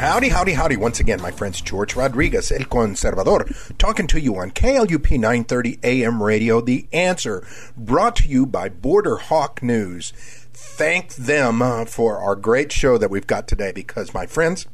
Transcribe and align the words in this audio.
Howdy, 0.00 0.30
howdy, 0.30 0.54
howdy. 0.54 0.78
Once 0.78 0.98
again, 0.98 1.20
my 1.20 1.30
friends, 1.30 1.60
George 1.60 1.94
Rodriguez, 1.94 2.50
El 2.50 2.60
Conservador, 2.60 3.76
talking 3.76 4.06
to 4.06 4.18
you 4.18 4.34
on 4.36 4.50
KLUP 4.50 5.10
930 5.10 5.78
AM 5.82 6.22
radio. 6.22 6.62
The 6.62 6.88
answer 6.90 7.46
brought 7.76 8.16
to 8.16 8.26
you 8.26 8.46
by 8.46 8.70
Border 8.70 9.16
Hawk 9.16 9.62
News. 9.62 10.12
Thank 10.54 11.16
them 11.16 11.60
uh, 11.60 11.84
for 11.84 12.16
our 12.16 12.34
great 12.34 12.72
show 12.72 12.96
that 12.96 13.10
we've 13.10 13.26
got 13.26 13.46
today 13.46 13.72
because, 13.72 14.14
my 14.14 14.24
friends, 14.24 14.66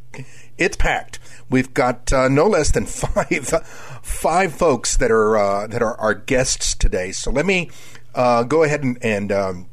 it's 0.59 0.77
packed. 0.77 1.19
We've 1.51 1.75
got 1.75 2.13
uh, 2.13 2.29
no 2.29 2.47
less 2.47 2.71
than 2.71 2.87
five 2.87 3.49
five 4.05 4.55
folks 4.55 4.97
that 4.97 5.11
are 5.11 5.37
uh, 5.37 5.67
that 5.67 5.83
are 5.83 5.97
our 5.97 6.15
guests 6.15 6.73
today. 6.73 7.11
So 7.11 7.33
let 7.33 7.47
me 7.47 7.73
uh, 8.15 8.45
go 8.45 8.63
ahead 8.63 8.85
and, 8.85 8.97
and 9.03 9.33
um, 9.33 9.67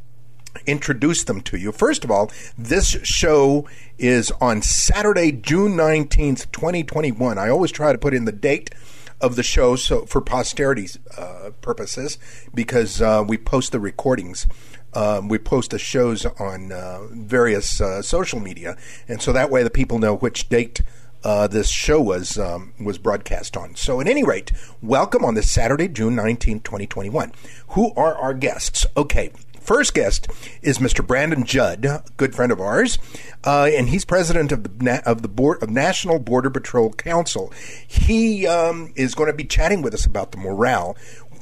introduce 0.66 1.24
them 1.24 1.42
to 1.42 1.58
you. 1.58 1.72
First 1.72 2.04
of 2.04 2.12
all, 2.12 2.32
this 2.58 2.90
show 3.04 3.68
is 3.98 4.32
on 4.40 4.62
Saturday, 4.62 5.32
June 5.32 5.76
19th, 5.76 6.52
2021. 6.52 7.38
I 7.38 7.50
always 7.50 7.72
try 7.72 7.92
to 7.92 7.98
put 7.98 8.14
in 8.14 8.26
the 8.26 8.32
date 8.32 8.74
of 9.22 9.36
the 9.36 9.44
show 9.44 9.76
so 9.76 10.06
for 10.06 10.22
posterity's 10.22 11.00
uh, 11.18 11.52
purposes 11.62 12.18
because 12.54 13.02
uh, 13.02 13.24
we 13.26 13.38
post 13.38 13.72
the 13.72 13.80
recordings. 13.80 14.48
Um, 14.94 15.28
we 15.28 15.40
post 15.40 15.72
the 15.72 15.80
shows 15.80 16.26
on 16.26 16.72
uh, 16.72 17.08
various 17.10 17.82
uh, 17.82 18.02
social 18.04 18.40
media, 18.40 18.78
and 19.08 19.22
so 19.22 19.34
that 19.34 19.50
way 19.50 19.64
the 19.64 19.72
people 19.72 19.98
know 19.98 20.16
which 20.16 20.50
date 20.50 20.82
uh, 21.24 21.48
this 21.48 21.70
show 21.70 22.00
was 22.02 22.38
um, 22.38 22.74
was 22.80 22.98
broadcast 22.98 23.58
on. 23.58 23.76
So, 23.76 24.02
at 24.02 24.08
any 24.08 24.24
rate, 24.24 24.52
welcome 24.82 25.26
on 25.26 25.34
this 25.34 25.50
Saturday, 25.50 25.88
June 25.88 26.16
19, 26.16 26.60
2021. 26.60 27.32
Who 27.70 27.94
are 27.96 28.16
our 28.16 28.34
guests? 28.34 28.86
Okay, 28.96 29.32
First 29.64 29.94
guest 29.94 30.28
is 30.62 30.80
Mr. 30.80 31.08
Brandon 31.08 31.46
Judd, 31.46 31.86
a 31.86 32.04
good 32.18 32.36
friend 32.36 32.52
of 32.52 32.60
ours, 32.60 33.00
uh, 33.46 33.70
and 33.74 33.88
he's 33.88 34.04
president 34.04 34.52
of 34.52 34.80
the 34.80 35.02
of 35.06 35.22
the 35.22 35.30
board 35.30 35.64
of 35.64 35.70
National 35.70 36.20
Border 36.20 36.50
Patrol 36.50 36.92
Council. 36.92 37.50
He 37.88 38.46
um, 38.46 38.92
is 38.98 39.16
going 39.16 39.32
to 39.32 39.36
be 39.36 39.46
chatting 39.46 39.82
with 39.82 39.94
us 39.94 40.06
about 40.06 40.34
the 40.34 40.38
morale 40.38 40.98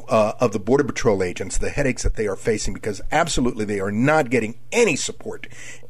uh, 0.07 0.33
of 0.39 0.51
the 0.51 0.59
Border 0.59 0.83
Patrol 0.83 1.23
agents, 1.23 1.57
the 1.57 1.71
headaches 1.71 2.03
that 2.03 2.15
they 2.15 2.27
are 2.27 2.35
facing, 2.35 2.75
because 2.75 3.01
absolutely 3.11 3.65
they 3.65 3.79
are 3.79 3.91
not 3.91 4.29
getting 4.29 4.59
any 4.71 4.95
support, 4.95 5.47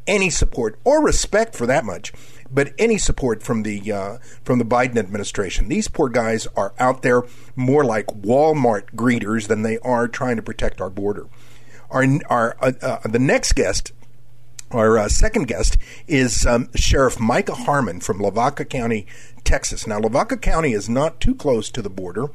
any 0.08 0.30
support 0.30 0.80
or 0.86 1.04
respect 1.04 1.54
for 1.54 1.66
that 1.66 1.84
much, 1.84 2.14
but 2.50 2.74
any 2.80 2.98
support 2.98 3.44
from 3.44 3.64
the 3.64 3.92
uh, 3.92 4.18
from 4.46 4.58
the 4.58 4.66
Biden 4.66 4.98
administration. 4.98 5.68
These 5.68 5.90
poor 5.90 6.08
guys 6.08 6.48
are 6.56 6.74
out 6.80 7.02
there 7.02 7.24
more 7.58 7.84
like 7.84 8.06
Walmart 8.08 8.96
greeters 8.96 9.50
than 9.50 9.64
they 9.64 9.80
are 9.80 10.08
trying 10.08 10.38
to 10.38 10.42
protect 10.42 10.80
our 10.80 10.90
border. 10.90 11.28
Our, 11.92 12.06
our 12.30 12.58
uh, 12.62 12.72
uh, 12.82 13.08
the 13.08 13.20
next 13.20 13.54
guest 13.54 13.92
our 14.74 14.98
uh, 14.98 15.10
second 15.10 15.48
guest 15.48 15.78
is 16.08 16.46
um, 16.46 16.70
Sheriff 16.76 17.20
Micah 17.20 17.56
Harmon 17.56 18.00
from 18.00 18.22
Lavaca 18.22 18.64
County, 18.64 19.06
Texas. 19.44 19.86
Now, 19.86 20.00
Lavaca 20.00 20.38
County 20.38 20.72
is 20.72 20.88
not 20.88 21.20
too 21.20 21.36
close 21.36 21.70
to 21.72 21.82
the 21.82 21.90
border, 21.90 22.30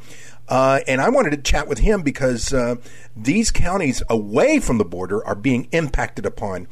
uh, 0.48 0.80
and 0.86 1.00
I 1.00 1.08
wanted 1.08 1.30
to 1.30 1.38
chat 1.38 1.66
with 1.66 1.78
him 1.78 2.02
because 2.02 2.52
uh, 2.52 2.76
these 3.16 3.50
counties 3.50 4.02
away 4.08 4.60
from 4.60 4.78
the 4.78 4.84
border 4.84 5.26
are 5.26 5.34
being 5.34 5.68
impacted 5.72 6.26
upon. 6.26 6.68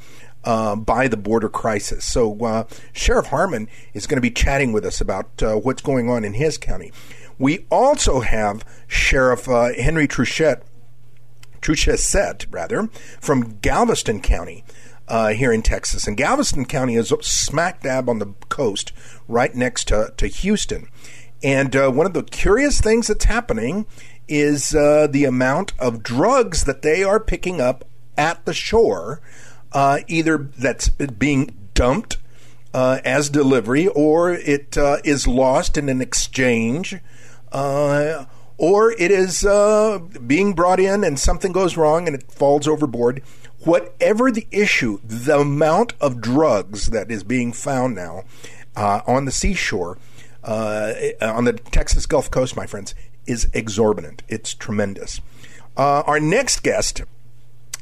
Uh, 0.46 0.76
by 0.76 1.08
the 1.08 1.16
border 1.16 1.48
crisis. 1.48 2.04
So, 2.04 2.38
uh, 2.44 2.64
Sheriff 2.92 3.28
Harmon 3.28 3.66
is 3.94 4.06
going 4.06 4.18
to 4.18 4.20
be 4.20 4.30
chatting 4.30 4.74
with 4.74 4.84
us 4.84 5.00
about 5.00 5.42
uh, 5.42 5.54
what's 5.54 5.80
going 5.80 6.10
on 6.10 6.22
in 6.22 6.34
his 6.34 6.58
county. 6.58 6.92
We 7.38 7.64
also 7.70 8.20
have 8.20 8.62
Sheriff 8.86 9.46
Henry 9.46 10.06
Truchette 10.06 10.60
Trochesset, 11.64 12.46
rather, 12.50 12.88
from 13.20 13.58
Galveston 13.60 14.20
County. 14.20 14.64
Uh, 15.06 15.34
here 15.34 15.52
in 15.52 15.60
Texas. 15.60 16.06
And 16.06 16.16
Galveston 16.16 16.64
County 16.64 16.94
is 16.94 17.12
smack 17.20 17.82
dab 17.82 18.08
on 18.08 18.20
the 18.20 18.32
coast, 18.48 18.90
right 19.28 19.54
next 19.54 19.88
to, 19.88 20.14
to 20.16 20.26
Houston. 20.26 20.88
And 21.42 21.76
uh, 21.76 21.90
one 21.90 22.06
of 22.06 22.14
the 22.14 22.22
curious 22.22 22.80
things 22.80 23.08
that's 23.08 23.26
happening 23.26 23.84
is 24.28 24.74
uh, 24.74 25.06
the 25.10 25.26
amount 25.26 25.74
of 25.78 26.02
drugs 26.02 26.64
that 26.64 26.80
they 26.80 27.04
are 27.04 27.20
picking 27.20 27.60
up 27.60 27.84
at 28.16 28.42
the 28.46 28.54
shore, 28.54 29.20
uh, 29.72 29.98
either 30.08 30.38
that's 30.38 30.88
being 30.88 31.68
dumped 31.74 32.16
uh, 32.72 33.00
as 33.04 33.28
delivery 33.28 33.88
or 33.88 34.32
it 34.32 34.78
uh, 34.78 34.96
is 35.04 35.26
lost 35.26 35.76
in 35.76 35.90
an 35.90 36.00
exchange 36.00 36.96
or 38.64 38.92
it 38.92 39.10
is 39.10 39.44
uh, 39.44 39.98
being 40.26 40.54
brought 40.54 40.80
in 40.80 41.04
and 41.04 41.18
something 41.18 41.52
goes 41.52 41.76
wrong 41.76 42.06
and 42.06 42.16
it 42.16 42.32
falls 42.32 42.66
overboard. 42.66 43.22
Whatever 43.58 44.30
the 44.32 44.46
issue, 44.50 45.00
the 45.04 45.40
amount 45.40 45.92
of 46.00 46.22
drugs 46.22 46.86
that 46.86 47.10
is 47.10 47.22
being 47.22 47.52
found 47.52 47.94
now 47.94 48.24
uh, 48.74 49.02
on 49.06 49.26
the 49.26 49.30
seashore, 49.30 49.98
uh, 50.42 50.94
on 51.20 51.44
the 51.44 51.52
Texas 51.52 52.06
Gulf 52.06 52.30
Coast, 52.30 52.56
my 52.56 52.64
friends, 52.64 52.94
is 53.26 53.50
exorbitant. 53.52 54.22
It's 54.28 54.54
tremendous. 54.54 55.20
Uh, 55.76 56.02
our 56.06 56.18
next 56.18 56.62
guest 56.62 57.02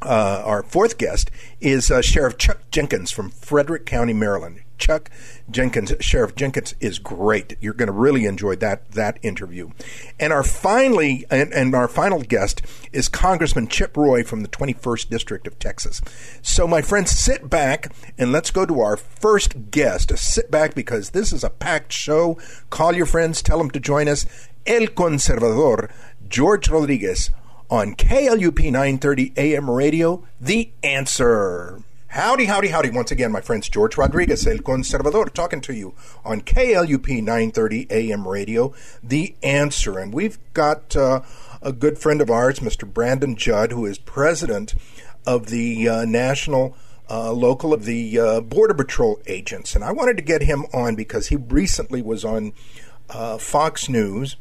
uh, 0.01 0.41
our 0.43 0.63
fourth 0.63 0.97
guest 0.97 1.31
is 1.61 1.89
uh, 1.89 2.01
Sheriff 2.01 2.37
Chuck 2.37 2.59
Jenkins 2.71 3.09
from 3.09 3.29
Frederick 3.29 3.85
County, 3.85 4.11
Maryland. 4.11 4.59
Chuck 4.83 5.09
Jenkins, 5.49 5.93
Sheriff 6.01 6.35
Jenkins 6.35 6.75
is 6.81 6.99
great. 6.99 7.55
You're 7.61 7.73
going 7.73 7.87
to 7.87 7.93
really 7.93 8.25
enjoy 8.25 8.57
that 8.57 8.91
that 8.91 9.17
interview. 9.21 9.69
And 10.19 10.33
our 10.33 10.43
finally 10.43 11.25
and, 11.31 11.53
and, 11.53 11.73
our 11.73 11.87
final 11.87 12.21
guest 12.21 12.61
is 12.91 13.07
Congressman 13.07 13.69
Chip 13.69 13.95
Roy 13.95 14.25
from 14.25 14.41
the 14.41 14.49
21st 14.49 15.09
District 15.09 15.47
of 15.47 15.57
Texas. 15.57 16.01
So 16.41 16.67
my 16.67 16.81
friends, 16.81 17.11
sit 17.11 17.49
back 17.49 17.93
and 18.17 18.33
let's 18.33 18.51
go 18.51 18.65
to 18.65 18.81
our 18.81 18.97
first 18.97 19.71
guest. 19.71 20.17
Sit 20.17 20.51
back 20.51 20.75
because 20.75 21.11
this 21.11 21.31
is 21.31 21.45
a 21.45 21.49
packed 21.49 21.93
show. 21.93 22.37
Call 22.69 22.93
your 22.93 23.05
friends, 23.05 23.41
tell 23.41 23.59
them 23.59 23.71
to 23.71 23.79
join 23.79 24.09
us. 24.09 24.25
El 24.67 24.87
Conservador, 24.87 25.89
George 26.27 26.67
Rodriguez 26.67 27.31
on 27.69 27.95
KLUP 27.95 28.65
930 28.65 29.31
AM 29.37 29.69
radio. 29.69 30.25
The 30.41 30.71
answer. 30.83 31.83
Howdy, 32.13 32.45
howdy, 32.45 32.67
howdy. 32.67 32.91
Once 32.91 33.09
again, 33.09 33.31
my 33.31 33.41
friends, 33.41 33.67
George 33.67 33.97
Rodriguez, 33.97 34.45
El 34.45 34.59
Conservador, 34.59 35.33
talking 35.33 35.61
to 35.61 35.73
you 35.73 35.95
on 36.23 36.41
KLUP 36.41 37.23
930 37.23 37.87
AM 37.89 38.27
radio, 38.27 38.71
The 39.01 39.33
Answer. 39.41 39.97
And 39.97 40.13
we've 40.13 40.37
got 40.53 40.95
uh, 40.95 41.21
a 41.59 41.71
good 41.71 41.97
friend 41.97 42.21
of 42.21 42.29
ours, 42.29 42.59
Mr. 42.59 42.87
Brandon 42.87 43.35
Judd, 43.35 43.71
who 43.71 43.87
is 43.87 43.97
president 43.97 44.75
of 45.25 45.47
the 45.47 45.89
uh, 45.89 46.05
National 46.05 46.77
uh, 47.09 47.31
Local 47.31 47.73
of 47.73 47.85
the 47.85 48.19
uh, 48.19 48.41
Border 48.41 48.75
Patrol 48.75 49.19
Agents. 49.25 49.73
And 49.73 49.83
I 49.83 49.91
wanted 49.91 50.17
to 50.17 50.23
get 50.23 50.43
him 50.43 50.67
on 50.71 50.95
because 50.95 51.29
he 51.29 51.35
recently 51.35 52.03
was 52.03 52.23
on 52.23 52.53
uh, 53.09 53.39
Fox 53.39 53.89
News 53.89 54.35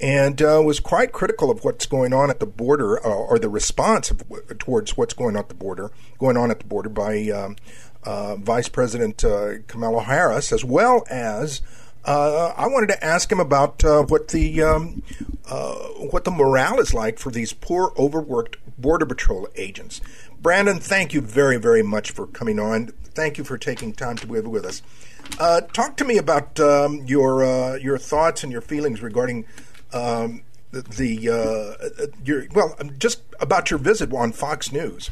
and 0.00 0.42
uh, 0.42 0.60
was 0.64 0.78
quite 0.80 1.12
critical 1.12 1.50
of 1.50 1.64
what's 1.64 1.86
going 1.86 2.12
on 2.12 2.30
at 2.30 2.40
the 2.40 2.46
border, 2.46 3.04
uh, 3.04 3.08
or 3.08 3.38
the 3.38 3.48
response 3.48 4.10
of, 4.10 4.22
towards 4.58 4.96
what's 4.96 5.14
going 5.14 5.36
on 5.36 5.42
at 5.42 5.48
the 5.48 5.54
border, 5.54 5.90
going 6.18 6.36
on 6.36 6.50
at 6.50 6.58
the 6.58 6.66
border 6.66 6.88
by 6.88 7.28
um, 7.30 7.56
uh, 8.04 8.36
Vice 8.36 8.68
President 8.68 9.24
uh, 9.24 9.58
Kamala 9.66 10.02
Harris, 10.02 10.52
as 10.52 10.64
well 10.64 11.04
as 11.10 11.62
uh, 12.04 12.52
I 12.56 12.66
wanted 12.68 12.88
to 12.88 13.04
ask 13.04 13.32
him 13.32 13.40
about 13.40 13.82
uh, 13.84 14.02
what 14.02 14.28
the 14.28 14.62
um, 14.62 15.02
what 16.10 16.24
the 16.24 16.30
morale 16.30 16.78
is 16.78 16.92
like 16.92 17.18
for 17.18 17.30
these 17.30 17.52
poor, 17.52 17.92
overworked 17.98 18.58
border 18.78 19.06
patrol 19.06 19.48
agents. 19.56 20.00
Brandon, 20.40 20.78
thank 20.78 21.14
you 21.14 21.20
very, 21.20 21.56
very 21.56 21.82
much 21.82 22.10
for 22.10 22.26
coming 22.26 22.60
on. 22.60 22.88
Thank 23.02 23.38
you 23.38 23.44
for 23.44 23.56
taking 23.56 23.94
time 23.94 24.16
to 24.16 24.26
be 24.26 24.38
with 24.40 24.66
us. 24.66 24.82
Talk 25.72 25.96
to 25.96 26.04
me 26.04 26.18
about 26.18 26.60
um, 26.60 27.02
your 27.06 27.78
your 27.78 27.96
thoughts 27.96 28.44
and 28.44 28.52
your 28.52 28.60
feelings 28.60 29.00
regarding 29.02 29.46
um, 29.92 30.42
the, 30.70 31.30
uh, 31.30 32.06
your 32.24 32.46
well, 32.54 32.76
just 32.98 33.22
about 33.40 33.70
your 33.70 33.78
visit 33.78 34.12
on 34.12 34.32
Fox 34.32 34.72
News. 34.72 35.10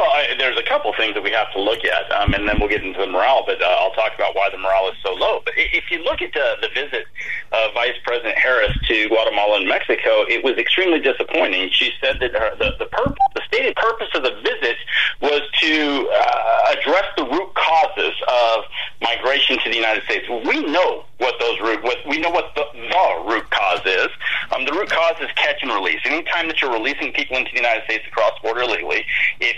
Well, 0.00 0.08
I, 0.16 0.32
there's 0.38 0.56
a 0.56 0.62
couple 0.62 0.90
things 0.94 1.12
that 1.12 1.22
we 1.22 1.30
have 1.30 1.52
to 1.52 1.60
look 1.60 1.84
at, 1.84 2.10
um, 2.10 2.32
and 2.32 2.48
then 2.48 2.56
we'll 2.58 2.70
get 2.70 2.82
into 2.82 2.98
the 2.98 3.06
morale. 3.06 3.44
But 3.44 3.60
uh, 3.60 3.66
I'll 3.66 3.92
talk 3.92 4.14
about 4.14 4.34
why 4.34 4.48
the 4.48 4.56
morale 4.56 4.88
is 4.88 4.96
so 5.04 5.12
low. 5.12 5.42
But 5.44 5.52
if 5.58 5.90
you 5.90 6.02
look 6.02 6.22
at 6.22 6.32
the, 6.32 6.56
the 6.62 6.68
visit 6.72 7.04
of 7.52 7.74
Vice 7.74 8.00
President 8.02 8.38
Harris 8.38 8.72
to 8.88 9.08
Guatemala 9.08 9.58
and 9.60 9.68
Mexico, 9.68 10.24
it 10.24 10.42
was 10.42 10.56
extremely 10.56 11.00
disappointing. 11.00 11.68
She 11.72 11.92
said 12.00 12.16
that 12.20 12.32
her, 12.32 12.56
the 12.56 12.72
the, 12.78 12.86
purpose, 12.86 13.18
the 13.34 13.42
stated 13.46 13.76
purpose 13.76 14.08
of 14.14 14.22
the 14.22 14.40
visit 14.40 14.78
was 15.20 15.42
to 15.60 16.08
uh, 16.16 16.72
address 16.72 17.04
the 17.18 17.24
root 17.24 17.52
causes 17.52 18.16
of 18.24 18.64
migration 19.02 19.58
to 19.58 19.68
the 19.68 19.76
United 19.76 20.02
States. 20.04 20.24
We 20.30 20.64
know 20.64 21.04
what 21.18 21.34
those 21.38 21.60
root 21.60 21.82
what 21.84 21.98
we 22.08 22.18
know 22.18 22.30
what 22.30 22.54
the, 22.54 22.64
the 22.72 23.24
root 23.28 23.48
cause 23.50 23.84
is. 23.84 24.08
Um, 24.52 24.64
the 24.64 24.72
root 24.72 24.88
cause 24.88 25.16
is 25.20 25.28
catch 25.36 25.62
and 25.62 25.70
release. 25.70 26.00
Anytime 26.04 26.48
that 26.48 26.60
you're 26.60 26.72
releasing 26.72 27.12
people 27.12 27.36
into 27.36 27.50
the 27.52 27.58
United 27.58 27.84
States 27.84 28.04
across 28.08 28.32
border 28.40 28.62
illegally, 28.62 29.04
if 29.40 29.56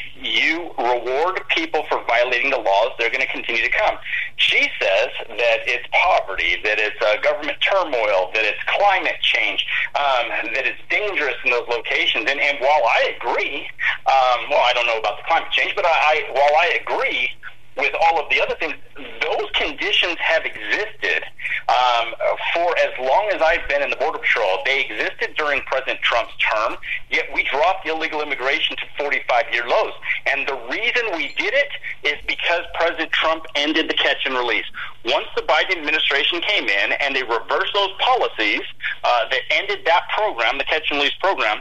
reward 0.78 1.40
people 1.54 1.84
for 1.88 2.02
violating 2.06 2.50
the 2.50 2.58
laws, 2.58 2.92
they're 2.98 3.10
going 3.10 3.20
to 3.20 3.32
continue 3.32 3.62
to 3.62 3.70
come. 3.70 3.96
She 4.36 4.68
says 4.80 5.10
that 5.28 5.58
it's 5.68 5.86
poverty, 5.92 6.56
that 6.64 6.78
it's 6.78 6.96
uh, 7.00 7.20
government 7.20 7.58
turmoil, 7.60 8.30
that 8.34 8.44
it's 8.44 8.62
climate 8.66 9.20
change, 9.20 9.66
um, 9.94 10.52
that 10.54 10.64
it's 10.64 10.80
dangerous 10.88 11.36
in 11.44 11.50
those 11.50 11.68
locations. 11.68 12.30
And, 12.30 12.40
and 12.40 12.58
while 12.60 12.82
I 12.82 13.14
agree, 13.16 13.68
um, 14.06 14.48
well, 14.48 14.64
I 14.64 14.72
don't 14.74 14.86
know 14.86 14.98
about 14.98 15.18
the 15.18 15.24
climate 15.26 15.52
change, 15.52 15.74
but 15.76 15.84
I, 15.84 15.92
I 15.92 16.14
while 16.32 16.54
I 16.60 16.78
agree 16.80 17.28
with 17.76 17.92
all 18.00 18.20
of 18.20 18.28
the 18.30 18.40
other 18.40 18.54
things, 18.60 18.74
those 18.96 19.48
conditions 19.54 20.16
have 20.18 20.44
existed 20.44 21.24
um, 21.68 22.12
for 22.52 22.76
as 22.78 22.92
long 22.98 23.30
as 23.32 23.40
I've 23.40 23.66
been 23.68 23.82
in 23.82 23.90
the 23.90 23.96
Border 23.96 24.18
Patrol. 24.18 24.58
They 24.64 24.84
existed 24.84 25.34
during 25.36 25.60
President 25.62 26.00
Trump's 26.02 26.34
term, 26.36 26.76
yet 27.10 27.26
we 27.34 27.44
dropped 27.44 27.86
illegal 27.88 28.20
immigration 28.20 28.76
to 28.76 28.84
45 28.98 29.44
year 29.52 29.66
lows. 29.66 29.92
And 30.30 30.46
the 30.46 30.54
reason 30.70 31.16
we 31.16 31.34
did 31.38 31.54
it 31.54 31.72
is 32.04 32.16
because 32.26 32.62
President 32.74 33.10
Trump 33.12 33.46
ended 33.54 33.88
the 33.88 33.94
catch 33.94 34.26
and 34.26 34.34
release. 34.34 34.66
Once 35.04 35.26
the 35.34 35.42
Biden 35.42 35.78
administration 35.78 36.40
came 36.42 36.68
in 36.68 36.92
and 37.00 37.16
they 37.16 37.22
reversed 37.22 37.72
those 37.74 37.92
policies 38.00 38.62
uh, 39.04 39.28
that 39.30 39.40
ended 39.50 39.80
that 39.86 40.02
program, 40.14 40.58
the 40.58 40.64
catch 40.64 40.90
and 40.90 40.98
release 40.98 41.14
program, 41.20 41.60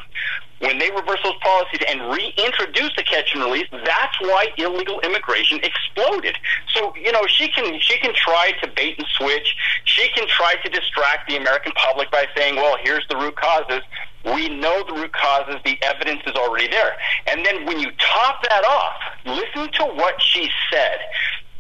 when 0.61 0.77
they 0.77 0.91
reverse 0.91 1.19
those 1.23 1.37
policies 1.41 1.81
and 1.89 2.01
reintroduce 2.01 2.95
the 2.95 3.03
catch 3.03 3.33
and 3.33 3.43
release, 3.43 3.67
that's 3.71 4.19
why 4.21 4.45
illegal 4.57 4.99
immigration 5.01 5.59
exploded. 5.63 6.37
So, 6.75 6.93
you 6.95 7.11
know, 7.11 7.25
she 7.27 7.47
can 7.49 7.79
she 7.79 7.97
can 7.97 8.13
try 8.13 8.51
to 8.61 8.67
bait 8.75 8.95
and 8.97 9.07
switch. 9.17 9.55
She 9.85 10.07
can 10.09 10.27
try 10.27 10.55
to 10.63 10.69
distract 10.69 11.27
the 11.27 11.37
American 11.37 11.71
public 11.73 12.11
by 12.11 12.27
saying, 12.37 12.55
"Well, 12.57 12.77
here's 12.83 13.07
the 13.09 13.17
root 13.17 13.35
causes." 13.35 13.81
We 14.23 14.49
know 14.49 14.83
the 14.85 14.93
root 14.93 15.13
causes. 15.13 15.55
The 15.65 15.81
evidence 15.81 16.21
is 16.27 16.35
already 16.35 16.67
there. 16.67 16.95
And 17.25 17.43
then 17.43 17.65
when 17.65 17.79
you 17.79 17.89
top 17.97 18.43
that 18.43 18.63
off, 18.63 18.93
listen 19.25 19.71
to 19.73 19.85
what 19.95 20.21
she 20.21 20.47
said. 20.71 20.99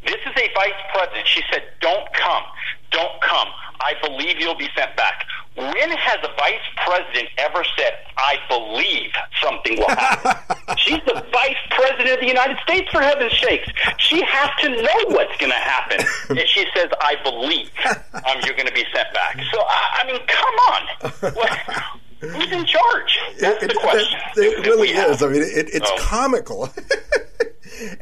This 0.05 0.17
is 0.27 0.33
a 0.37 0.47
vice 0.53 0.81
president. 0.93 1.27
She 1.27 1.41
said, 1.51 1.63
"Don't 1.79 2.13
come. 2.13 2.43
Don't 2.91 3.19
come. 3.21 3.47
I 3.79 3.95
believe 4.03 4.39
you'll 4.39 4.53
be 4.53 4.69
sent 4.75 4.95
back." 4.95 5.25
When 5.55 5.91
has 5.91 6.17
a 6.23 6.33
vice 6.37 6.63
president 6.77 7.27
ever 7.37 7.63
said, 7.77 7.91
I 8.17 8.37
believe 8.47 9.11
something 9.41 9.77
will 9.77 9.89
happen? 9.89 10.75
She's 10.77 11.01
the 11.05 11.25
vice 11.31 11.57
president 11.71 12.09
of 12.11 12.19
the 12.21 12.27
United 12.27 12.57
States, 12.63 12.89
for 12.89 13.01
heaven's 13.01 13.37
sakes. 13.37 13.67
She 13.97 14.23
has 14.25 14.49
to 14.61 14.69
know 14.69 15.15
what's 15.15 15.35
going 15.37 15.51
to 15.51 15.57
happen. 15.57 16.05
if 16.37 16.47
she 16.47 16.65
says, 16.73 16.87
I 17.01 17.15
believe 17.23 17.69
um, 18.13 18.39
you're 18.45 18.55
going 18.55 18.67
to 18.67 18.73
be 18.73 18.85
sent 18.95 19.13
back. 19.13 19.35
So, 19.51 19.59
I, 19.59 20.03
I 20.03 20.11
mean, 20.11 20.21
come 20.27 20.55
on. 20.71 21.99
Who's 22.21 22.51
in 22.51 22.65
charge? 22.65 23.19
That's 23.39 23.63
it, 23.63 23.67
the 23.69 23.79
question. 23.81 24.19
It, 24.37 24.59
it 24.59 24.67
really 24.67 24.89
is. 24.89 25.21
I 25.21 25.27
mean, 25.27 25.41
it, 25.41 25.69
it's 25.73 25.89
oh. 25.91 25.97
comical. 25.99 26.69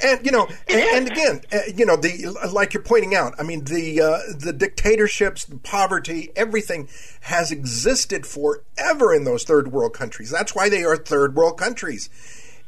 and 0.01 0.25
you 0.25 0.31
know, 0.31 0.47
and, 0.67 0.79
and, 0.79 1.11
again, 1.11 1.41
uh, 1.51 1.59
you 1.75 1.85
know, 1.85 1.95
the 1.95 2.49
like 2.51 2.73
you're 2.73 2.83
pointing 2.83 3.15
out. 3.15 3.33
I 3.39 3.43
mean, 3.43 3.63
the 3.65 4.01
uh, 4.01 4.19
the 4.37 4.53
dictatorships, 4.53 5.45
the 5.45 5.57
poverty, 5.57 6.31
everything 6.35 6.89
has 7.21 7.51
existed 7.51 8.25
forever 8.25 9.13
in 9.13 9.23
those 9.23 9.43
third 9.43 9.71
world 9.71 9.93
countries. 9.93 10.29
That's 10.29 10.55
why 10.55 10.69
they 10.69 10.83
are 10.83 10.95
third 10.95 11.35
world 11.35 11.57
countries. 11.57 12.09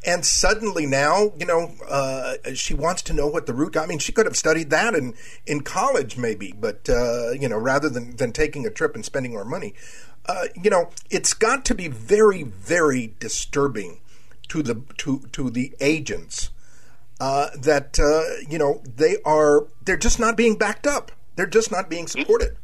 And 0.04 0.26
suddenly 0.26 0.88
now, 0.88 1.32
you 1.38 1.46
know, 1.46 1.76
uh, 1.88 2.34
she 2.56 2.74
wants 2.74 3.04
to 3.04 3.14
know 3.14 3.28
what 3.28 3.46
the 3.46 3.54
root. 3.54 3.74
Got. 3.74 3.84
I 3.84 3.88
mean, 3.88 4.00
she 4.00 4.12
could 4.12 4.26
have 4.26 4.38
studied 4.38 4.72
that 4.72 4.96
in 4.96 5.14
in 5.46 5.62
college, 5.62 6.18
maybe, 6.18 6.54
but 6.60 6.90
uh, 6.90 7.32
you 7.32 7.48
know, 7.48 7.58
rather 7.58 7.90
than 7.90 8.16
than 8.16 8.32
taking 8.32 8.66
a 8.66 8.72
trip 8.72 8.96
and 8.96 9.06
spending 9.06 9.38
our 9.38 9.46
money, 9.46 9.76
uh, 10.26 10.46
you 10.62 10.70
know, 10.70 10.90
it's 11.10 11.34
got 11.34 11.66
to 11.66 11.76
be 11.76 11.88
very, 11.88 12.44
very 12.44 13.14
disturbing 13.20 14.00
to 14.48 14.62
the 14.62 14.82
to 14.98 15.20
to 15.32 15.50
the 15.50 15.74
agents 15.80 16.50
uh, 17.22 17.52
that 17.56 18.00
uh, 18.00 18.24
you 18.50 18.58
know 18.58 18.82
they 18.84 19.18
are 19.24 19.68
they're 19.86 19.96
just 19.96 20.20
not 20.20 20.36
being 20.36 20.58
backed 20.58 20.88
up. 20.88 21.12
They're 21.36 21.46
just 21.46 21.72
not 21.72 21.88
being 21.88 22.08
supported. 22.08 22.58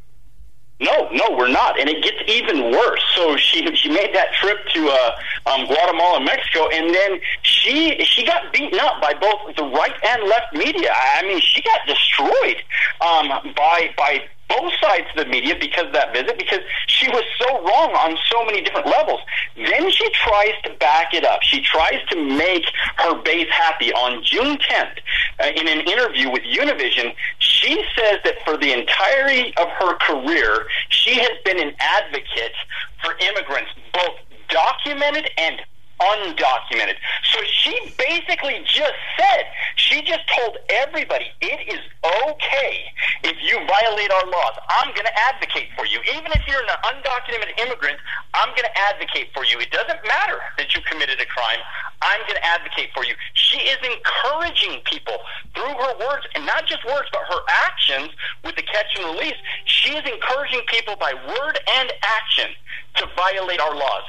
No, 0.80 1.08
no, 1.12 1.36
we're 1.36 1.50
not, 1.50 1.78
and 1.78 1.88
it 1.88 2.02
gets 2.02 2.18
even 2.26 2.72
worse. 2.72 3.02
So 3.14 3.36
she 3.36 3.64
she 3.76 3.88
made 3.88 4.14
that 4.14 4.32
trip 4.34 4.58
to 4.74 4.88
uh, 4.88 5.50
um, 5.50 5.66
Guatemala 5.66 6.20
Mexico, 6.24 6.68
and 6.72 6.92
then 6.92 7.20
she 7.42 8.04
she 8.04 8.26
got 8.26 8.52
beaten 8.52 8.80
up 8.80 9.00
by 9.00 9.14
both 9.14 9.54
the 9.56 9.62
right 9.62 9.94
and 10.04 10.24
left 10.24 10.52
media. 10.52 10.90
I 11.14 11.22
mean, 11.22 11.40
she 11.40 11.62
got 11.62 11.80
destroyed 11.86 12.62
um, 13.00 13.28
by 13.54 13.90
by 13.96 14.24
both 14.48 14.72
sides 14.80 15.06
of 15.10 15.24
the 15.24 15.30
media 15.30 15.54
because 15.58 15.86
of 15.86 15.92
that 15.92 16.12
visit 16.12 16.38
because 16.38 16.60
she 16.86 17.08
was 17.08 17.22
so 17.38 17.62
wrong 17.62 17.92
on 17.92 18.16
so 18.30 18.44
many 18.44 18.62
different 18.62 18.86
levels. 18.86 19.20
Then 19.56 19.90
she 19.90 20.08
tries 20.10 20.54
to 20.64 20.74
back 20.80 21.14
it 21.14 21.24
up. 21.24 21.42
She 21.42 21.62
tries 21.62 22.00
to 22.10 22.16
make 22.22 22.64
her 22.96 23.20
base 23.22 23.50
happy. 23.50 23.92
On 23.92 24.22
June 24.24 24.58
10th, 24.58 24.98
uh, 25.40 25.50
in 25.56 25.68
an 25.68 25.80
interview 25.80 26.30
with 26.30 26.42
Univision, 26.42 27.14
she 27.38 27.82
says 27.96 28.18
that 28.24 28.36
for 28.44 28.56
the 28.56 28.72
entirety 28.72 29.52
of 29.56 29.68
her 29.68 29.94
career, 29.98 30.66
she 30.88 31.18
has 31.18 31.32
been 31.44 31.60
an 31.60 31.74
advocate 31.78 32.54
for 33.02 33.14
immigrants, 33.20 33.70
both 33.92 34.16
documented 34.48 35.30
and 35.36 35.60
undocumented. 36.00 36.96
So 37.32 37.38
she 37.44 37.74
basically 37.98 38.62
just 38.64 38.98
said, 39.18 39.44
she 39.76 40.02
just 40.02 40.22
told 40.38 40.58
everybody, 40.68 41.26
it 41.40 41.60
is 41.68 41.80
okay 42.04 42.84
if 43.24 43.36
you 43.42 43.58
violate 43.66 44.10
our 44.10 44.26
laws. 44.30 44.54
I'm 44.80 44.94
going 44.94 45.06
to 45.06 45.18
advocate 45.34 45.68
for 45.76 45.86
you. 45.86 46.00
Even 46.14 46.30
if 46.32 46.42
you're 46.46 46.62
an 46.62 46.70
undocumented 46.86 47.58
immigrant, 47.66 47.98
I'm 48.34 48.50
going 48.50 48.66
to 48.66 48.78
advocate 48.94 49.28
for 49.34 49.44
you. 49.44 49.58
It 49.58 49.70
doesn't 49.70 50.00
matter 50.06 50.38
that 50.58 50.74
you 50.74 50.80
committed 50.90 51.20
a 51.20 51.26
crime. 51.26 51.60
I'm 52.02 52.20
going 52.22 52.38
to 52.38 52.46
advocate 52.46 52.90
for 52.94 53.04
you. 53.04 53.14
She 53.34 53.58
is 53.58 53.78
encouraging 53.82 54.80
people 54.84 55.18
through 55.54 55.74
her 55.74 55.94
words, 55.98 56.26
and 56.34 56.46
not 56.46 56.66
just 56.66 56.84
words, 56.86 57.08
but 57.10 57.22
her 57.26 57.42
actions 57.66 58.10
with 58.44 58.54
the 58.54 58.62
catch 58.62 58.86
and 58.96 59.18
release. 59.18 59.34
She 59.64 59.94
is 59.94 60.04
encouraging 60.06 60.62
people 60.68 60.94
by 60.96 61.14
word 61.14 61.58
and 61.74 61.92
action 62.02 62.54
to 62.96 63.06
violate 63.16 63.60
our 63.60 63.74
laws. 63.74 64.04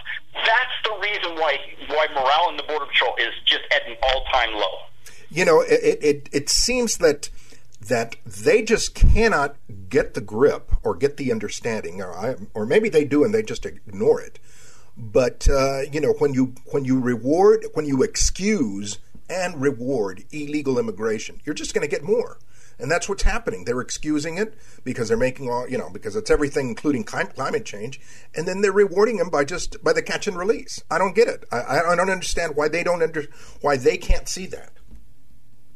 That's 0.45 0.77
the 0.83 0.99
reason 1.01 1.35
why 1.35 1.57
why 1.87 2.07
morale 2.13 2.49
in 2.49 2.57
the 2.57 2.63
border 2.63 2.85
patrol 2.85 3.15
is 3.17 3.33
just 3.45 3.63
at 3.71 3.87
an 3.87 3.95
all 4.03 4.23
time 4.31 4.53
low. 4.53 4.77
You 5.29 5.45
know, 5.45 5.61
it, 5.61 5.99
it 6.01 6.29
it 6.31 6.49
seems 6.49 6.97
that 6.97 7.29
that 7.81 8.15
they 8.25 8.61
just 8.61 8.93
cannot 8.93 9.55
get 9.89 10.13
the 10.13 10.21
grip 10.21 10.71
or 10.83 10.95
get 10.95 11.17
the 11.17 11.31
understanding, 11.31 12.01
or 12.01 12.13
I, 12.13 12.35
or 12.53 12.65
maybe 12.65 12.89
they 12.89 13.05
do 13.05 13.23
and 13.23 13.33
they 13.33 13.43
just 13.43 13.65
ignore 13.65 14.21
it. 14.21 14.39
But 14.97 15.47
uh, 15.49 15.81
you 15.91 16.01
know, 16.01 16.13
when 16.19 16.33
you 16.33 16.55
when 16.67 16.85
you 16.85 16.99
reward, 16.99 17.65
when 17.73 17.85
you 17.85 18.03
excuse 18.03 18.99
and 19.29 19.61
reward 19.61 20.23
illegal 20.31 20.79
immigration, 20.79 21.39
you're 21.45 21.55
just 21.55 21.73
going 21.73 21.87
to 21.87 21.95
get 21.95 22.03
more. 22.03 22.37
And 22.79 22.89
that's 22.89 23.09
what's 23.09 23.23
happening. 23.23 23.65
They're 23.65 23.81
excusing 23.81 24.37
it 24.37 24.55
because 24.83 25.09
they're 25.09 25.17
making 25.17 25.49
all, 25.49 25.67
you 25.67 25.77
know, 25.77 25.89
because 25.89 26.15
it's 26.15 26.31
everything, 26.31 26.69
including 26.69 27.03
climate 27.03 27.65
change. 27.65 27.99
And 28.33 28.47
then 28.47 28.61
they're 28.61 28.71
rewarding 28.71 29.17
them 29.17 29.29
by 29.29 29.43
just, 29.43 29.83
by 29.83 29.93
the 29.93 30.01
catch 30.01 30.27
and 30.27 30.37
release. 30.37 30.81
I 30.89 30.97
don't 30.97 31.13
get 31.13 31.27
it. 31.27 31.43
I, 31.51 31.81
I 31.91 31.95
don't 31.95 32.09
understand 32.09 32.55
why 32.55 32.69
they 32.69 32.83
don't 32.83 33.03
under, 33.03 33.25
why 33.61 33.75
they 33.75 33.97
can't 33.97 34.29
see 34.29 34.45
that. 34.47 34.71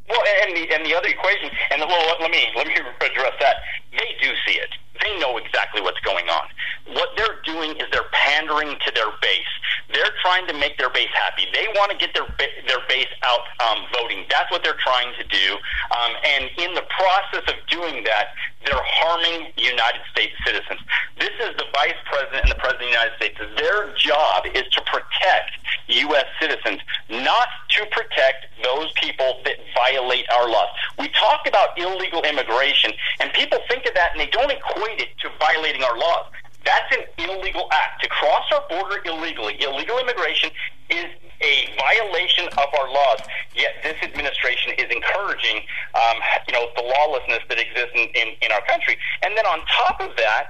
Well, 0.10 0.22
and 0.46 0.56
the, 0.56 0.76
and 0.76 0.86
the 0.86 0.96
other 0.96 1.08
equation, 1.08 1.50
and 1.72 1.82
well, 1.82 2.18
let 2.20 2.32
me, 2.32 2.46
let 2.56 2.68
me 2.68 2.74
address 2.74 3.34
that. 3.40 3.56
They 3.92 4.16
do 4.22 4.32
see 4.48 4.60
it. 4.60 4.70
They 5.02 5.18
know 5.20 5.38
exactly 5.38 5.82
what's 5.82 6.00
going 6.02 6.30
on. 6.30 6.46
What 6.94 7.10
they're 7.18 7.42
doing 7.44 7.72
is 7.78 7.88
they're 7.92 8.12
pandering 8.12 8.78
to 8.86 8.92
their 8.94 9.10
base. 9.22 9.54
They're 9.92 10.14
trying 10.22 10.48
to 10.48 10.54
make 10.54 10.78
their 10.78 10.90
base 10.90 11.10
happy. 11.14 11.46
They 11.54 11.68
want 11.76 11.92
to 11.92 11.98
get 11.98 12.14
their 12.14 12.28
their 12.68 12.84
base 12.88 13.10
out 13.24 13.46
um, 13.70 13.86
voting. 13.94 14.26
That's 14.30 14.50
what 14.52 14.64
they're 14.64 14.80
trying 14.84 15.14
to 15.18 15.24
do. 15.24 15.58
Um, 15.98 16.12
and 16.24 16.44
in 16.58 16.74
the 16.74 16.86
process 16.90 17.46
of 17.48 17.58
doing 17.70 18.04
that, 18.04 18.34
they're 18.66 18.80
harming 18.80 19.52
United 19.58 20.02
States 20.12 20.34
citizens. 20.46 20.80
This 21.20 21.34
is 21.42 21.56
the 21.58 21.66
vice 21.74 22.00
president 22.06 22.48
and 22.48 22.52
the 22.52 22.62
president 22.62 22.84
of 22.84 22.88
the 22.88 22.94
United 22.96 23.16
States. 23.18 23.38
Their 23.58 23.94
job 23.96 24.46
is 24.54 24.64
to 24.72 24.82
protect 24.88 25.52
U.S. 25.88 26.26
citizens, 26.40 26.80
not 27.10 27.48
to 27.76 27.86
protect 27.92 28.48
those 28.64 28.92
people 29.02 29.42
that 29.46 29.53
violate 29.74 30.26
our 30.38 30.50
laws. 30.50 30.70
We 31.00 31.10
talk 31.10 31.48
about 31.48 31.78
illegal 31.78 32.22
immigration, 32.24 32.92
and 33.20 33.32
people 33.34 33.60
think 33.70 33.86
of 33.86 33.94
that 33.96 34.12
and 34.12 34.22
they 34.22 34.28
don't 34.28 34.52
equate 34.52 35.02
it 35.02 35.10
to 35.22 35.30
violating 35.40 35.84
our 35.84 35.98
laws. 35.98 36.26
That's 36.66 36.96
an 36.96 37.30
illegal 37.30 37.68
act. 37.72 38.02
To 38.04 38.10
cross 38.10 38.46
our 38.54 38.64
border 38.70 39.02
illegally, 39.06 39.62
illegal 39.62 40.00
immigration 40.00 40.50
is 40.90 41.06
a 41.42 41.68
violation 41.76 42.48
of 42.48 42.68
our 42.80 42.88
laws. 42.88 43.20
Yet 43.54 43.84
this 43.84 43.96
administration 44.02 44.72
is 44.78 44.88
encouraging, 44.90 45.58
um, 45.94 46.18
you 46.48 46.54
know, 46.54 46.68
the 46.78 46.84
lawlessness 46.84 47.44
that 47.50 47.60
exists 47.60 47.92
in, 47.96 48.08
in, 48.16 48.28
in 48.42 48.52
our 48.52 48.64
country. 48.66 48.98
And 49.24 49.36
then 49.38 49.46
on 49.46 49.60
top 49.86 50.00
of 50.00 50.16
that, 50.16 50.48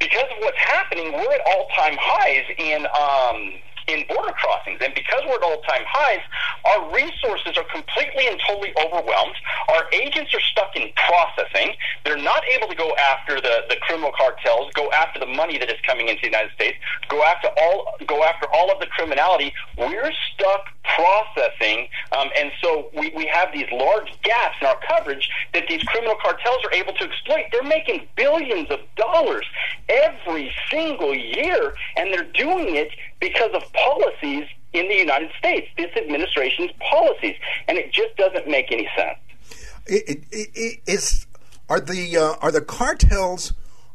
because 0.00 0.24
of 0.24 0.38
what's 0.40 0.58
happening, 0.58 1.12
we're 1.12 1.32
at 1.32 1.40
all-time 1.46 1.96
highs 2.00 2.44
in. 2.58 2.86
Um, 2.86 3.60
in 3.86 4.06
border 4.08 4.32
crossings. 4.32 4.80
And 4.82 4.94
because 4.94 5.22
we're 5.26 5.36
at 5.36 5.42
all 5.42 5.60
time 5.62 5.84
highs, 5.86 6.24
our 6.64 6.92
resources 6.92 7.56
are 7.56 7.68
completely 7.70 8.26
and 8.26 8.40
totally 8.46 8.72
overwhelmed. 8.80 9.36
Our 9.68 9.86
agents 9.92 10.34
are 10.34 10.40
stuck 10.40 10.76
in 10.76 10.90
processing. 10.96 11.76
They're 12.04 12.16
not 12.16 12.42
able 12.48 12.68
to 12.68 12.74
go 12.74 12.94
after 13.12 13.40
the, 13.40 13.64
the 13.68 13.76
criminal 13.82 14.12
cartels, 14.16 14.72
go 14.74 14.90
after 14.92 15.20
the 15.20 15.26
money 15.26 15.58
that 15.58 15.70
is 15.70 15.78
coming 15.86 16.08
into 16.08 16.22
the 16.22 16.28
United 16.28 16.52
States, 16.52 16.78
go 17.08 17.22
after 17.22 17.48
all 17.60 17.96
go 18.06 18.24
after 18.24 18.46
all 18.52 18.70
of 18.72 18.80
the 18.80 18.86
criminality. 18.86 19.52
We're 19.76 20.12
stuck 20.34 20.73
processing, 20.94 21.88
um, 22.12 22.28
and 22.38 22.52
so 22.62 22.90
we, 22.96 23.12
we 23.16 23.26
have 23.26 23.52
these 23.52 23.66
large 23.72 24.08
gaps 24.22 24.56
in 24.60 24.66
our 24.66 24.78
coverage 24.88 25.28
that 25.52 25.64
these 25.68 25.82
criminal 25.84 26.16
cartels 26.22 26.64
are 26.64 26.72
able 26.72 26.92
to 26.92 27.04
exploit. 27.04 27.44
They're 27.52 27.62
making 27.62 28.06
billions 28.16 28.70
of 28.70 28.80
dollars 28.96 29.46
every 29.88 30.52
single 30.70 31.14
year, 31.14 31.74
and 31.96 32.12
they're 32.12 32.30
doing 32.32 32.76
it 32.76 32.90
because 33.20 33.50
of 33.54 33.62
policies 33.72 34.46
in 34.74 34.88
the 34.88 34.94
United 34.94 35.30
States, 35.38 35.68
this 35.76 35.90
administration's 35.96 36.72
policies, 36.90 37.36
and 37.68 37.78
it 37.78 37.92
just 37.92 38.16
doesn't 38.16 38.48
make 38.48 38.70
any 38.70 38.88
sense. 38.96 39.18
It, 39.86 40.24
it, 40.32 40.48
it, 40.54 40.80
is 40.86 41.26
are 41.68 41.80
the 41.80 42.16
uh, 42.16 42.34
are 42.40 42.50
the 42.50 42.60
cartels 42.60 43.52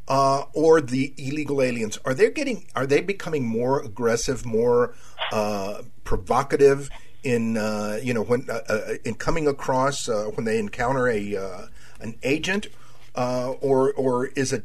uh, 0.08 0.44
or 0.52 0.80
the 0.80 1.12
illegal 1.16 1.62
aliens 1.62 1.98
are 2.04 2.14
they 2.14 2.30
getting 2.30 2.66
are 2.74 2.86
they 2.86 3.00
becoming 3.00 3.46
more 3.46 3.82
aggressive, 3.82 4.46
more 4.46 4.94
uh, 5.32 5.82
provocative 6.10 6.90
in 7.22 7.56
uh, 7.56 8.00
you 8.02 8.12
know 8.12 8.22
when 8.22 8.44
uh, 8.50 8.58
uh, 8.68 8.94
in 9.04 9.14
coming 9.14 9.46
across 9.46 10.08
when 10.08 10.44
they 10.44 10.58
encounter 10.58 11.08
a 11.08 11.68
an 12.00 12.18
agent? 12.24 12.66
or, 13.14 13.92
or 13.92 14.26
is 14.42 14.52
it 14.52 14.64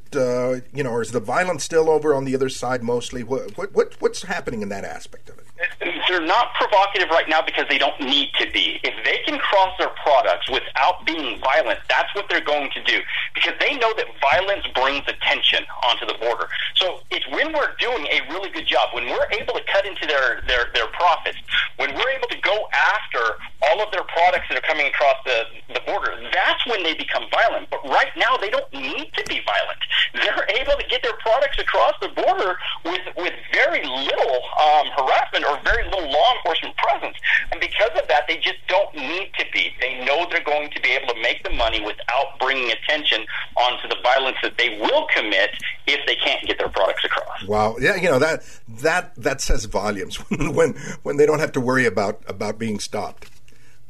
you 0.74 0.84
know, 0.84 0.90
or 0.90 1.04
is 1.04 1.12
the 1.12 1.20
violence 1.20 1.64
still 1.64 1.88
over 1.88 2.16
on 2.16 2.26
the 2.26 2.34
other 2.34 2.50
side 2.50 2.82
mostly? 2.82 3.22
What, 3.22 3.56
what, 3.58 4.02
what's 4.02 4.24
happening 4.24 4.64
in 4.64 4.70
that 4.70 4.86
aspect 4.86 5.30
of 5.30 5.38
it? 5.38 5.45
They're 5.80 6.26
not 6.26 6.54
provocative 6.56 7.10
right 7.10 7.28
now 7.30 7.42
because 7.42 7.66
they 7.70 7.78
don't 7.78 8.00
need 8.02 8.30
to 8.40 8.50
be. 8.52 8.80
If 8.84 8.94
they 9.06 9.24
can 9.26 9.40
cross 9.40 9.72
their 9.80 9.92
products 10.04 10.50
without 10.50 11.06
being 11.06 11.40
violent, 11.40 11.80
that's 11.88 12.14
what 12.14 12.28
they're 12.30 12.44
going 12.44 12.72
to 12.72 12.84
do 12.84 13.00
because 13.34 13.54
they 13.60 13.76
know 13.78 13.94
that 13.96 14.08
violence 14.20 14.68
brings 14.76 15.08
attention 15.08 15.64
onto 15.84 16.06
the 16.06 16.16
border. 16.20 16.48
So 16.76 17.00
it's 17.10 17.28
when 17.32 17.54
we're 17.54 17.76
doing 17.80 18.06
a 18.12 18.20
really 18.30 18.50
good 18.50 18.68
job, 18.68 18.90
when 18.94 19.08
we're 19.08 19.32
able 19.32 19.54
to 19.54 19.64
cut 19.72 19.86
into 19.86 20.06
their, 20.08 20.44
their, 20.48 20.68
their 20.74 20.88
profits, 20.92 21.38
when 21.78 21.96
we're 21.96 22.12
able 22.12 22.28
to 22.28 22.40
go 22.42 22.68
after 22.72 23.40
all 23.72 23.82
of 23.82 23.92
their 23.92 24.04
products 24.04 24.48
that 24.50 24.58
are 24.58 24.68
coming 24.68 24.88
across 24.88 25.16
the, 25.24 25.74
the 25.74 25.82
border, 25.88 26.20
that's 26.34 26.66
when 26.68 26.84
they 26.84 26.94
become 26.96 27.24
violent. 27.32 27.70
But 27.70 27.84
right 27.88 28.12
now, 28.18 28.36
they 28.38 28.50
don't 28.50 28.72
need 28.74 29.12
to 29.16 29.24
be 29.28 29.40
violent. 29.48 29.82
They're 30.14 30.48
able 30.60 30.76
to 30.76 30.86
get 30.90 31.02
their 31.02 31.16
products 31.24 31.60
across 31.60 31.94
the 32.02 32.10
border 32.10 32.58
with, 32.84 33.04
with 33.16 33.34
very 33.54 33.84
little 33.84 34.40
um, 34.60 34.88
harassment 34.96 35.45
or 35.50 35.60
very 35.64 35.84
little 35.86 36.10
law 36.12 36.36
enforcement 36.38 36.76
presence. 36.78 37.18
And 37.52 37.60
because 37.60 37.92
of 37.96 38.08
that, 38.08 38.28
they 38.28 38.38
just 38.38 38.58
don't 38.68 38.94
need 38.96 39.32
to 39.38 39.46
be. 39.54 39.72
They 39.82 40.04
know 40.06 40.28
they're 40.30 40.44
going 40.44 40.70
to 40.72 40.82
be 40.82 40.90
able 40.90 41.14
to 41.14 41.22
make 41.22 41.44
the 41.44 41.52
money 41.52 41.82
without 41.82 42.40
bringing 42.40 42.72
attention 42.72 43.26
onto 43.56 43.88
the 43.88 43.98
violence 44.04 44.38
that 44.44 44.58
they 44.58 44.78
will 44.80 45.08
commit 45.14 45.52
if 45.88 46.06
they 46.06 46.16
can't 46.16 46.46
get 46.48 46.58
their 46.58 46.70
products 46.70 47.04
across. 47.04 47.44
Wow. 47.48 47.76
Yeah, 47.80 47.96
you 47.96 48.10
know 48.10 48.20
that 48.20 48.44
that 48.68 49.16
that 49.16 49.42
says 49.42 49.66
volumes 49.66 50.18
when 50.30 50.74
when 51.04 51.18
they 51.18 51.26
don't 51.26 51.40
have 51.40 51.52
to 51.54 51.62
worry 51.62 51.86
about 51.86 52.22
about 52.28 52.58
being 52.58 52.80
stopped. 52.80 53.30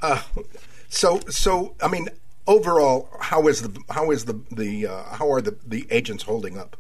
Uh, 0.02 0.22
so 0.90 1.20
so 1.30 1.76
I 1.82 1.88
mean 1.88 2.10
overall 2.48 3.10
how 3.20 3.48
is 3.48 3.62
the 3.62 3.80
how 3.90 4.12
is 4.12 4.26
the 4.26 4.40
the 4.52 4.88
uh, 4.88 5.04
how 5.16 5.32
are 5.32 5.42
the 5.42 5.58
the 5.66 5.88
agents 5.90 6.24
holding 6.24 6.58
up? 6.58 6.78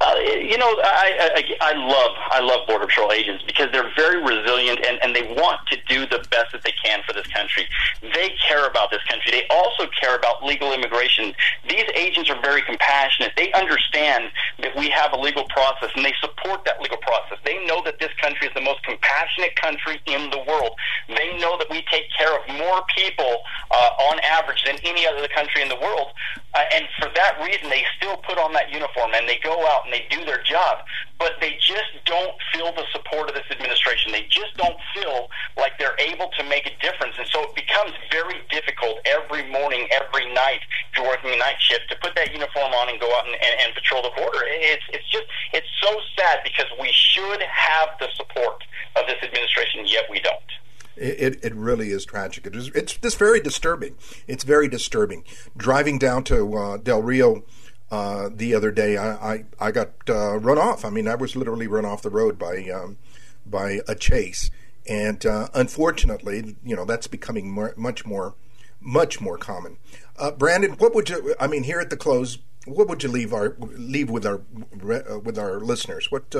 Uh, 0.00 0.14
you 0.18 0.58
know, 0.58 0.68
I, 0.82 1.30
I 1.34 1.72
I 1.72 1.72
love 1.74 2.16
I 2.30 2.40
love 2.40 2.66
border 2.66 2.86
patrol 2.86 3.12
agents 3.12 3.44
because 3.46 3.70
they're 3.72 3.90
very 3.96 4.22
resilient 4.22 4.80
and 4.86 4.98
and 5.02 5.14
they 5.14 5.22
want 5.34 5.60
to 5.68 5.76
do 5.88 6.06
the 6.06 6.24
best 6.30 6.52
that 6.52 6.62
they 6.64 6.74
can 6.84 7.00
for 7.06 7.12
this 7.12 7.26
country. 7.28 7.66
They 8.02 8.34
care 8.48 8.66
about 8.66 8.90
this 8.90 9.02
country. 9.08 9.30
They 9.30 9.46
also 9.50 9.86
care 10.00 10.16
about 10.16 10.44
legal 10.44 10.72
immigration. 10.72 11.34
These 11.68 11.86
agents 11.94 12.30
are 12.30 12.40
very 12.40 12.62
compassionate. 12.62 13.32
They 13.36 13.52
understand 13.52 14.30
that 14.60 14.76
we 14.76 14.90
have 14.90 15.12
a 15.12 15.18
legal 15.18 15.44
process 15.48 15.90
and 15.94 16.04
they 16.04 16.14
support 16.20 16.64
that 16.64 16.80
legal 16.80 16.98
process. 16.98 17.38
They 17.44 17.64
know 17.66 17.82
that 17.84 17.98
this 17.98 18.12
country 18.20 18.48
is 18.48 18.54
the 18.54 18.60
most 18.60 18.82
compassionate 18.82 19.56
country 19.56 20.00
in 20.06 20.30
the 20.30 20.42
world. 20.46 20.74
They 21.08 21.36
know 21.38 21.58
that 21.58 21.68
we 21.70 21.84
take 21.90 22.04
care 22.16 22.34
of 22.34 22.42
more 22.58 22.82
people 22.96 23.42
uh, 23.70 23.90
on 24.10 24.20
average 24.20 24.64
than 24.64 24.76
any 24.84 25.06
other 25.06 25.26
country 25.28 25.62
in 25.62 25.68
the 25.68 25.76
world. 25.76 26.08
Uh, 26.54 26.60
and 26.74 26.84
for 27.00 27.08
that 27.14 27.40
reason, 27.40 27.70
they 27.70 27.82
still 27.96 28.16
put 28.28 28.36
on 28.36 28.52
that 28.52 28.70
uniform 28.70 29.12
and 29.16 29.26
they 29.26 29.40
go 29.42 29.56
out 29.72 29.84
and 29.84 29.92
they 29.92 30.04
do 30.10 30.22
their 30.24 30.42
job. 30.42 30.84
But 31.18 31.40
they 31.40 31.56
just 31.56 31.96
don't 32.04 32.36
feel 32.52 32.74
the 32.76 32.84
support 32.92 33.30
of 33.30 33.34
this 33.34 33.48
administration. 33.50 34.12
They 34.12 34.28
just 34.28 34.52
don't 34.60 34.76
feel 34.92 35.30
like 35.56 35.78
they're 35.78 35.96
able 35.98 36.28
to 36.36 36.44
make 36.44 36.66
a 36.66 36.74
difference. 36.84 37.16
And 37.16 37.26
so 37.28 37.48
it 37.48 37.54
becomes 37.54 37.92
very 38.10 38.44
difficult 38.50 39.00
every 39.08 39.48
morning, 39.48 39.88
every 39.96 40.28
night, 40.34 40.60
if 40.92 40.98
you're 40.98 41.08
working 41.08 41.32
a 41.32 41.38
night 41.38 41.56
shift, 41.60 41.88
to 41.88 41.96
put 42.04 42.14
that 42.16 42.32
uniform 42.32 42.72
on 42.76 42.90
and 42.90 43.00
go 43.00 43.08
out 43.16 43.24
and, 43.24 43.34
and, 43.34 43.54
and 43.64 43.74
patrol 43.74 44.02
the 44.02 44.12
border. 44.12 44.44
It's, 44.44 44.84
it's 44.92 45.08
just, 45.08 45.24
it's 45.54 45.72
so 45.80 45.88
sad 46.18 46.44
because 46.44 46.68
we 46.78 46.92
should 46.92 47.40
have 47.40 47.96
the 47.96 48.08
support 48.12 48.60
of 48.96 49.06
this 49.06 49.22
administration, 49.24 49.88
yet 49.88 50.04
we 50.10 50.20
don't. 50.20 50.51
It, 50.96 51.42
it 51.42 51.54
really 51.54 51.90
is 51.90 52.04
tragic. 52.04 52.46
It 52.46 52.54
is, 52.54 52.68
it's 52.74 52.94
just 52.94 53.18
very 53.18 53.40
disturbing. 53.40 53.96
It's 54.26 54.44
very 54.44 54.68
disturbing. 54.68 55.24
Driving 55.56 55.98
down 55.98 56.24
to 56.24 56.56
uh, 56.56 56.76
Del 56.76 57.02
Rio 57.02 57.44
uh, 57.90 58.30
the 58.34 58.54
other 58.54 58.70
day, 58.70 58.96
I, 58.96 59.32
I, 59.32 59.44
I 59.60 59.70
got 59.70 59.90
uh, 60.08 60.38
run 60.38 60.58
off. 60.58 60.84
I 60.84 60.90
mean, 60.90 61.08
I 61.08 61.14
was 61.14 61.36
literally 61.36 61.66
run 61.66 61.84
off 61.84 62.02
the 62.02 62.10
road 62.10 62.38
by 62.38 62.68
um, 62.68 62.96
by 63.44 63.80
a 63.86 63.94
chase, 63.94 64.50
and 64.88 65.24
uh, 65.26 65.48
unfortunately, 65.52 66.56
you 66.64 66.74
know, 66.76 66.84
that's 66.84 67.06
becoming 67.06 67.50
more, 67.50 67.74
much 67.76 68.06
more 68.06 68.34
much 68.80 69.20
more 69.20 69.36
common. 69.36 69.76
Uh, 70.16 70.30
Brandon, 70.30 70.72
what 70.72 70.94
would 70.94 71.10
you? 71.10 71.34
I 71.38 71.46
mean, 71.46 71.64
here 71.64 71.80
at 71.80 71.90
the 71.90 71.96
close, 71.96 72.38
what 72.64 72.88
would 72.88 73.02
you 73.02 73.10
leave 73.10 73.34
our 73.34 73.56
leave 73.58 74.08
with 74.08 74.24
our 74.24 74.40
uh, 74.40 75.18
with 75.18 75.38
our 75.38 75.60
listeners? 75.60 76.10
What 76.10 76.34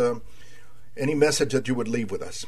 any 0.97 1.15
message 1.15 1.53
that 1.53 1.69
you 1.69 1.75
would 1.75 1.89
leave 1.89 2.11
with 2.11 2.23
us? 2.23 2.47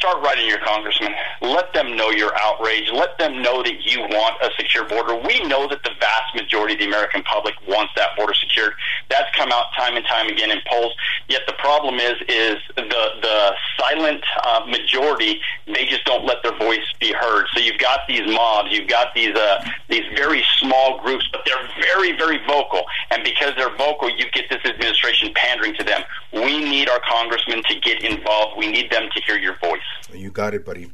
Start 0.00 0.24
writing 0.24 0.48
your 0.48 0.58
congressman. 0.64 1.12
Let 1.42 1.74
them 1.74 1.94
know 1.94 2.08
you're 2.08 2.32
outraged. 2.42 2.90
Let 2.90 3.18
them 3.18 3.42
know 3.42 3.62
that 3.62 3.84
you 3.84 4.00
want 4.00 4.36
a 4.42 4.48
secure 4.56 4.88
border. 4.88 5.14
We 5.14 5.44
know 5.44 5.68
that 5.68 5.82
the 5.84 5.90
vast 6.00 6.34
majority 6.34 6.72
of 6.72 6.80
the 6.80 6.86
American 6.86 7.22
public 7.24 7.54
wants 7.68 7.92
that 7.96 8.16
border 8.16 8.32
secured. 8.32 8.72
That's 9.10 9.28
come 9.36 9.52
out 9.52 9.66
time 9.76 9.96
and 9.96 10.06
time 10.06 10.28
again 10.28 10.50
in 10.50 10.58
polls. 10.66 10.94
Yet 11.28 11.42
the 11.46 11.52
problem 11.54 11.96
is, 11.96 12.16
is 12.28 12.56
the 12.76 13.02
the 13.20 13.52
silent 13.78 14.24
uh, 14.42 14.64
majority. 14.66 15.40
They 15.66 15.84
just 15.84 16.04
don't 16.06 16.24
let 16.24 16.42
their 16.42 16.56
voice 16.56 16.88
be 16.98 17.12
heard. 17.12 17.46
So 17.52 17.60
you've 17.60 17.78
got 17.78 18.00
these 18.08 18.26
mobs. 18.26 18.70
You've 18.72 18.88
got 18.88 19.14
these 19.14 19.36
uh, 19.36 19.64
these 19.88 20.04
very 20.16 20.42
small 20.56 20.98
groups, 21.02 21.28
but 21.30 21.42
they're 21.44 21.68
very 21.92 22.16
very 22.16 22.38
vocal. 22.46 22.84
And 23.10 23.22
because 23.22 23.52
they're 23.56 23.76
vocal, 23.76 24.08
you 24.08 24.30
get 24.32 24.48
this 24.48 24.64
administration 24.64 25.32
pandering 25.34 25.74
to 25.74 25.84
them. 25.84 26.02
We 26.32 26.58
need 26.58 26.88
our 26.88 27.00
congressmen 27.06 27.62
to 27.64 27.74
get 27.80 28.02
involved. 28.02 28.56
We 28.56 28.70
need 28.70 28.90
them 28.90 29.10
to 29.12 29.22
hear 29.22 29.36
your 29.36 29.58
voice. 29.58 29.89
You 30.12 30.30
got 30.30 30.54
it, 30.54 30.64
buddy. 30.64 30.90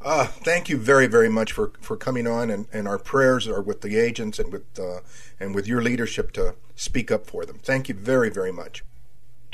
Uh, 0.00 0.26
thank 0.26 0.68
you 0.68 0.76
very, 0.76 1.06
very 1.06 1.28
much 1.28 1.52
for, 1.52 1.72
for 1.80 1.96
coming 1.96 2.26
on, 2.26 2.50
and, 2.50 2.66
and 2.72 2.86
our 2.86 2.98
prayers 2.98 3.48
are 3.48 3.60
with 3.60 3.80
the 3.80 3.96
agents 3.96 4.38
and 4.38 4.52
with 4.52 4.78
uh, 4.78 5.00
and 5.40 5.54
with 5.54 5.66
your 5.66 5.82
leadership 5.82 6.30
to 6.32 6.54
speak 6.76 7.10
up 7.10 7.26
for 7.26 7.44
them. 7.44 7.58
Thank 7.62 7.88
you 7.88 7.94
very, 7.94 8.30
very 8.30 8.52
much. 8.52 8.84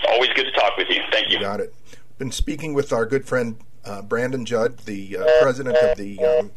Always 0.07 0.31
good 0.35 0.45
to 0.45 0.53
talk 0.53 0.77
with 0.77 0.89
you. 0.91 1.01
Thank 1.11 1.29
you. 1.29 1.39
you 1.39 1.41
got 1.41 1.61
it. 1.61 1.75
Been 2.19 2.31
speaking 2.31 2.75
with 2.75 2.93
our 2.93 3.07
good 3.07 3.27
friend 3.27 3.57
uh, 3.85 4.03
Brandon 4.03 4.45
Judd, 4.45 4.79
the 4.79 5.19
uh, 5.19 5.25
president 5.43 5.77
of 5.77 5.97
the 5.97 6.23
um, 6.25 6.51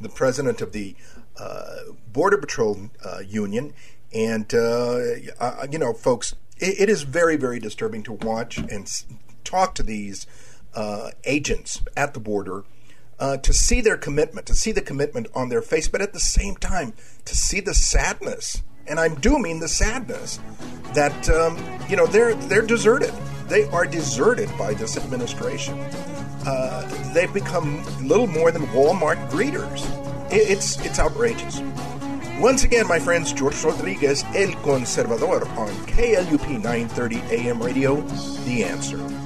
the 0.00 0.08
president 0.08 0.60
of 0.60 0.72
the 0.72 0.94
uh, 1.38 1.78
Border 2.12 2.38
Patrol 2.38 2.90
uh, 3.04 3.18
Union, 3.26 3.72
and 4.14 4.50
you 4.52 5.78
know, 5.78 5.92
folks, 5.92 6.34
it, 6.58 6.80
it 6.82 6.88
is 6.88 7.02
very, 7.02 7.36
very 7.36 7.58
disturbing 7.58 8.02
to 8.04 8.12
watch 8.12 8.58
and 8.58 9.04
talk 9.44 9.74
to 9.74 9.82
these 9.82 10.26
uh, 10.76 11.10
agents 11.24 11.80
at 11.96 12.14
the 12.14 12.20
border 12.20 12.64
uh, 13.18 13.38
to 13.38 13.52
see 13.52 13.80
their 13.80 13.96
commitment, 13.96 14.46
to 14.46 14.54
see 14.54 14.72
the 14.72 14.82
commitment 14.82 15.26
on 15.34 15.48
their 15.48 15.62
face, 15.62 15.88
but 15.88 16.02
at 16.02 16.12
the 16.12 16.20
same 16.20 16.54
time, 16.56 16.92
to 17.24 17.34
see 17.34 17.60
the 17.60 17.74
sadness. 17.74 18.62
And 18.86 19.00
I'm 19.00 19.16
dooming 19.16 19.58
the 19.60 19.68
sadness 19.68 20.38
that 20.94 21.28
um, 21.28 21.58
you 21.88 21.96
know 21.96 22.06
they're 22.06 22.34
they're 22.34 22.62
deserted. 22.62 23.12
They 23.48 23.64
are 23.70 23.86
deserted 23.86 24.48
by 24.56 24.74
this 24.74 24.96
administration. 24.96 25.78
Uh, 26.46 27.12
they've 27.12 27.32
become 27.32 27.82
little 28.06 28.28
more 28.28 28.52
than 28.52 28.62
Walmart 28.66 29.28
greeters. 29.28 29.82
It's 30.30 30.78
it's 30.84 31.00
outrageous. 31.00 31.60
Once 32.38 32.64
again, 32.64 32.86
my 32.86 32.98
friends, 32.98 33.32
George 33.32 33.64
Rodriguez, 33.64 34.22
El 34.34 34.50
Conservador, 34.62 35.48
on 35.56 35.70
KLUP 35.86 36.62
930 36.62 37.16
AM 37.30 37.62
radio, 37.62 38.02
The 38.44 38.62
Answer. 38.62 39.25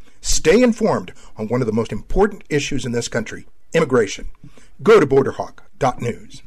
Stay 0.21 0.61
informed 0.61 1.13
on 1.37 1.47
one 1.47 1.61
of 1.61 1.67
the 1.67 1.73
most 1.73 1.91
important 1.91 2.43
issues 2.49 2.85
in 2.85 2.91
this 2.91 3.07
country 3.07 3.47
immigration. 3.73 4.29
Go 4.83 4.99
to 4.99 5.07
borderhawk.news. 5.07 6.41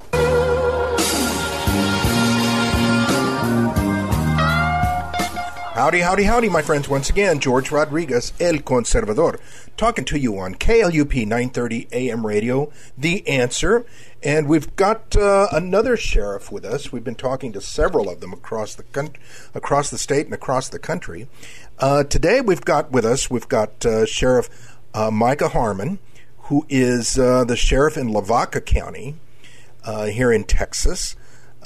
Howdy, 5.75 6.01
howdy, 6.03 6.23
howdy, 6.23 6.49
my 6.49 6.63
friends. 6.63 6.89
Once 6.89 7.11
again, 7.11 7.41
George 7.41 7.73
Rodriguez, 7.73 8.33
El 8.39 8.59
Conservador, 8.59 9.41
talking 9.77 10.05
to 10.05 10.17
you 10.17 10.39
on 10.39 10.55
KLUP 10.55 11.27
930 11.27 11.89
AM 11.91 12.25
radio, 12.25 12.71
The 12.97 13.27
Answer. 13.27 13.85
And 14.23 14.49
we've 14.49 14.75
got 14.77 15.17
uh, 15.17 15.49
another 15.51 15.97
sheriff 15.97 16.53
with 16.53 16.65
us. 16.65 16.93
We've 16.93 17.03
been 17.03 17.17
talking 17.17 17.53
to 17.53 17.61
several 17.61 18.09
of 18.09 18.21
them 18.21 18.33
across 18.33 18.77
the 18.77 18.85
con- 18.85 19.17
across 19.53 19.91
the 19.91 19.99
state 19.99 20.27
and 20.27 20.35
across 20.35 20.69
the 20.69 20.79
country. 20.79 21.29
Uh, 21.79 22.05
today, 22.05 22.41
we've 22.41 22.65
got 22.65 22.93
with 22.93 23.05
us, 23.05 23.31
we've 23.31 23.49
got 23.49 23.85
uh, 23.85 24.07
Sheriff 24.07 24.49
uh, 24.95 25.11
Micah 25.11 25.49
Harmon, 25.49 25.99
who 26.39 26.65
is 26.69 27.19
uh, 27.19 27.45
the 27.45 27.57
sheriff 27.57 27.97
in 27.97 28.13
Lavaca 28.13 28.61
County 28.61 29.17
uh, 29.85 30.07
here 30.07 30.33
in 30.33 30.45
Texas. 30.45 31.17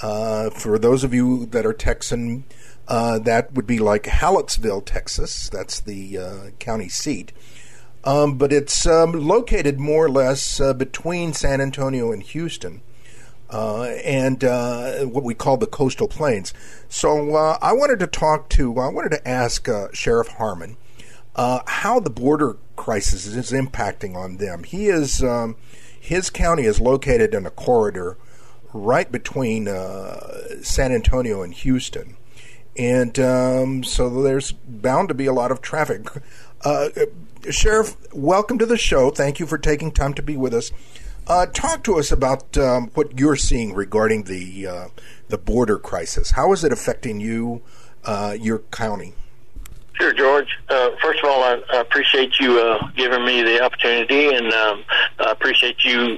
for 0.01 0.79
those 0.79 1.03
of 1.03 1.13
you 1.13 1.45
that 1.47 1.65
are 1.65 1.73
Texan, 1.73 2.43
uh, 2.89 3.19
that 3.19 3.53
would 3.53 3.67
be 3.67 3.77
like 3.77 4.03
Hallettsville, 4.03 4.83
Texas. 4.83 5.47
That's 5.49 5.79
the 5.79 6.17
uh, 6.17 6.49
county 6.57 6.89
seat. 6.89 7.31
Um, 8.03 8.37
but 8.37 8.51
it's 8.51 8.87
um, 8.87 9.11
located 9.11 9.79
more 9.79 10.05
or 10.05 10.09
less 10.09 10.59
uh, 10.59 10.73
between 10.73 11.33
San 11.33 11.61
Antonio 11.61 12.11
and 12.11 12.23
Houston. 12.23 12.81
Uh, 13.51 13.83
and 14.03 14.43
uh, 14.43 15.05
what 15.05 15.23
we 15.23 15.33
call 15.33 15.57
the 15.57 15.65
coastal 15.65 16.07
plains. 16.07 16.53
So 16.87 17.35
uh, 17.35 17.57
I 17.61 17.73
wanted 17.73 17.99
to 17.99 18.07
talk 18.07 18.49
to, 18.49 18.77
I 18.77 18.89
wanted 18.89 19.09
to 19.09 19.27
ask 19.27 19.67
Sheriff 19.93 20.27
Harmon 20.27 20.77
how 21.35 21.99
the 21.99 22.09
border 22.09 22.57
crisis 22.75 23.25
is 23.25 23.51
impacting 23.51 24.15
on 24.15 24.37
them. 24.37 24.63
He 24.63 24.87
is, 24.87 25.23
um, 25.23 25.55
his 25.99 26.29
county 26.29 26.63
is 26.63 26.79
located 26.79 27.33
in 27.33 27.45
a 27.45 27.51
corridor 27.51 28.17
right 28.71 29.11
between 29.11 29.65
San 30.61 30.91
Antonio 30.91 31.41
and 31.41 31.53
Houston 31.53 32.17
and 32.79 33.19
um, 33.19 33.83
so 33.83 34.21
there's 34.21 34.53
bound 34.53 35.09
to 35.09 35.13
be 35.13 35.25
a 35.25 35.33
lot 35.33 35.51
of 35.51 35.61
traffic. 35.61 36.07
Uh, 36.61 36.89
Sheriff, 37.49 37.95
welcome 38.13 38.57
to 38.57 38.65
the 38.65 38.77
show. 38.77 39.11
Thank 39.11 39.39
you 39.39 39.45
for 39.45 39.57
taking 39.57 39.91
time 39.91 40.13
to 40.13 40.21
be 40.21 40.37
with 40.37 40.53
us. 40.53 40.71
Uh, 41.29 41.45
talk 41.45 41.83
to 41.83 41.99
us 41.99 42.11
about 42.11 42.57
um, 42.57 42.89
what 42.95 43.19
you're 43.19 43.35
seeing 43.35 43.75
regarding 43.75 44.23
the 44.23 44.65
uh, 44.65 44.87
the 45.27 45.37
border 45.37 45.77
crisis. 45.77 46.31
How 46.31 46.51
is 46.53 46.63
it 46.63 46.73
affecting 46.73 47.19
you, 47.19 47.61
uh, 48.03 48.35
your 48.39 48.59
county? 48.71 49.13
Sure, 49.93 50.11
George. 50.11 50.47
Uh, 50.69 50.89
first 50.99 51.19
of 51.19 51.29
all, 51.29 51.43
I, 51.43 51.61
I 51.71 51.81
appreciate 51.81 52.39
you 52.39 52.59
uh, 52.59 52.89
giving 52.95 53.23
me 53.25 53.43
the 53.43 53.61
opportunity, 53.61 54.33
and 54.33 54.51
um, 54.51 54.83
I 55.19 55.31
appreciate 55.31 55.85
you 55.85 56.17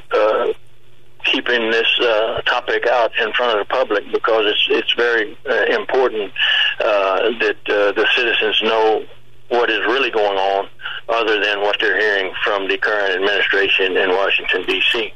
keeping 1.25 1.71
this 1.71 1.87
uh, 1.99 2.41
topic 2.41 2.87
out 2.87 3.11
in 3.19 3.31
front 3.33 3.59
of 3.59 3.67
the 3.67 3.73
public 3.73 4.03
because 4.11 4.45
it's 4.45 4.67
it's 4.69 4.93
very 4.93 5.37
uh, 5.49 5.65
important 5.65 6.31
uh, 6.79 7.29
that 7.39 7.57
uh, 7.67 7.91
the 7.91 8.07
citizens 8.15 8.61
know 8.63 9.05
what 9.51 9.69
is 9.69 9.79
really 9.85 10.09
going 10.09 10.37
on, 10.37 10.69
other 11.09 11.43
than 11.43 11.59
what 11.61 11.77
they're 11.79 11.99
hearing 11.99 12.33
from 12.43 12.67
the 12.67 12.77
current 12.77 13.15
administration 13.15 13.97
in 13.97 14.09
Washington 14.09 14.63
D.C. 14.65 15.13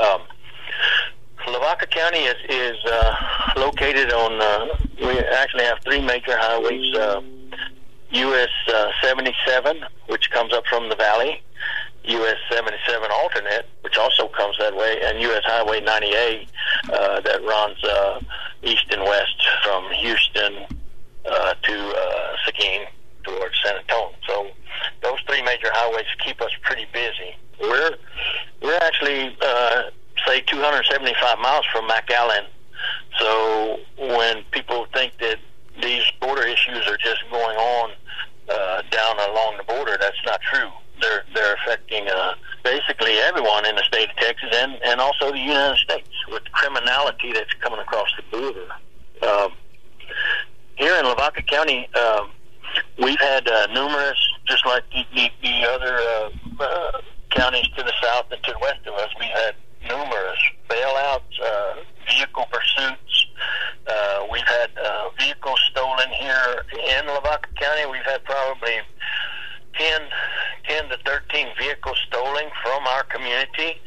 Um, 0.00 0.22
Lavaca 1.48 1.86
County 1.90 2.18
is 2.18 2.36
is 2.48 2.76
uh, 2.86 3.16
located 3.56 4.12
on. 4.12 4.40
Uh, 4.40 4.76
we 5.00 5.18
actually 5.18 5.64
have 5.64 5.78
three 5.84 6.00
major 6.00 6.36
highways. 6.38 6.96
Uh, 6.96 7.20
US 8.10 8.48
uh, 8.72 8.90
77, 9.02 9.84
which 10.06 10.30
comes 10.30 10.54
up 10.54 10.64
from 10.66 10.88
the 10.88 10.96
valley, 10.96 11.42
US 12.04 12.36
77 12.50 13.10
alternate, 13.12 13.66
which 13.82 13.98
also 13.98 14.28
comes 14.28 14.56
that 14.58 14.74
way, 14.74 14.98
and 15.04 15.20
US 15.20 15.42
Highway 15.44 15.80
98 15.82 16.48
uh, 16.90 17.20
that 17.20 17.44
runs 17.44 17.84
uh, 17.84 18.20
east 18.62 18.86
and 18.92 19.02
west 19.02 19.36
from 19.62 19.90
Houston 19.90 20.64
uh, 21.30 21.54
to 21.62 21.94
uh, 21.96 22.36
Seguin 22.46 22.86
towards 23.36 23.54
San 23.64 23.76
Antonio. 23.76 24.14
So 24.26 24.48
those 25.02 25.18
three 25.26 25.42
major 25.42 25.68
highways 25.72 26.06
keep 26.24 26.40
us 26.40 26.50
pretty 26.62 26.86
busy. 26.92 27.36
We're 27.60 27.96
we're 28.62 28.78
actually 28.78 29.36
uh, 29.42 29.82
say 30.26 30.40
275 30.42 31.38
miles 31.38 31.66
from 31.72 31.88
McAllen. 31.88 32.46
So 33.18 33.80
when 33.98 34.44
people 34.52 34.86
think 34.94 35.12
that 35.20 35.38
these 35.82 36.04
border 36.20 36.42
issues 36.42 36.86
are 36.86 36.96
just 36.96 37.22
going 37.30 37.56
on 37.56 37.90
uh, 38.48 38.82
down 38.90 39.30
along 39.30 39.58
the 39.58 39.64
border, 39.64 39.96
that's 40.00 40.18
not 40.24 40.40
true 40.42 40.70
they're 41.00 41.24
they're 41.34 41.54
affecting 41.54 42.08
uh, 42.08 42.34
basically 42.64 43.12
everyone 43.18 43.66
in 43.66 43.76
the 43.76 43.82
state 43.82 44.10
of 44.10 44.16
Texas 44.16 44.50
and 44.54 44.78
and 44.84 45.00
also 45.00 45.30
the 45.30 45.38
United 45.38 45.78
States 45.78 46.08
with 46.28 46.42
criminality 46.52 47.32
that's 47.32 47.52
coming 47.54 47.80
across 47.80 48.08
the 48.16 48.36
border. 48.36 48.66
Um, 49.22 49.52
here 50.76 50.94
in 50.96 51.04
Lavaca 51.06 51.42
County, 51.42 51.88
um, 51.94 52.27
we've 53.08 53.20
had 53.20 53.48
uh, 53.48 53.66
numerous, 53.72 54.18
just 54.46 54.66
like 54.66 54.84
the, 54.90 55.02
the, 55.14 55.30
the 55.42 55.64
other 55.64 55.96
uh, 55.96 56.30
uh, 56.60 57.00
counties 57.30 57.66
to 57.76 57.82
the 57.82 57.92
south 58.02 58.26
and 58.30 58.42
to 58.42 58.52
the 58.52 58.58
west 58.58 58.86
of 58.86 58.94
us, 58.94 59.08
we've 59.18 59.28
had 59.30 59.54
numerous 59.88 60.38
bailouts, 60.68 61.40
uh, 61.42 61.74
vehicle 62.06 62.44
pursuits. 62.52 63.26
Uh, 63.86 64.26
we've 64.30 64.46
had 64.46 64.70
uh, 64.84 65.08
vehicles 65.18 65.58
stolen 65.70 66.08
here 66.20 66.64
in 66.72 67.06
Lavaca 67.06 67.48
County. 67.56 67.90
We've 67.90 68.02
had 68.02 68.22
probably 68.24 68.76
10, 69.78 70.00
10 70.68 70.88
to 70.90 70.98
13 71.06 71.46
vehicles 71.58 71.96
stolen 72.08 72.44
from 72.62 72.86
our 72.88 73.04
community 73.04 73.80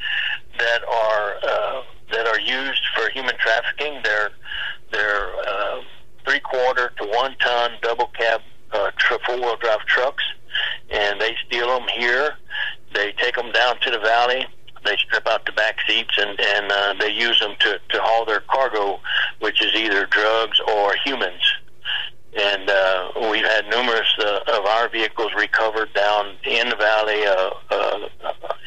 that 0.58 0.84
are 0.84 1.36
uh, 1.48 1.84
that 2.12 2.28
are 2.28 2.40
used 2.40 2.82
for 2.96 3.10
human 3.12 3.36
trafficking. 3.38 4.02
They're 4.04 4.32
they're 4.92 5.36
uh, 5.48 5.82
three 6.26 6.40
quarter 6.40 6.92
to 6.98 7.06
one 7.06 7.36
ton 7.40 7.72
double 7.82 8.08
cab 8.08 8.42
uh, 8.74 8.92
tr- 8.98 9.16
four 9.26 9.38
wheel 9.38 9.58
drive 9.58 9.86
trucks, 9.86 10.24
and 10.90 11.20
they 11.20 11.36
steal 11.48 11.68
them 11.68 11.88
here. 11.98 12.36
They 12.94 13.14
take 13.14 13.36
them 13.36 13.52
down 13.52 13.80
to 13.82 13.92
the 13.92 14.00
valley. 14.00 14.46
They 14.84 14.98
strip 14.98 15.28
out 15.28 15.46
the 15.46 15.52
back 15.52 15.78
seats 15.88 16.14
and 16.18 16.40
and 16.40 16.72
uh, 16.72 16.94
they 17.00 17.12
use 17.12 17.40
them 17.40 17.56
to 17.60 17.80
to 17.90 18.02
haul 18.02 18.26
their 18.26 18.42
cargo, 18.42 19.00
which 19.40 19.64
is 19.64 19.74
either 19.76 20.06
drugs 20.08 20.60
or 20.68 20.96
humans 21.06 21.42
and 22.38 22.70
uh, 22.70 23.12
we've 23.30 23.44
had 23.44 23.68
numerous 23.70 24.08
uh, 24.20 24.40
of 24.58 24.66
our 24.66 24.88
vehicles 24.90 25.32
recovered 25.36 25.94
down 25.94 26.34
in 26.46 26.70
the 26.70 26.76
valley, 26.78 27.26
uh, 27.26 27.50
uh, 27.70 28.10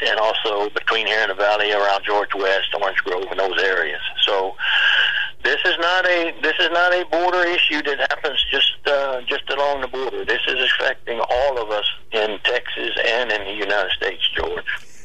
and 0.07 0.19
also 0.21 0.69
between 0.71 1.07
here 1.07 1.21
and 1.21 1.31
the 1.31 1.35
valley 1.35 1.73
around 1.73 2.05
George 2.05 2.35
West, 2.35 2.69
Orange 2.79 2.99
Grove, 2.99 3.25
and 3.31 3.41
those 3.41 3.59
areas. 3.63 4.01
So 4.27 4.55
this 5.43 5.59
is 5.65 5.77
not 5.79 6.07
a 6.07 6.35
this 6.43 6.55
is 6.61 6.69
not 6.71 6.93
a 6.93 7.07
border 7.11 7.47
issue 7.49 7.83
that 7.83 8.01
happens 8.11 8.45
just 8.51 8.77
uh, 8.87 9.23
just 9.23 9.49
along 9.51 9.81
the 9.81 9.89
border. 9.89 10.25
This 10.27 10.43
is 10.47 10.71
affecting 10.79 11.21
all 11.21 11.59
of 11.59 11.71
us 11.71 11.87
in 12.13 12.39
Texas 12.45 12.91
and 13.07 13.33
in 13.33 13.45
the 13.45 13.53
United 13.53 13.93
States, 13.93 14.29
George. 14.37 14.65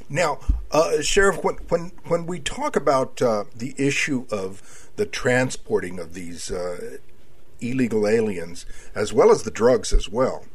Now, 0.09 0.39
uh, 0.71 0.98
Sheriff, 1.09 1.43
when 1.43 1.55
when 1.69 1.91
when 2.05 2.27
we 2.27 2.39
talk 2.39 2.75
about 2.75 3.19
uh, 3.19 3.45
the 3.55 3.73
issue 3.77 4.27
of 4.29 4.91
the 4.95 5.07
transporting 5.07 5.97
of 5.97 6.13
these 6.13 6.51
uh, 6.51 6.97
illegal 7.59 8.07
aliens, 8.07 8.67
as 8.93 9.11
well 9.11 9.31
as 9.31 9.41
the 9.41 9.49
drugs 9.49 9.91
as 9.91 10.07
well. 10.07 10.45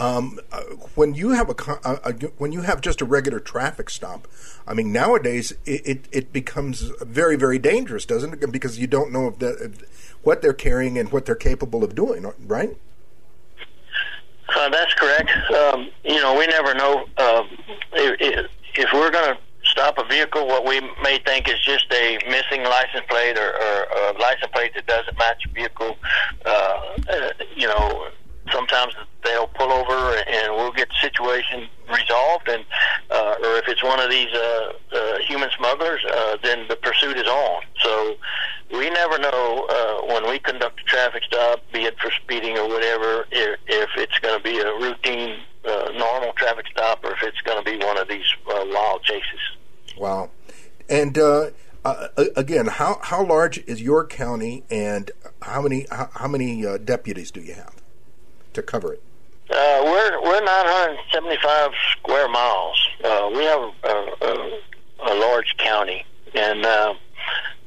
Um, 0.00 0.38
uh, 0.50 0.62
when 0.94 1.12
you 1.12 1.30
have 1.30 1.50
a, 1.50 1.72
a, 1.84 2.00
a, 2.04 2.12
when 2.38 2.52
you 2.52 2.62
have 2.62 2.80
just 2.80 3.02
a 3.02 3.04
regular 3.04 3.38
traffic 3.38 3.90
stop, 3.90 4.26
I 4.66 4.72
mean 4.72 4.92
nowadays 4.92 5.52
it, 5.66 5.86
it, 5.86 6.08
it 6.10 6.32
becomes 6.32 6.90
very 7.02 7.36
very 7.36 7.58
dangerous, 7.58 8.06
doesn't 8.06 8.42
it? 8.42 8.50
Because 8.50 8.78
you 8.78 8.86
don't 8.86 9.12
know 9.12 9.28
if, 9.28 9.38
the, 9.40 9.50
if 9.62 10.16
what 10.22 10.40
they're 10.40 10.54
carrying 10.54 10.96
and 10.96 11.12
what 11.12 11.26
they're 11.26 11.34
capable 11.34 11.84
of 11.84 11.94
doing, 11.94 12.24
right? 12.46 12.74
Uh, 14.56 14.70
that's 14.70 14.94
correct. 14.94 15.30
Um, 15.52 15.90
you 16.02 16.22
know, 16.22 16.38
we 16.38 16.46
never 16.46 16.72
know 16.72 17.04
uh, 17.18 17.42
if, 17.92 18.50
if 18.74 18.92
we're 18.94 19.10
going 19.10 19.34
to 19.34 19.38
stop 19.78 19.96
a 19.98 20.04
vehicle, 20.04 20.44
what 20.44 20.64
we 20.64 20.80
may 21.02 21.20
think 21.24 21.48
is 21.48 21.60
just 21.60 21.86
a 21.92 22.18
missing 22.28 22.64
license 22.64 23.06
plate 23.08 23.38
or, 23.38 23.50
or 23.54 23.86
a 24.10 24.18
license 24.18 24.50
plate 24.52 24.72
that 24.74 24.84
doesn't 24.86 25.16
match 25.16 25.44
a 25.46 25.48
vehicle. 25.50 25.96
Uh, 26.44 26.80
you 27.54 27.68
know, 27.68 28.08
sometimes 28.50 28.92
they'll 29.22 29.46
pull 29.46 29.70
over 29.70 30.16
and 30.26 30.52
we'll 30.56 30.72
get 30.72 30.88
the 30.88 30.96
situation 31.00 31.68
resolved 31.88 32.48
and 32.48 32.64
uh, 33.10 33.34
or 33.44 33.56
if 33.58 33.68
it's 33.68 33.84
one 33.84 34.00
of 34.00 34.10
these 34.10 34.32
uh, 34.34 34.72
uh, 34.92 35.18
human 35.18 35.48
smugglers 35.56 36.00
uh, 36.10 36.36
then 36.42 36.66
the 36.68 36.76
pursuit 36.76 37.16
is 37.16 37.26
on 37.26 37.62
so 37.80 38.16
we 38.72 38.88
never 38.90 39.18
know 39.18 39.66
uh, 39.68 40.14
when 40.14 40.28
we 40.30 40.38
conduct 40.38 40.80
a 40.80 40.84
traffic 40.84 41.22
stop 41.24 41.60
be 41.72 41.80
it 41.80 41.98
for 41.98 42.10
speeding 42.22 42.56
or 42.56 42.68
whatever 42.68 43.26
if, 43.30 43.58
if 43.66 43.90
it's 43.96 44.18
going 44.20 44.36
to 44.36 44.42
be 44.42 44.58
a 44.60 44.72
routine 44.76 45.40
uh, 45.66 45.90
normal 45.96 46.32
traffic 46.34 46.66
stop 46.70 47.04
or 47.04 47.12
if 47.12 47.22
it's 47.22 47.40
going 47.42 47.62
to 47.62 47.70
be 47.70 47.84
one 47.84 47.98
of 47.98 48.08
these 48.08 48.26
uh, 48.48 48.64
wild 48.66 49.02
chases 49.02 49.57
wow 49.98 50.30
and 50.88 51.18
uh, 51.18 51.50
uh, 51.84 52.08
again, 52.34 52.66
how 52.66 52.98
how 53.02 53.24
large 53.24 53.58
is 53.66 53.80
your 53.80 54.04
county, 54.06 54.64
and 54.68 55.10
how 55.40 55.62
many 55.62 55.86
how, 55.90 56.10
how 56.12 56.26
many 56.28 56.66
uh, 56.66 56.76
deputies 56.76 57.30
do 57.30 57.40
you 57.40 57.54
have? 57.54 57.74
to 58.58 58.62
cover 58.62 58.94
it? 58.94 59.02
Uh, 59.50 59.80
we're 59.84 60.22
we're 60.22 60.44
975 60.44 61.70
square 61.92 62.28
miles. 62.28 62.88
Uh, 63.02 63.30
we 63.32 63.44
have 63.44 63.60
a, 63.84 63.94
a, 64.22 65.12
a 65.12 65.14
large 65.14 65.56
county, 65.56 66.04
and 66.34 66.66
uh, 66.66 66.94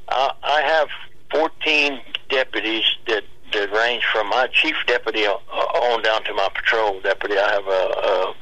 I, 0.10 0.32
I 0.44 0.62
have 0.62 0.90
14 1.32 2.02
deputies 2.30 2.84
that 3.08 3.24
that 3.54 3.72
range 3.72 4.04
from 4.12 4.30
my 4.30 4.48
chief 4.48 4.76
deputy 4.88 5.26
on 5.26 6.04
down 6.04 6.24
to 6.26 6.34
my 6.34 6.50
patrol 6.54 7.00
deputy. 7.02 7.38
I 7.38 7.52
have 7.52 7.68
a, 7.68 8.34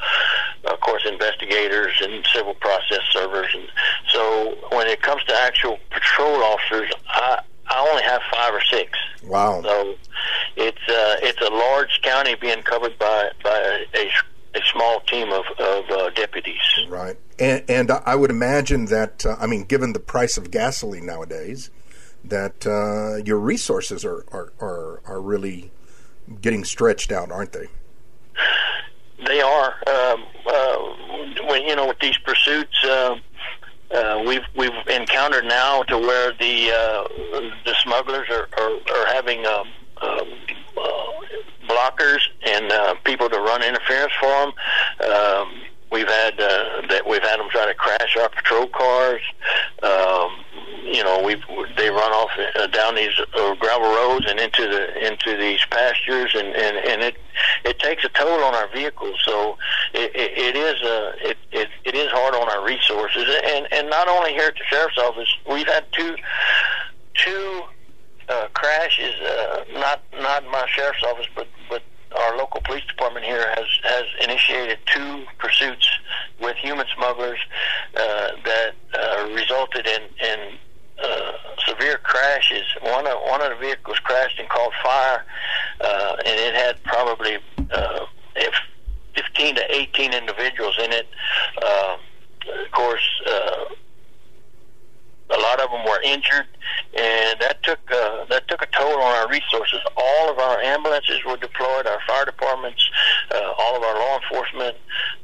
a, 0.67 0.73
of 0.73 0.79
course 0.81 1.03
investigators 1.07 1.93
and 2.01 2.25
civil 2.33 2.53
process 2.55 3.01
servers, 3.11 3.47
and 3.53 3.67
so 4.09 4.57
when 4.71 4.87
it 4.87 5.01
comes 5.01 5.23
to 5.25 5.41
actual 5.41 5.77
patrol 5.91 6.43
officers, 6.43 6.91
I 7.07 7.41
I 7.69 7.87
only 7.89 8.03
have 8.03 8.21
five 8.33 8.53
or 8.53 8.61
six. 8.61 8.97
Wow. 9.23 9.61
So 9.61 9.95
it's 10.55 10.81
uh, 10.87 11.15
it's 11.21 11.41
a 11.41 11.49
large 11.49 12.01
county 12.01 12.35
being 12.35 12.61
covered 12.63 12.97
by 12.97 13.31
by 13.43 13.85
a, 13.93 14.09
a 14.55 14.61
small 14.71 15.01
team 15.01 15.31
of, 15.31 15.45
of 15.59 15.89
uh, 15.89 16.09
deputies. 16.11 16.57
Right. 16.87 17.17
And, 17.37 17.63
and 17.69 17.91
I 17.91 18.15
would 18.15 18.31
imagine 18.31 18.85
that 18.85 19.25
uh, 19.25 19.35
I 19.39 19.47
mean, 19.47 19.63
given 19.63 19.93
the 19.93 19.99
price 19.99 20.37
of 20.37 20.51
gasoline 20.51 21.05
nowadays, 21.05 21.69
that 22.23 22.65
uh, 22.65 23.23
your 23.25 23.39
resources 23.39 24.03
are, 24.05 24.25
are 24.31 24.51
are 24.59 25.01
are 25.05 25.21
really 25.21 25.71
getting 26.41 26.63
stretched 26.63 27.11
out, 27.11 27.31
aren't 27.31 27.53
they? 27.53 27.67
They 29.25 29.41
are. 29.41 29.75
Um, 29.87 30.23
uh, 30.45 30.77
when 31.47 31.63
you 31.63 31.75
know 31.75 31.87
with 31.87 31.99
these 31.99 32.17
pursuits. 32.19 32.83
Uh, 32.83 33.17
uh, 33.91 34.21
we've 34.23 34.43
we've 34.55 34.69
encountered 34.87 35.45
now 35.45 35.81
to 35.81 35.97
where 35.97 36.31
the 36.33 36.69
uh, 36.69 37.07
the 37.65 37.73
smugglers 37.81 38.29
are 38.29 38.47
are, 38.59 38.71
are 38.95 39.07
having 39.07 39.43
um, 39.47 39.67
uh, 39.99 40.23
blockers 41.67 42.19
and 42.45 42.71
uh, 42.71 42.95
people 43.03 43.29
to 43.29 43.39
run 43.39 43.63
interference 43.63 44.13
for 44.19 44.27
them. 44.27 45.11
Um, 45.11 45.61
we've 45.91 46.07
had 46.07 46.39
uh, 46.39 46.81
that 46.89 47.03
we've 47.07 47.23
had 47.23 47.39
them 47.39 47.49
try 47.49 47.65
to 47.65 47.73
crash 47.73 48.15
our 48.17 48.29
patrol 48.29 48.67
cars. 48.67 49.21
Um, 49.81 50.45
you 50.83 51.03
know, 51.03 51.21
we 51.21 51.35
they 51.77 51.89
run 51.89 52.11
off 52.11 52.31
uh, 52.55 52.67
down 52.67 52.95
these 52.95 53.13
uh, 53.35 53.55
gravel 53.55 53.89
roads 53.89 54.25
and 54.29 54.39
into 54.39 54.67
the 54.67 55.07
into 55.07 55.37
these 55.37 55.63
pastures, 55.69 56.33
and 56.35 56.47
and 56.47 56.77
and 56.77 57.01
it 57.01 57.17
it 57.65 57.79
takes 57.79 58.03
a 58.03 58.09
toll 58.09 58.43
on 58.43 58.55
our 58.55 58.67
vehicles. 58.73 59.19
So 59.25 59.57
it, 59.93 60.11
it, 60.15 60.37
it 60.37 60.55
is 60.55 60.81
a 60.81 61.29
it, 61.29 61.37
it 61.51 61.69
it 61.85 61.95
is 61.95 62.09
hard 62.11 62.33
on 62.33 62.49
our 62.49 62.65
resources, 62.65 63.25
and 63.45 63.67
and 63.71 63.89
not 63.89 64.07
only 64.07 64.31
here 64.31 64.47
at 64.47 64.55
the 64.55 64.63
sheriff's 64.69 64.97
office, 64.97 65.33
we've 65.49 65.67
had 65.67 65.85
two 65.91 66.15
two 67.13 67.61
uh, 68.29 68.47
crashes. 68.53 69.15
Uh, 69.21 69.63
not 69.73 70.01
not 70.19 70.43
my 70.45 70.65
sheriff's 70.67 71.03
office, 71.03 71.27
but 71.35 71.47
but 71.69 71.83
our 72.17 72.37
local 72.37 72.61
police 72.61 72.85
department 72.85 73.25
here 73.25 73.45
has 73.55 73.67
has 73.83 74.05
initiated 74.23 74.79
two 74.85 75.25
pursuits 75.37 75.87
with 76.41 76.55
human 76.57 76.85
smugglers 76.95 77.39
uh, 77.95 78.29
that 78.45 78.73
uh, 78.93 79.29
resulted 79.33 79.87
in 79.87 80.01
in 80.25 80.57
uh, 81.03 81.31
severe 81.67 81.97
crashes. 81.97 82.65
One 82.81 83.07
of 83.07 83.17
one 83.23 83.41
of 83.41 83.49
the 83.49 83.55
vehicles 83.55 83.99
crashed 83.99 84.39
and 84.39 84.49
caught 84.49 84.73
fire, 84.83 85.25
uh, 85.81 86.15
and 86.25 86.39
it 86.39 86.55
had 86.55 86.81
probably 86.83 87.37
uh, 87.71 88.05
15 89.15 89.55
to 89.55 89.75
18 89.75 90.13
individuals 90.13 90.77
in 90.83 90.91
it. 90.91 91.07
Uh, 91.61 91.97
of 92.65 92.71
course. 92.71 93.21
Uh, 93.27 93.65
a 95.31 95.39
lot 95.39 95.61
of 95.61 95.69
them 95.69 95.83
were 95.85 96.01
injured, 96.01 96.47
and 96.93 97.39
that 97.39 97.61
took 97.63 97.79
uh, 97.91 98.25
that 98.29 98.47
took 98.47 98.61
a 98.61 98.67
toll 98.67 99.01
on 99.01 99.15
our 99.19 99.29
resources. 99.29 99.79
All 99.95 100.29
of 100.29 100.39
our 100.39 100.59
ambulances 100.59 101.23
were 101.25 101.37
deployed, 101.37 101.85
our 101.87 101.99
fire 102.07 102.25
departments, 102.25 102.83
uh, 103.31 103.53
all 103.57 103.77
of 103.77 103.83
our 103.83 103.95
law 103.95 104.19
enforcement. 104.21 104.77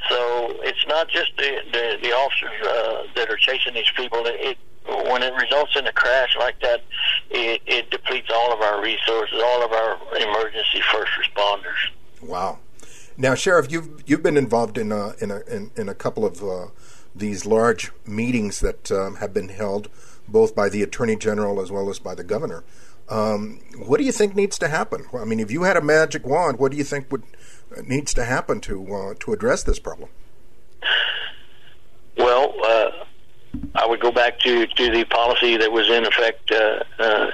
So 0.09 0.59
it's 0.63 0.85
not 0.87 1.09
just 1.09 1.31
the 1.37 1.61
the, 1.71 1.97
the 2.01 2.11
officers 2.11 2.67
uh, 2.67 3.03
that 3.15 3.29
are 3.29 3.37
chasing 3.37 3.73
these 3.73 3.91
people. 3.95 4.21
It 4.25 4.57
when 4.87 5.23
it 5.23 5.33
results 5.33 5.75
in 5.75 5.87
a 5.87 5.91
crash 5.91 6.35
like 6.37 6.59
that, 6.61 6.83
it, 7.31 7.61
it 7.65 7.89
depletes 7.89 8.29
all 8.33 8.53
of 8.53 8.61
our 8.61 8.81
resources, 8.83 9.41
all 9.43 9.63
of 9.65 9.71
our 9.71 9.97
emergency 10.15 10.81
first 10.91 11.11
responders. 11.19 11.89
Wow. 12.21 12.59
Now, 13.17 13.33
Sheriff, 13.33 13.71
you've 13.71 14.03
you've 14.05 14.21
been 14.23 14.37
involved 14.37 14.77
in 14.77 14.91
a 14.91 15.13
in 15.19 15.31
a 15.31 15.39
in, 15.47 15.71
in 15.75 15.89
a 15.89 15.95
couple 15.95 16.25
of 16.25 16.43
uh, 16.43 16.67
these 17.15 17.45
large 17.45 17.91
meetings 18.05 18.59
that 18.59 18.91
um, 18.91 19.15
have 19.15 19.33
been 19.33 19.49
held, 19.49 19.89
both 20.27 20.55
by 20.55 20.69
the 20.69 20.83
Attorney 20.83 21.15
General 21.15 21.61
as 21.61 21.71
well 21.71 21.89
as 21.89 21.99
by 21.99 22.13
the 22.13 22.23
Governor. 22.23 22.63
Um, 23.07 23.59
what 23.85 23.97
do 23.97 24.03
you 24.03 24.11
think 24.11 24.35
needs 24.35 24.57
to 24.59 24.67
happen? 24.67 25.05
I 25.13 25.25
mean, 25.25 25.39
if 25.39 25.51
you 25.51 25.63
had 25.63 25.77
a 25.77 25.81
magic 25.81 26.25
wand, 26.25 26.59
what 26.59 26.71
do 26.71 26.77
you 26.77 26.83
think 26.83 27.11
would 27.11 27.23
uh, 27.75 27.81
needs 27.85 28.13
to 28.15 28.25
happen 28.25 28.59
to 28.61 28.93
uh, 28.93 29.13
to 29.19 29.33
address 29.33 29.63
this 29.63 29.79
problem? 29.79 30.09
Well, 32.17 32.53
uh, 32.65 32.91
I 33.75 33.85
would 33.85 33.99
go 33.99 34.11
back 34.11 34.39
to, 34.39 34.65
to 34.65 34.91
the 34.91 35.03
policy 35.05 35.57
that 35.57 35.71
was 35.71 35.89
in 35.89 36.05
effect 36.05 36.51
uh, 36.51 36.83
uh, 36.99 37.31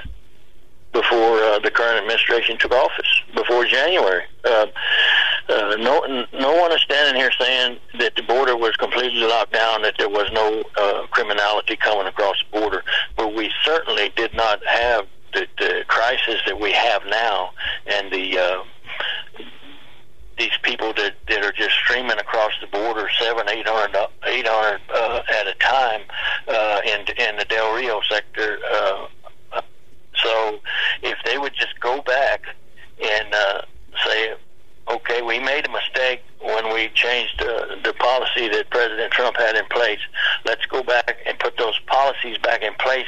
before 0.92 1.38
uh, 1.38 1.58
the 1.60 1.70
current 1.70 1.98
administration 1.98 2.58
took 2.58 2.72
office, 2.72 3.22
before 3.34 3.64
January. 3.64 4.24
Uh, 5.48 5.76
no, 5.78 6.26
no 6.32 6.56
one 6.56 6.72
is 6.72 6.80
standing 6.82 7.20
here 7.20 7.30
saying 7.38 7.78
that 7.98 8.14
the 8.16 8.22
border 8.22 8.56
was 8.56 8.74
completely 8.76 9.20
locked 9.20 9.52
down, 9.52 9.82
that 9.82 9.94
there 9.98 10.08
was 10.08 10.30
no 10.32 10.62
uh, 10.78 11.06
criminality 11.10 11.76
coming 11.76 12.06
across 12.06 12.36
the 12.42 12.60
border, 12.60 12.84
but 13.16 13.34
we 13.34 13.50
certainly 13.64 14.10
did 14.16 14.32
not 14.34 14.64
have 14.66 15.06
the, 15.32 15.46
the 15.58 15.84
crisis 15.88 16.40
that 16.46 16.60
we 16.60 16.72
have 16.72 17.02
now, 17.06 17.50
and 17.86 18.12
the 18.12 18.38
uh, 18.38 18.62
these 20.38 20.56
people 20.62 20.92
that 20.94 21.14
that 21.28 21.44
are 21.44 21.52
just 21.52 21.74
streaming 21.74 22.18
across 22.18 22.52
the 22.60 22.66
border, 22.66 23.08
seven, 23.18 23.48
eight 23.48 23.66
hundred, 23.66 24.08
eight 24.26 24.46
hundred 24.46 24.80
uh, 24.94 25.22
at 25.40 25.46
a 25.46 25.54
time 25.54 26.02
uh, 26.48 26.80
in 26.84 27.00
in 27.16 27.36
the 27.36 27.44
Del 27.48 27.74
Rio 27.74 28.00
sector. 28.08 28.58
Uh, 28.72 29.06
so, 30.22 30.60
if 31.02 31.18
they 31.24 31.38
would 31.38 31.54
just 31.54 31.78
go 31.80 32.00
back 32.02 32.42
and 33.02 33.34
uh, 33.34 33.62
say, 34.04 34.34
okay, 34.88 35.22
we 35.22 35.38
made 35.38 35.66
a 35.66 35.70
mistake 35.70 36.22
when 36.40 36.72
we 36.74 36.88
changed 36.94 37.40
uh, 37.40 37.76
the 37.84 37.92
policy 37.98 38.48
that 38.48 38.68
President 38.70 39.12
Trump 39.12 39.36
had 39.36 39.56
in 39.56 39.64
place. 39.66 40.00
Let's 40.44 40.64
go 40.66 40.82
back 40.82 41.16
and 41.26 41.38
put 41.38 41.56
those 41.56 41.78
policies 41.86 42.38
back 42.38 42.62
in 42.62 42.74
place 42.74 43.06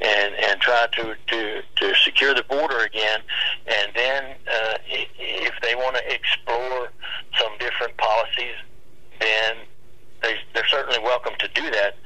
and 0.00 0.34
and 0.34 0.60
try 0.60 0.86
to 0.92 1.16
to 1.26 1.62
to 1.76 1.94
secure 1.94 2.34
the 2.34 2.44
border 2.44 2.80
again. 2.80 3.20
And 3.66 3.92
then, 3.94 4.24
uh, 4.46 4.74
if 4.88 5.54
they 5.62 5.74
want 5.74 5.96
to 5.96 6.14
explore 6.14 6.90
some 7.38 7.52
different 7.58 7.96
policies, 7.96 8.56
then 9.20 9.56
they, 10.22 10.34
they're 10.54 10.68
certainly 10.68 11.00
welcome 11.00 11.34
to 11.38 11.48
do 11.48 11.70
that. 11.70 11.96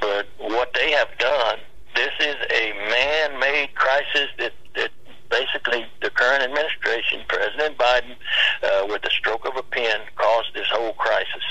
But 0.00 0.26
what 0.38 0.72
they 0.74 0.92
have 0.92 1.08
done, 1.18 1.58
this 1.94 2.12
is 2.20 2.36
a 2.50 2.72
man-made 2.72 3.74
crisis 3.74 4.28
that 4.38 4.52
that 4.52 4.52
basically 5.30 5.86
the 6.02 6.10
current 6.10 6.42
administration, 6.42 7.22
President 7.28 7.78
Biden, 7.78 8.16
uh, 8.62 8.86
with 8.88 9.02
the 9.02 9.10
stroke 9.10 9.46
of 9.46 9.56
a 9.56 9.62
pen, 9.62 10.00
caused 10.16 10.54
this 10.54 10.66
whole 10.70 10.92
crisis. 10.94 11.44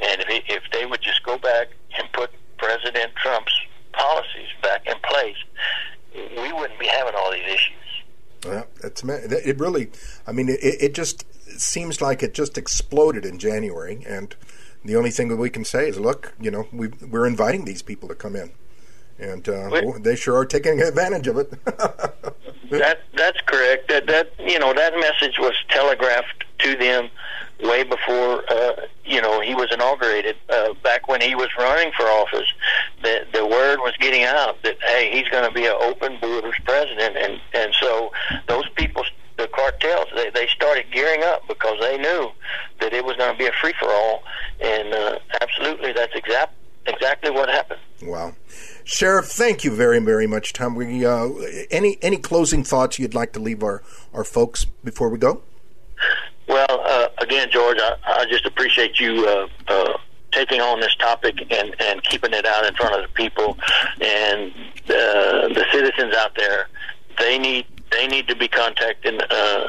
And 0.00 0.20
if, 0.20 0.28
he, 0.28 0.42
if 0.52 0.62
they 0.72 0.86
would 0.86 1.00
just 1.00 1.22
go 1.22 1.38
back 1.38 1.68
and 1.98 2.10
put 2.12 2.30
President 2.58 3.14
Trump's 3.16 3.54
policies 3.92 4.48
back 4.62 4.86
in 4.86 4.94
place, 5.08 5.36
we 6.14 6.52
wouldn't 6.52 6.78
be 6.78 6.86
having 6.86 7.14
all 7.16 7.30
these 7.32 7.46
issues. 7.46 7.76
Well, 8.44 8.66
It's 8.82 9.02
it 9.04 9.58
really. 9.58 9.90
I 10.26 10.32
mean, 10.32 10.48
it, 10.48 10.60
it 10.62 10.94
just 10.94 11.26
seems 11.58 12.00
like 12.00 12.22
it 12.22 12.34
just 12.34 12.56
exploded 12.56 13.24
in 13.24 13.38
January, 13.38 14.02
and 14.06 14.34
the 14.84 14.96
only 14.96 15.10
thing 15.10 15.28
that 15.28 15.36
we 15.36 15.50
can 15.50 15.64
say 15.64 15.88
is, 15.88 15.98
look, 16.00 16.34
you 16.40 16.50
know, 16.50 16.66
we 16.72 16.88
we're 16.88 17.26
inviting 17.26 17.64
these 17.66 17.82
people 17.82 18.08
to 18.08 18.14
come 18.14 18.36
in, 18.36 18.52
and 19.18 19.46
uh, 19.48 19.92
they 20.00 20.16
sure 20.16 20.36
are 20.36 20.46
taking 20.46 20.80
advantage 20.80 21.26
of 21.26 21.36
it. 21.36 21.52
that 22.70 23.02
that's 23.14 23.40
correct. 23.42 23.88
That 23.88 24.06
that 24.06 24.32
you 24.38 24.58
know 24.58 24.72
that 24.72 24.94
message 24.94 25.38
was 25.38 25.54
telegraphed 25.68 26.44
to 26.58 26.76
them 26.76 27.10
way 27.62 27.82
before 27.82 28.44
uh, 28.50 28.86
you 29.04 29.20
know 29.20 29.40
he 29.40 29.54
was 29.54 29.68
inaugurated. 29.72 30.36
Uh, 30.48 30.74
back 30.82 31.08
when 31.08 31.20
he 31.20 31.34
was 31.34 31.48
running 31.58 31.92
for 31.96 32.04
office, 32.04 32.46
the 33.02 33.26
the 33.32 33.44
word 33.46 33.78
was 33.80 33.94
getting 33.98 34.24
out 34.24 34.62
that 34.62 34.76
hey, 34.82 35.10
he's 35.12 35.28
going 35.28 35.44
to 35.44 35.52
be 35.52 35.66
an 35.66 35.76
open 35.80 36.18
borders 36.20 36.54
president, 36.64 37.16
and 37.16 37.40
and 37.54 37.74
so 37.80 38.12
those 38.46 38.68
people, 38.76 39.04
the 39.36 39.48
cartels, 39.48 40.06
they 40.14 40.30
they 40.30 40.46
started 40.46 40.86
gearing 40.92 41.22
up 41.24 41.46
because 41.48 41.78
they 41.80 41.98
knew 41.98 42.30
that 42.80 42.92
it 42.92 43.04
was 43.04 43.16
going 43.16 43.32
to 43.32 43.38
be 43.38 43.46
a 43.46 43.52
free 43.60 43.74
for 43.78 43.88
all, 43.88 44.22
and 44.60 44.94
uh, 44.94 45.18
absolutely, 45.40 45.92
that's 45.92 46.14
exact 46.14 46.54
exactly 46.86 47.30
what 47.30 47.48
happened. 47.48 47.80
Wow. 48.02 48.34
Sheriff, 48.84 49.26
thank 49.26 49.64
you 49.64 49.70
very, 49.70 50.00
very 50.00 50.26
much, 50.26 50.52
Tom. 50.52 50.74
We, 50.74 51.04
uh, 51.04 51.28
any 51.70 51.98
any 52.02 52.16
closing 52.16 52.64
thoughts 52.64 52.98
you'd 52.98 53.14
like 53.14 53.32
to 53.34 53.40
leave 53.40 53.62
our, 53.62 53.82
our 54.14 54.24
folks 54.24 54.64
before 54.64 55.08
we 55.10 55.18
go? 55.18 55.42
Well, 56.48 56.80
uh, 56.84 57.08
again, 57.18 57.48
George, 57.50 57.78
I, 57.78 57.96
I 58.04 58.26
just 58.26 58.44
appreciate 58.46 58.98
you 58.98 59.26
uh, 59.26 59.46
uh, 59.68 59.98
taking 60.32 60.60
on 60.60 60.80
this 60.80 60.94
topic 60.96 61.34
and, 61.50 61.76
and 61.80 62.02
keeping 62.04 62.32
it 62.32 62.46
out 62.46 62.66
in 62.66 62.74
front 62.74 62.94
of 62.94 63.02
the 63.02 63.14
people 63.14 63.56
and 64.00 64.52
the, 64.86 65.52
the 65.54 65.64
citizens 65.72 66.14
out 66.16 66.34
there. 66.36 66.68
They 67.18 67.38
need 67.38 67.66
they 67.92 68.06
need 68.06 68.28
to 68.28 68.36
be 68.36 68.48
contacting 68.48 69.20
uh, 69.20 69.66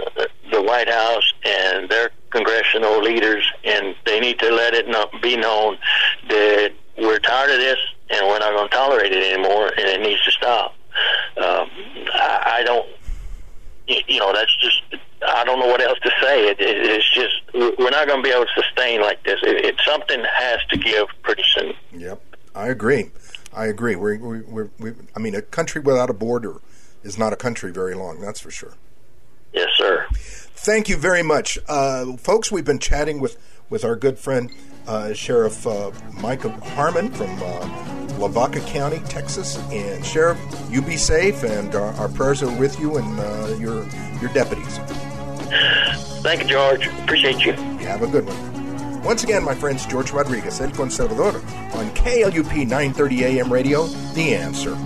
the 0.52 0.62
White 0.62 0.88
House 0.88 1.34
and 1.44 1.90
their 1.90 2.12
congressional 2.30 3.02
leaders, 3.02 3.44
and 3.64 3.96
they 4.06 4.20
need 4.20 4.40
to 4.40 4.52
let 4.52 4.74
it 4.74 4.88
not 4.88 5.22
be 5.22 5.36
known 5.36 5.78
that 6.30 6.72
we're 6.98 7.20
tired 7.20 7.52
of 7.52 7.58
this 7.58 7.78
and 8.12 8.28
we're 8.28 8.40
not 8.40 8.52
going 8.52 8.70
to 8.70 8.76
tolerate 8.76 9.12
it 9.12 9.34
anymore, 9.34 9.68
and 9.68 9.88
it 9.88 10.02
needs 10.02 10.24
to 10.26 10.32
stop. 10.32 10.76
Um, 11.38 11.70
I, 12.14 12.58
I 12.58 12.64
don't, 12.64 12.86
you 13.88 14.20
know, 14.20 14.34
that's 14.34 14.56
just 14.60 14.84
I 15.28 15.44
don't 15.46 15.60
know 15.60 15.68
what 15.68 15.82
else 15.82 16.00
to 16.04 16.12
say. 16.22 16.50
It, 16.50 16.60
it, 16.60 16.78
it's 16.86 17.14
just 17.14 17.36
we're 17.54 17.90
not 17.90 18.08
going 18.08 18.22
to 18.22 18.24
be 18.24 18.34
able 18.34 18.46
to 18.46 18.62
sustain 18.62 19.02
like 19.02 19.24
this. 19.24 19.40
It, 19.44 19.66
it, 19.66 19.76
something 19.86 20.24
has 20.38 20.60
to 20.70 20.78
give 20.78 21.08
pretty 21.24 21.44
soon. 21.56 21.74
Yep, 21.94 22.22
I 22.56 22.68
agree. 22.68 23.12
I 23.54 23.66
agree. 23.66 23.96
We're, 23.96 24.18
we're, 24.18 24.70
we're, 24.80 24.96
I 25.16 25.20
mean, 25.20 25.36
a 25.36 25.42
country 25.42 25.82
without 25.82 26.10
a 26.10 26.14
border 26.14 26.62
is 27.04 27.18
not 27.18 27.34
a 27.34 27.36
country 27.36 27.72
very 27.72 27.94
long. 27.94 28.20
That's 28.22 28.40
for 28.40 28.52
sure. 28.52 28.74
Yes, 29.54 29.70
sir. 29.78 30.08
Thank 30.14 30.88
you 30.88 30.96
very 30.96 31.24
much, 31.24 31.58
uh, 31.68 32.16
folks. 32.18 32.52
We've 32.52 32.66
been 32.66 32.80
chatting 32.80 33.20
with 33.20 33.38
with 33.70 33.84
our 33.84 33.96
good 33.96 34.20
friend 34.20 34.52
uh, 34.88 35.14
Sheriff 35.14 35.66
uh, 35.66 35.92
Micah 36.22 36.50
Harmon 36.50 37.12
from 37.12 37.30
uh, 37.42 38.18
Lavaca 38.20 38.60
County, 38.62 39.00
Texas. 39.10 39.58
And 39.72 40.06
Sheriff, 40.06 40.40
you 40.70 40.82
be 40.82 40.98
safe, 40.98 41.44
and 41.44 41.74
our, 41.76 41.94
our 41.94 42.10
prayers 42.10 42.44
are 42.44 42.60
with 42.60 42.80
you 42.80 42.98
and 42.98 43.20
uh, 43.20 43.56
your 43.60 43.88
your 44.22 44.32
deputies. 44.34 44.78
Thank 46.22 46.44
you, 46.44 46.50
George. 46.50 46.88
Appreciate 46.88 47.44
you. 47.46 47.54
You 47.54 47.88
have 47.88 48.04
a 48.04 48.08
good 48.08 48.26
one. 48.26 48.52
Once 49.04 49.24
again, 49.24 49.44
my 49.44 49.56
friends, 49.56 49.86
George 49.88 50.12
Rodriguez, 50.12 50.62
El 50.62 50.70
Conservador, 50.70 51.36
on 51.76 51.90
KLUP 51.96 52.68
930 52.68 53.26
AM 53.26 53.52
radio, 53.52 53.86
The 54.14 54.36
Answer. 54.36 54.78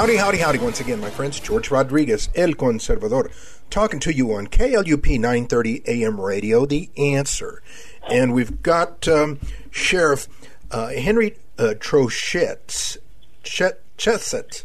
Howdy, 0.00 0.16
howdy, 0.16 0.38
howdy, 0.38 0.58
once 0.58 0.80
again, 0.80 0.98
my 0.98 1.10
friends. 1.10 1.38
George 1.38 1.70
Rodriguez, 1.70 2.30
El 2.34 2.54
Conservador, 2.54 3.30
talking 3.68 4.00
to 4.00 4.10
you 4.10 4.32
on 4.32 4.46
KLUP 4.46 5.20
930 5.20 5.82
AM 5.86 6.18
radio, 6.18 6.64
The 6.64 6.88
Answer. 6.96 7.62
And 8.08 8.32
we've 8.32 8.62
got 8.62 9.06
um, 9.06 9.38
Sheriff 9.70 10.26
uh, 10.70 10.88
Henry 10.88 11.36
uh, 11.58 11.74
Trochette. 11.78 12.96
Chesset. 13.44 14.64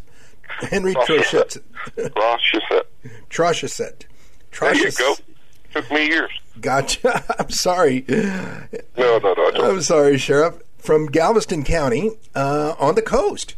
Henry 0.70 0.94
Trochette. 0.94 1.58
Trochette. 1.98 2.86
Trochette. 3.28 4.04
There 4.58 4.74
you 4.74 4.90
go. 4.92 5.16
Took 5.74 5.90
me 5.90 6.06
years. 6.06 6.30
Gotcha. 6.62 7.22
I'm 7.38 7.50
sorry. 7.50 8.06
No, 8.08 9.18
no, 9.18 9.18
no. 9.18 9.50
I'm 9.70 9.82
sorry, 9.82 10.16
Sheriff. 10.16 10.62
From 10.78 11.08
Galveston 11.08 11.62
County 11.62 12.12
uh, 12.34 12.74
on 12.78 12.94
the 12.94 13.02
coast. 13.02 13.54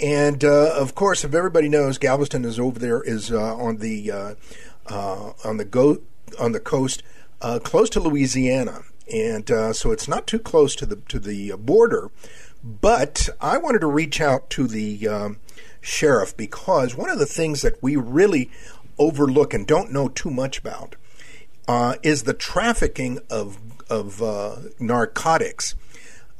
And 0.00 0.42
uh, 0.44 0.72
of 0.74 0.94
course, 0.94 1.24
if 1.24 1.34
everybody 1.34 1.68
knows, 1.68 1.98
Galveston 1.98 2.44
is 2.44 2.58
over 2.58 2.78
there, 2.78 3.02
is 3.02 3.30
uh, 3.30 3.56
on 3.56 3.78
the 3.78 4.10
uh, 4.10 4.34
uh 4.86 5.32
on 5.44 5.58
the 5.58 5.64
go 5.64 5.98
on 6.38 6.52
the 6.52 6.60
coast, 6.60 7.02
uh, 7.42 7.58
close 7.62 7.90
to 7.90 8.00
Louisiana, 8.00 8.82
and 9.12 9.50
uh, 9.50 9.72
so 9.74 9.90
it's 9.90 10.08
not 10.08 10.26
too 10.26 10.38
close 10.38 10.74
to 10.76 10.86
the 10.86 10.96
to 10.96 11.18
the 11.18 11.52
border. 11.58 12.10
But 12.64 13.28
I 13.40 13.58
wanted 13.58 13.80
to 13.80 13.86
reach 13.86 14.20
out 14.20 14.48
to 14.50 14.66
the 14.66 15.06
um, 15.06 15.38
sheriff 15.80 16.34
because 16.36 16.94
one 16.94 17.10
of 17.10 17.18
the 17.18 17.26
things 17.26 17.62
that 17.62 17.82
we 17.82 17.96
really 17.96 18.50
overlook 18.98 19.52
and 19.52 19.66
don't 19.66 19.92
know 19.92 20.08
too 20.08 20.30
much 20.30 20.58
about 20.58 20.96
is 22.02 22.22
the 22.22 22.34
trafficking 22.34 23.18
of 23.28 23.58
of 23.90 24.22
narcotics 24.80 25.74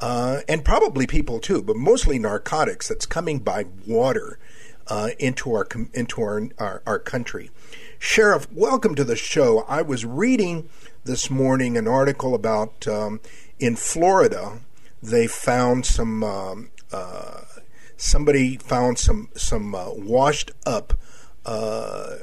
uh, 0.00 0.40
and 0.48 0.64
probably 0.64 1.06
people 1.06 1.38
too, 1.38 1.62
but 1.62 1.76
mostly 1.76 2.18
narcotics 2.18 2.88
that's 2.88 3.06
coming 3.06 3.38
by 3.38 3.66
water 3.86 4.38
uh, 4.86 5.10
into 5.18 5.52
our 5.54 5.66
into 5.94 6.20
our, 6.22 6.48
our, 6.58 6.82
our 6.86 6.98
country. 6.98 7.50
Sheriff, 7.98 8.50
welcome 8.50 8.94
to 8.94 9.04
the 9.04 9.16
show. 9.16 9.64
I 9.68 9.82
was 9.82 10.04
reading 10.04 10.68
this 11.04 11.30
morning 11.30 11.76
an 11.76 11.86
article 11.86 12.34
about 12.34 12.88
um, 12.88 13.20
in 13.58 13.76
Florida 13.76 14.60
they 15.02 15.26
found 15.26 15.86
some 15.86 16.22
um, 16.22 16.70
uh, 16.92 17.42
somebody 17.96 18.56
found 18.56 18.98
some 18.98 19.28
some 19.34 19.74
uh, 19.74 19.90
washed 19.90 20.52
up 20.66 20.94
uh, 21.46 22.16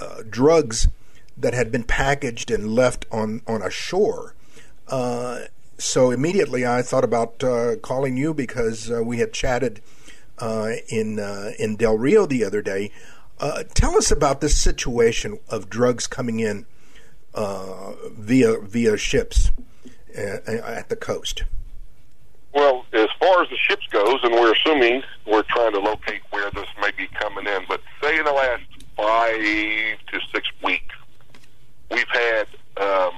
uh, 0.00 0.22
drugs 0.28 0.88
that 1.36 1.54
had 1.54 1.70
been 1.70 1.84
packaged 1.84 2.50
and 2.50 2.74
left 2.74 3.04
on 3.10 3.42
on 3.46 3.62
a 3.62 3.70
shore. 3.70 4.34
Uh, 4.88 5.40
so 5.78 6.10
immediately 6.10 6.66
I 6.66 6.82
thought 6.82 7.04
about 7.04 7.42
uh, 7.42 7.76
calling 7.76 8.16
you 8.16 8.34
because 8.34 8.90
uh, 8.90 9.02
we 9.02 9.18
had 9.18 9.32
chatted 9.32 9.80
uh, 10.38 10.72
in 10.88 11.18
uh, 11.18 11.52
in 11.58 11.76
Del 11.76 11.98
Rio 11.98 12.26
the 12.26 12.44
other 12.44 12.62
day. 12.62 12.90
Uh, 13.38 13.64
tell 13.74 13.96
us 13.96 14.10
about 14.10 14.40
this 14.40 14.56
situation 14.56 15.38
of 15.48 15.68
drugs 15.68 16.06
coming 16.06 16.40
in 16.40 16.66
via 17.34 18.58
via 18.60 18.96
ships 18.96 19.50
at, 20.14 20.48
at, 20.48 20.88
the 20.88 20.96
coast. 20.96 21.44
Well, 22.54 22.86
as 22.94 23.08
far 23.20 23.42
as 23.42 23.50
the 23.50 23.58
ships 23.58 23.86
goes, 23.90 24.18
and 24.22 24.32
we're 24.32 24.52
assuming 24.52 25.02
we're 25.26 25.42
trying 25.42 25.72
to 25.72 25.80
locate 25.80 26.22
where 26.30 26.50
this 26.52 26.66
may 26.80 26.90
be 26.96 27.06
coming 27.08 27.46
in, 27.46 27.64
but 27.68 27.82
say 28.02 28.18
in 28.18 28.24
the 28.24 28.32
last 28.32 28.64
five 28.96 29.38
to 29.38 30.20
six 30.32 30.48
weeks, 30.64 30.94
we've 31.90 32.08
had 32.08 32.46
um, 32.78 33.12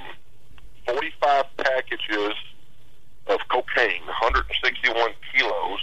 45 0.87 1.45
packages 1.59 2.35
of 3.29 3.41
cocaine, 3.49 4.03
161 4.07 5.11
kilos, 5.33 5.81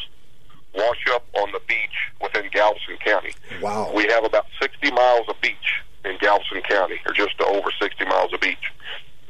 wash 0.73 1.05
up 1.11 1.25
on 1.33 1.51
the 1.51 1.61
beach 1.67 2.11
within 2.21 2.49
Galveston 2.51 2.97
County. 3.03 3.33
Wow. 3.61 3.91
We 3.93 4.05
have 4.07 4.25
about 4.25 4.45
60 4.61 4.91
miles 4.91 5.27
of 5.29 5.39
beach 5.41 5.81
in 6.03 6.17
Galveston 6.19 6.61
County, 6.61 6.99
or 7.05 7.13
just 7.13 7.39
over 7.41 7.69
60 7.81 8.05
miles 8.05 8.33
of 8.33 8.41
beach. 8.41 8.71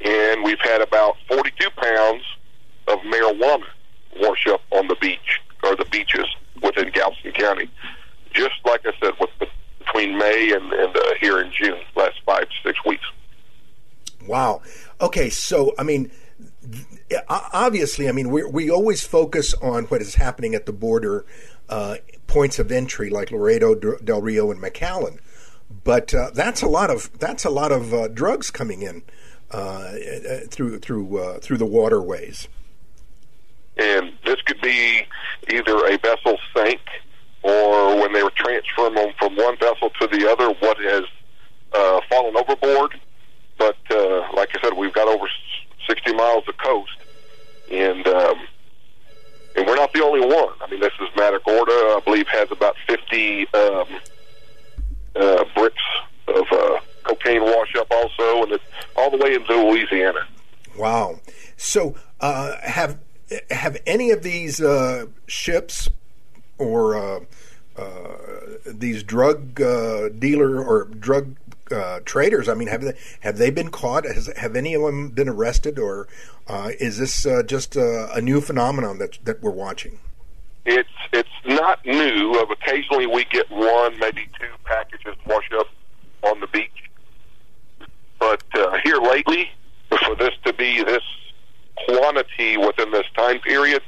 And 0.03 0.43
we've 0.43 0.59
had 0.61 0.81
about 0.81 1.15
42 1.27 1.69
pounds 1.71 2.23
of 2.87 2.99
marijuana 2.99 3.65
wash 4.19 4.47
up 4.47 4.61
on 4.71 4.87
the 4.87 4.95
beach, 4.95 5.41
or 5.63 5.75
the 5.75 5.85
beaches 5.85 6.25
within 6.61 6.91
Galveston 6.91 7.31
County. 7.31 7.69
Just 8.33 8.55
like 8.65 8.85
I 8.85 8.91
said, 9.01 9.13
with 9.19 9.29
the, 9.39 9.47
between 9.79 10.17
May 10.17 10.51
and, 10.51 10.71
and 10.73 10.95
uh, 10.95 11.01
here 11.19 11.39
in 11.39 11.51
June, 11.51 11.79
last 11.95 12.19
five 12.25 12.43
to 12.43 12.55
six 12.63 12.83
weeks. 12.85 13.05
Wow. 14.27 14.61
Okay, 14.99 15.29
so, 15.29 15.73
I 15.77 15.83
mean, 15.83 16.11
obviously, 17.27 18.09
I 18.09 18.11
mean, 18.11 18.29
we 18.29 18.43
we 18.43 18.69
always 18.69 19.05
focus 19.05 19.53
on 19.55 19.85
what 19.85 20.01
is 20.01 20.15
happening 20.15 20.55
at 20.55 20.65
the 20.65 20.73
border 20.73 21.25
uh, 21.69 21.95
points 22.27 22.59
of 22.59 22.71
entry 22.71 23.09
like 23.09 23.31
Laredo, 23.31 23.75
Del 23.75 24.21
Rio, 24.21 24.51
and 24.51 24.61
McAllen, 24.61 25.19
but 25.83 26.13
uh, 26.13 26.31
that's 26.33 26.61
a 26.61 26.67
lot 26.67 26.89
of 26.89 27.17
that's 27.19 27.45
a 27.45 27.49
lot 27.49 27.71
of 27.71 27.93
uh, 27.93 28.07
drugs 28.07 28.51
coming 28.51 28.81
in 28.81 29.03
uh, 29.51 29.93
through 30.49 30.79
through 30.79 31.17
uh, 31.17 31.39
through 31.39 31.57
the 31.57 31.65
waterways. 31.65 32.47
And 33.77 34.13
this 34.23 34.41
could 34.45 34.61
be 34.61 35.05
either 35.49 35.85
a 35.87 35.97
vessel 35.97 36.37
sank, 36.55 36.79
or 37.43 37.99
when 37.99 38.13
they 38.13 38.23
were 38.23 38.33
transferring 38.35 38.95
them 38.95 39.13
from 39.19 39.35
one 39.35 39.57
vessel 39.57 39.89
to 39.99 40.07
the 40.07 40.29
other, 40.29 40.49
what 40.59 40.77
has 40.77 41.03
uh, 41.73 41.99
fallen 42.09 42.37
overboard. 42.37 42.99
But 43.57 43.77
like 44.33 44.49
I 44.53 44.61
said, 44.61 44.73
we've 44.77 44.93
got 44.93 45.07
over 45.07 45.27
60 45.87 46.13
miles 46.13 46.43
of 46.47 46.57
coast, 46.57 46.97
and 47.71 48.05
um, 48.07 48.37
and 49.55 49.65
we're 49.65 49.75
not 49.75 49.93
the 49.93 50.03
only 50.03 50.21
one. 50.21 50.53
I 50.61 50.69
mean, 50.69 50.79
this 50.79 50.93
is 50.99 51.07
Matagorda, 51.15 51.71
I 51.71 52.01
believe, 52.03 52.27
has 52.27 52.51
about 52.51 52.75
50 52.87 53.47
um, 53.53 53.85
uh, 55.15 55.45
bricks 55.55 55.83
of 56.27 56.45
uh, 56.51 56.79
cocaine 57.03 57.43
wash 57.43 57.75
up 57.77 57.87
also, 57.91 58.43
and 58.43 58.51
it's 58.51 58.63
all 58.95 59.09
the 59.09 59.17
way 59.17 59.35
into 59.35 59.53
Louisiana. 59.53 60.27
Wow. 60.77 61.19
So, 61.57 61.95
uh, 62.19 62.57
have 62.61 62.99
have 63.49 63.77
any 63.87 64.11
of 64.11 64.23
these 64.23 64.61
uh, 64.61 65.07
ships 65.27 65.89
or 66.57 66.95
uh, 66.95 67.19
uh, 67.77 68.17
these 68.65 69.03
drug 69.03 69.55
dealer 69.55 70.63
or 70.63 70.85
drug 70.85 71.35
uh, 71.71 71.99
traders? 72.05 72.47
I 72.47 72.53
mean, 72.53 72.67
have 72.67 72.81
they 72.81 72.93
have 73.21 73.37
they 73.37 73.49
been 73.49 73.69
caught? 73.69 74.05
Has, 74.05 74.27
have 74.37 74.55
any 74.55 74.73
of 74.73 74.81
them 74.81 75.09
been 75.09 75.29
arrested, 75.29 75.79
or 75.79 76.07
uh, 76.47 76.71
is 76.79 76.97
this 76.97 77.25
uh, 77.25 77.43
just 77.43 77.75
a 77.75 78.21
new 78.21 78.41
phenomenon 78.41 78.97
that 78.99 79.19
that 79.23 79.41
we're 79.41 79.51
watching? 79.51 79.99
It's 80.65 80.89
it's 81.13 81.29
not 81.45 81.85
new. 81.85 82.33
Occasionally 82.39 83.05
we 83.05 83.25
get 83.25 83.49
one, 83.49 83.99
maybe 83.99 84.27
two 84.39 84.47
packages 84.63 85.15
wash 85.25 85.49
up 85.57 85.67
on 86.23 86.39
the 86.39 86.47
beach, 86.47 86.89
but 88.19 88.43
uh, 88.55 88.77
here 88.83 88.97
lately, 88.97 89.49
for 89.89 90.15
this 90.15 90.33
to 90.45 90.53
be 90.53 90.83
this 90.83 91.03
quantity 91.87 92.57
within 92.57 92.91
this 92.91 93.05
time 93.15 93.39
period, 93.41 93.81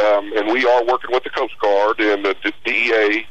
um, 0.00 0.32
and 0.36 0.52
we 0.52 0.66
are 0.66 0.84
working 0.84 1.10
with 1.12 1.24
the 1.24 1.30
Coast 1.30 1.54
Guard 1.60 2.00
and 2.00 2.24
the 2.24 2.34
D- 2.42 2.52
DEA, 2.64 3.26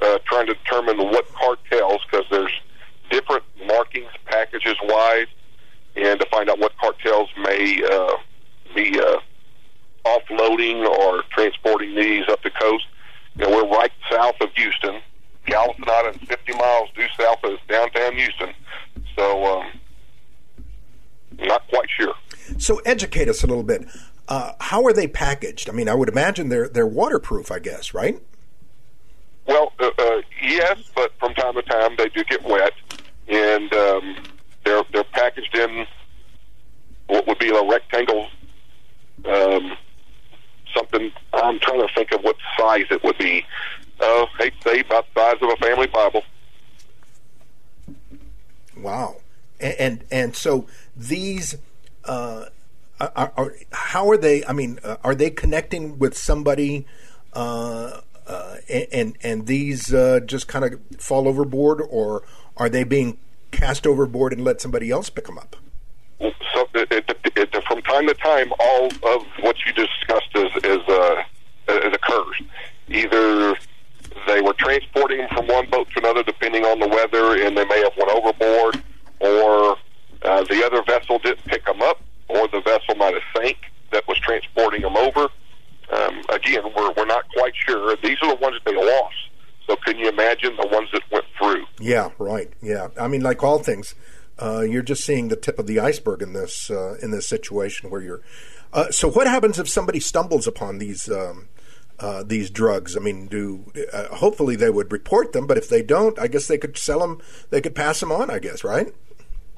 uh, 0.00 0.18
trying 0.24 0.46
to 0.46 0.54
determine 0.54 0.98
what 0.98 1.32
cartels, 1.32 2.00
because 2.10 2.26
there's 2.30 2.52
different 3.10 3.44
markings, 3.66 4.10
packages 4.24 4.76
wise, 4.82 5.26
and 5.96 6.20
to 6.20 6.26
find 6.26 6.50
out 6.50 6.58
what 6.58 6.76
cartels 6.78 7.28
may 7.38 7.82
uh, 7.90 8.16
be 8.74 8.98
uh, 9.00 9.18
offloading 10.04 10.86
or 10.86 11.22
transporting 11.30 11.94
these 11.94 12.24
up 12.28 12.42
the 12.42 12.50
coast. 12.50 12.86
You 13.36 13.44
know, 13.44 13.50
we're 13.50 13.68
right 13.68 13.92
south 14.10 14.36
of 14.40 14.50
Houston. 14.54 15.00
Galveston 15.46 15.84
Island, 15.88 16.28
50 16.28 16.52
miles 16.54 16.90
due 16.94 17.06
south 17.18 17.38
of 17.44 17.58
downtown 17.68 18.14
Houston. 18.14 18.52
So, 19.16 19.44
um, 19.44 19.80
not 21.38 21.66
quite 21.68 21.88
sure. 21.96 22.14
So, 22.58 22.80
educate 22.84 23.28
us 23.28 23.42
a 23.42 23.46
little 23.46 23.62
bit. 23.62 23.86
Uh, 24.28 24.52
how 24.60 24.84
are 24.84 24.92
they 24.92 25.06
packaged? 25.06 25.70
I 25.70 25.72
mean, 25.72 25.88
I 25.88 25.94
would 25.94 26.08
imagine 26.08 26.48
they're 26.48 26.68
they're 26.68 26.86
waterproof. 26.86 27.52
I 27.52 27.60
guess, 27.60 27.94
right? 27.94 28.20
Well, 29.46 29.72
uh, 29.78 29.90
uh, 29.98 30.22
yes, 30.42 30.78
but 30.94 31.12
from 31.18 31.34
time 31.34 31.54
to 31.54 31.62
time 31.62 31.94
they 31.96 32.08
do 32.08 32.24
get 32.24 32.42
wet, 32.44 32.72
and 33.28 33.72
um, 33.72 34.16
they're 34.64 34.82
they're 34.92 35.04
packaged 35.04 35.54
in 35.56 35.86
what 37.06 37.26
would 37.26 37.38
be 37.38 37.50
a 37.50 37.62
rectangle, 37.64 38.26
um, 39.24 39.76
something. 40.74 41.12
I'm 41.32 41.60
trying 41.60 41.86
to 41.86 41.88
think 41.94 42.12
of 42.12 42.22
what 42.22 42.36
size 42.58 42.86
it 42.90 43.02
would 43.04 43.18
be. 43.18 43.44
Uh, 44.00 44.26
I'd 44.40 44.52
say 44.64 44.80
about 44.80 45.06
the 45.14 45.20
size 45.20 45.36
of 45.40 45.50
a 45.50 45.56
family 45.56 45.86
Bible. 45.86 46.22
Wow, 48.76 49.16
and 49.60 49.74
and, 49.78 50.04
and 50.10 50.36
so 50.36 50.66
these. 50.96 51.56
Uh, 52.04 52.46
are, 53.00 53.32
are, 53.36 53.54
how 53.72 54.08
are 54.10 54.16
they? 54.16 54.44
I 54.44 54.52
mean, 54.52 54.78
uh, 54.82 54.96
are 55.04 55.14
they 55.14 55.30
connecting 55.30 55.98
with 55.98 56.16
somebody, 56.16 56.86
uh, 57.34 58.00
uh, 58.26 58.56
and 58.92 59.16
and 59.22 59.46
these 59.46 59.94
uh, 59.94 60.20
just 60.24 60.48
kind 60.48 60.64
of 60.64 60.80
fall 60.98 61.28
overboard, 61.28 61.80
or 61.88 62.22
are 62.56 62.68
they 62.68 62.84
being 62.84 63.18
cast 63.50 63.86
overboard 63.86 64.32
and 64.32 64.44
let 64.44 64.60
somebody 64.60 64.90
else 64.90 65.10
pick 65.10 65.26
them 65.26 65.38
up? 65.38 65.56
So, 66.20 66.66
it, 66.74 66.90
it, 66.90 67.16
it, 67.36 67.64
from 67.66 67.82
time 67.82 68.06
to 68.06 68.14
time, 68.14 68.52
all 68.58 68.86
of 68.86 69.26
what 69.40 69.56
you 69.64 69.72
discussed 69.72 70.30
is 70.34 70.50
is, 70.64 70.88
uh, 70.88 71.22
is 71.68 71.94
occurs. 71.94 72.42
Either 72.88 73.54
they 74.26 74.40
were 74.40 74.54
transporting 74.54 75.18
them 75.18 75.28
from 75.34 75.46
one 75.46 75.68
boat 75.70 75.88
to 75.90 76.00
another, 76.00 76.22
depending 76.22 76.64
on 76.64 76.80
the 76.80 76.88
weather, 76.88 77.40
and 77.44 77.56
they 77.56 77.64
may 77.64 77.78
have 77.82 77.92
went 77.96 78.10
overboard, 78.10 78.82
or 79.20 79.76
uh, 80.22 80.42
the 80.44 80.64
other 80.64 80.82
vessel 80.82 81.18
didn't 81.18 81.44
pick 81.44 81.64
them 81.66 81.82
up, 81.82 82.00
or 82.28 82.48
the 82.48 82.60
vessel 82.62 82.94
might 82.96 83.14
have 83.14 83.22
sank 83.36 83.58
that 83.92 84.06
was 84.08 84.18
transporting 84.18 84.82
them 84.82 84.96
over. 84.96 85.28
Um, 85.92 86.22
again, 86.28 86.62
we're 86.76 86.92
we're 86.92 87.06
not 87.06 87.24
quite 87.36 87.54
sure. 87.56 87.96
These 88.02 88.18
are 88.22 88.34
the 88.34 88.40
ones 88.40 88.56
that 88.64 88.70
they 88.70 88.76
lost. 88.76 89.14
So 89.66 89.76
can 89.76 89.98
you 89.98 90.08
imagine 90.08 90.56
the 90.56 90.66
ones 90.68 90.88
that 90.92 91.02
went 91.10 91.24
through? 91.38 91.64
Yeah, 91.80 92.10
right. 92.18 92.52
Yeah, 92.62 92.88
I 93.00 93.08
mean, 93.08 93.22
like 93.22 93.42
all 93.42 93.58
things, 93.58 93.94
uh, 94.38 94.60
you're 94.60 94.82
just 94.82 95.04
seeing 95.04 95.28
the 95.28 95.36
tip 95.36 95.58
of 95.58 95.66
the 95.66 95.80
iceberg 95.80 96.22
in 96.22 96.32
this 96.32 96.70
uh, 96.70 96.96
in 97.02 97.10
this 97.10 97.28
situation 97.28 97.90
where 97.90 98.00
you're. 98.00 98.20
Uh, 98.72 98.90
so, 98.90 99.10
what 99.10 99.26
happens 99.26 99.58
if 99.58 99.68
somebody 99.68 100.00
stumbles 100.00 100.46
upon 100.46 100.78
these 100.78 101.10
um, 101.10 101.48
uh, 101.98 102.22
these 102.22 102.50
drugs? 102.50 102.96
I 102.96 103.00
mean, 103.00 103.26
do 103.26 103.72
uh, 103.92 104.16
hopefully 104.16 104.56
they 104.56 104.70
would 104.70 104.92
report 104.92 105.32
them, 105.32 105.46
but 105.46 105.58
if 105.58 105.68
they 105.68 105.82
don't, 105.82 106.18
I 106.18 106.28
guess 106.28 106.46
they 106.46 106.58
could 106.58 106.76
sell 106.76 107.00
them. 107.00 107.20
They 107.50 107.60
could 107.60 107.74
pass 107.74 108.00
them 108.00 108.12
on. 108.12 108.30
I 108.30 108.38
guess, 108.38 108.62
right? 108.62 108.94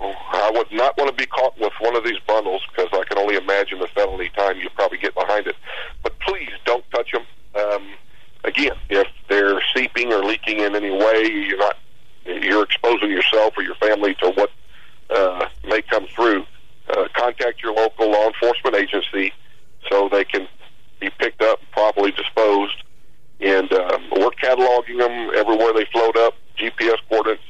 I 0.01 0.51
would 0.55 0.71
not 0.71 0.97
want 0.97 1.11
to 1.11 1.17
be 1.17 1.27
caught 1.27 1.59
with 1.59 1.73
one 1.81 1.97
of 1.97 2.05
these 2.05 2.19
bundles 2.27 2.63
because 2.71 2.89
I 2.93 3.05
can 3.05 3.19
only 3.19 3.37
imagine 3.37 3.81
the 3.81 3.89
felony 3.89 4.31
time 4.31 4.59
you 4.59 4.69
probably 4.75 4.99
get 4.99 5.15
behind 5.15 5.47
it. 5.47 5.57
But 6.03 6.19
please 6.21 6.51
don't 6.65 6.89
touch 6.91 7.13
them. 7.13 7.23
Um, 7.55 7.89
again, 8.45 8.77
if 8.89 9.09
they're 9.29 9.61
seeping 9.75 10.13
or 10.13 10.23
leaking 10.25 10.61
in 10.61 10.77
any 10.77 10.91
way, 10.91 11.29
you're 11.31 11.59
not 11.59 11.77
you're 12.25 12.63
exposing 12.63 13.11
yourself 13.11 13.55
or 13.57 13.63
your 13.63 13.75
family 13.77 14.15
to 14.21 14.31
what 14.31 14.51
uh, 15.11 15.47
may 15.65 15.83
come 15.83 16.07
through. 16.15 16.45
Uh, 16.91 17.09
contact 17.15 17.63
your 17.63 17.75
local 17.75 18.11
law 18.11 18.27
enforcement 18.27 18.77
agency 18.77 19.33
so 19.91 20.09
they 20.11 20.25
can 20.25 20.49
be 21.01 21.11
picked 21.19 21.43
up 21.43 21.59
and 21.61 21.71
properly 21.73 22.11
disposed. 22.13 22.83
And 23.41 23.73
um, 23.73 24.09
we're 24.13 24.31
cataloging 24.31 24.99
them 24.99 25.31
everywhere 25.35 25.73
they 25.73 25.87
float 25.93 26.17
up, 26.17 26.35
GPS 26.59 26.97
coordinates, 27.09 27.43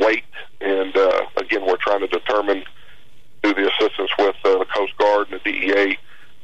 weight, 0.00 0.24
and 0.60 0.96
uh, 0.96 1.22
again, 1.36 1.66
we're 1.66 1.76
trying 1.76 2.00
to 2.00 2.08
determine 2.08 2.64
through 3.42 3.54
the 3.54 3.70
assistance 3.70 4.10
with 4.18 4.36
uh, 4.44 4.58
the 4.58 4.66
Coast 4.74 4.96
Guard 4.98 5.28
and 5.30 5.40
the 5.44 5.52
DEA 5.52 5.98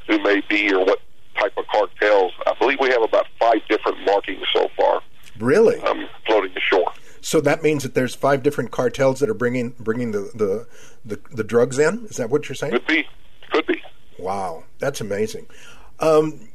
who 0.07 0.19
may 0.23 0.43
be 0.49 0.73
or 0.73 0.85
what 0.85 1.01
type 1.39 1.53
of 1.57 1.65
cartels. 1.67 2.33
I 2.47 2.55
believe 2.59 2.79
we 2.81 2.91
have 2.91 3.03
about 3.03 3.27
five 3.39 3.61
different 3.69 3.99
markings 4.05 4.45
so 4.53 4.69
far. 4.77 5.03
Really? 5.39 5.81
Um, 5.81 6.09
floating 6.27 6.57
ashore. 6.57 6.93
So 7.21 7.41
that 7.41 7.63
means 7.63 7.85
that 7.85 7.95
there's 7.95 8.15
five 8.15 8.43
different 8.43 8.71
cartels 8.71 9.21
that 9.21 9.31
are 9.31 9.35
bringing 9.35 9.71
bringing 9.79 10.11
the 10.13 10.31
the, 10.35 10.67
the, 11.05 11.21
the 11.31 11.45
drugs 11.45 11.79
in. 11.79 12.07
Is 12.07 12.17
that 12.17 12.31
what 12.31 12.49
you're 12.49 12.57
saying? 12.57 12.73
Could 12.73 12.87
be. 12.87 13.07
Could 13.51 13.67
be. 13.67 13.83
Wow, 14.19 14.65
that's 14.79 15.01
amazing. 15.01 15.47
Um, 16.01 16.49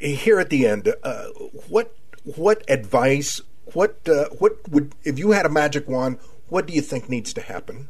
here 0.00 0.38
at 0.38 0.50
the 0.50 0.66
end, 0.66 0.94
uh, 1.02 1.26
what 1.68 1.96
what 2.22 2.62
advice? 2.68 3.40
What 3.72 3.98
uh, 4.08 4.26
what 4.38 4.68
would 4.68 4.94
if 5.04 5.18
you 5.18 5.32
had 5.32 5.46
a 5.46 5.48
magic 5.48 5.88
wand? 5.88 6.18
What 6.48 6.66
do 6.66 6.72
you 6.72 6.82
think 6.82 7.08
needs 7.08 7.32
to 7.34 7.40
happen? 7.40 7.88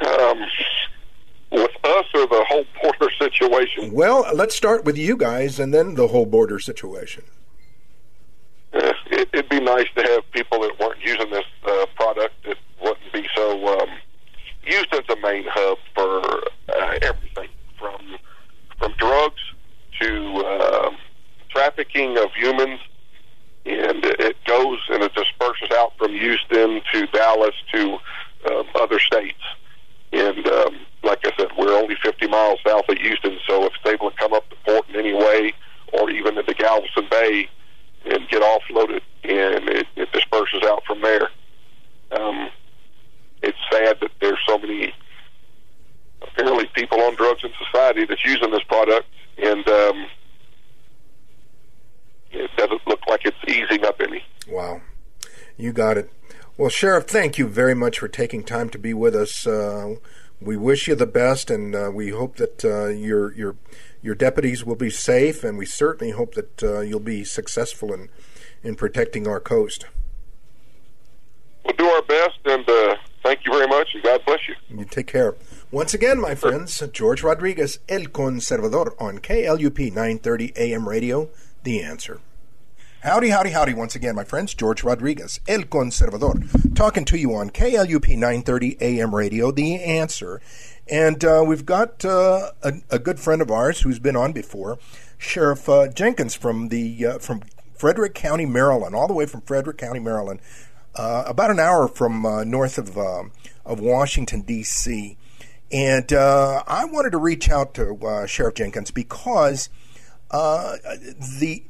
Um, 0.00 0.44
with 1.50 1.70
us 1.84 2.04
or 2.14 2.26
the 2.26 2.44
whole 2.48 2.64
border 2.82 3.12
situation? 3.18 3.92
Well, 3.92 4.26
let's 4.34 4.54
start 4.54 4.84
with 4.84 4.98
you 4.98 5.16
guys, 5.16 5.58
and 5.58 5.72
then 5.72 5.94
the 5.94 6.08
whole 6.08 6.26
border 6.26 6.58
situation. 6.58 7.24
Uh, 8.74 8.92
it, 9.10 9.28
it'd 9.32 9.48
be 9.48 9.60
nice 9.60 9.86
to 9.96 10.02
have 10.02 10.30
people 10.32 10.60
that 10.60 10.78
weren't 10.78 11.00
using 11.02 11.30
this 11.30 11.44
uh, 11.64 11.86
product 11.94 12.34
that 12.44 12.58
wouldn't 12.82 13.12
be 13.12 13.26
so 13.34 13.78
um, 13.80 13.88
used 14.66 14.92
as 14.92 15.02
a 15.08 15.16
main 15.20 15.44
hub 15.48 15.78
for 15.94 16.20
uh, 16.68 16.98
everything 17.02 17.48
from 17.78 18.16
from 18.78 18.92
drugs 18.98 19.40
to 20.00 20.44
uh, 20.44 20.90
trafficking 21.50 22.18
of 22.18 22.32
humans, 22.34 22.80
and 23.66 24.04
it 24.04 24.36
goes 24.46 24.78
and 24.90 25.02
it 25.02 25.14
disperses 25.14 25.70
out 25.72 25.92
from 25.96 26.12
Houston 26.12 26.82
to 26.92 27.06
Dallas 27.08 27.54
to 27.72 27.98
um, 28.50 28.66
other 28.74 28.98
states. 28.98 29.40
And 30.12 30.46
um, 30.46 30.76
like 31.02 31.20
I 31.24 31.32
said, 31.38 31.48
we're 31.58 31.76
only 31.76 31.96
50 32.02 32.26
miles 32.28 32.58
south 32.66 32.84
of 32.88 32.98
Houston, 32.98 33.38
so 33.48 33.64
if 33.64 33.72
it's 33.74 33.92
able 33.92 34.10
to 34.10 34.16
come 34.16 34.32
up 34.32 34.48
the 34.50 34.56
port 34.64 34.88
in 34.88 34.96
any 34.96 35.12
way, 35.12 35.52
or 35.92 36.10
even 36.10 36.38
into 36.38 36.54
Galveston 36.54 37.06
Bay, 37.10 37.48
and 38.04 38.28
get 38.28 38.42
offloaded, 38.42 39.00
and 39.22 39.68
it, 39.68 39.86
it 39.96 40.12
disperses 40.12 40.62
out 40.64 40.82
from 40.86 41.00
there. 41.00 41.28
Um, 42.12 42.50
it's 43.42 43.58
sad 43.72 43.98
that 44.00 44.10
there's 44.20 44.38
so 44.46 44.58
many 44.58 44.94
apparently 46.22 46.66
people 46.74 47.00
on 47.00 47.14
drugs 47.14 47.42
in 47.44 47.50
society 47.64 48.04
that's 48.06 48.24
using 48.24 48.50
this 48.50 48.62
product, 48.64 49.06
and 49.38 49.66
um, 49.68 50.06
it 52.34 52.50
doesn't 52.56 52.86
look 52.86 53.00
like 53.08 53.22
it's 53.24 53.36
easing 53.48 53.84
up 53.84 54.00
any. 54.00 54.24
Wow, 54.48 54.82
you 55.56 55.72
got 55.72 55.96
it. 55.98 56.10
Well, 56.56 56.70
Sheriff, 56.70 57.06
thank 57.06 57.38
you 57.38 57.48
very 57.48 57.74
much 57.74 57.98
for 57.98 58.08
taking 58.08 58.44
time 58.44 58.70
to 58.70 58.78
be 58.78 58.94
with 58.94 59.14
us. 59.14 59.46
Uh, 59.46 59.96
we 60.40 60.56
wish 60.56 60.86
you 60.86 60.94
the 60.94 61.06
best, 61.06 61.50
and 61.50 61.74
uh, 61.74 61.90
we 61.92 62.10
hope 62.10 62.36
that 62.36 62.64
uh, 62.64 62.86
your 62.86 63.32
your 63.34 63.56
your 64.02 64.14
deputies 64.14 64.64
will 64.64 64.76
be 64.76 64.90
safe, 64.90 65.42
and 65.42 65.58
we 65.58 65.66
certainly 65.66 66.12
hope 66.12 66.34
that 66.34 66.62
uh, 66.62 66.80
you'll 66.80 67.00
be 67.00 67.24
successful 67.24 67.92
in 67.92 68.08
in 68.62 68.74
protecting 68.74 69.26
our 69.26 69.40
coast. 69.40 69.86
We'll 71.64 71.76
do 71.76 71.86
our 71.86 72.02
best, 72.02 72.38
and 72.44 72.68
uh, 72.68 72.96
thank 73.22 73.40
you 73.46 73.52
very 73.52 73.66
much, 73.66 73.88
and 73.94 74.02
God 74.02 74.20
bless 74.26 74.40
you. 74.46 74.54
You 74.76 74.84
take 74.84 75.06
care. 75.06 75.34
Once 75.70 75.94
again, 75.94 76.20
my 76.20 76.34
friends, 76.34 76.82
George 76.92 77.22
Rodriguez, 77.22 77.78
El 77.88 78.02
Conservador, 78.02 78.94
on 79.00 79.18
KLUP 79.18 79.78
930 79.88 80.52
AM 80.56 80.88
radio, 80.88 81.28
The 81.64 81.82
Answer. 81.82 82.20
Howdy, 83.02 83.30
howdy, 83.30 83.50
howdy, 83.50 83.72
once 83.72 83.94
again, 83.94 84.14
my 84.14 84.24
friends. 84.24 84.52
George 84.52 84.84
Rodriguez, 84.84 85.40
El 85.48 85.62
Conservador, 85.62 86.74
talking 86.74 87.06
to 87.06 87.18
you 87.18 87.34
on 87.34 87.48
KLUP 87.48 88.06
930 88.10 88.76
AM 88.82 89.14
radio, 89.14 89.50
The 89.50 89.82
Answer. 89.82 90.42
And 90.90 91.24
uh, 91.24 91.42
we've 91.46 91.64
got 91.64 92.04
uh, 92.04 92.50
a, 92.62 92.74
a, 92.90 92.98
good 92.98 93.18
friend 93.18 93.40
of 93.40 93.50
ours 93.50 93.80
who's 93.80 93.98
been 93.98 94.14
on 94.14 94.32
before, 94.32 94.78
Sheriff 95.16 95.66
uh, 95.66 95.88
Jenkins 95.88 96.34
from 96.34 96.68
the 96.68 97.06
uh, 97.06 97.18
from 97.18 97.42
Frederick 97.74 98.14
County, 98.14 98.44
Maryland, 98.44 98.94
all 98.94 99.08
the 99.08 99.14
way 99.14 99.24
from 99.24 99.40
Frederick 99.40 99.78
County, 99.78 100.00
Maryland, 100.00 100.40
uh, 100.96 101.24
about 101.26 101.50
an 101.50 101.58
hour 101.58 101.88
from 101.88 102.26
uh, 102.26 102.44
north 102.44 102.76
of 102.76 102.98
of 102.98 103.80
Washington 103.80 104.42
D.C. 104.42 105.16
And 105.72 106.12
I 106.12 106.84
wanted 106.84 107.12
to 107.12 107.18
reach 107.18 107.48
out 107.48 107.72
to 107.74 108.26
Sheriff 108.26 108.54
Jenkins 108.54 108.90
because 108.90 109.70
uh, 110.34 110.78
the 111.38 111.62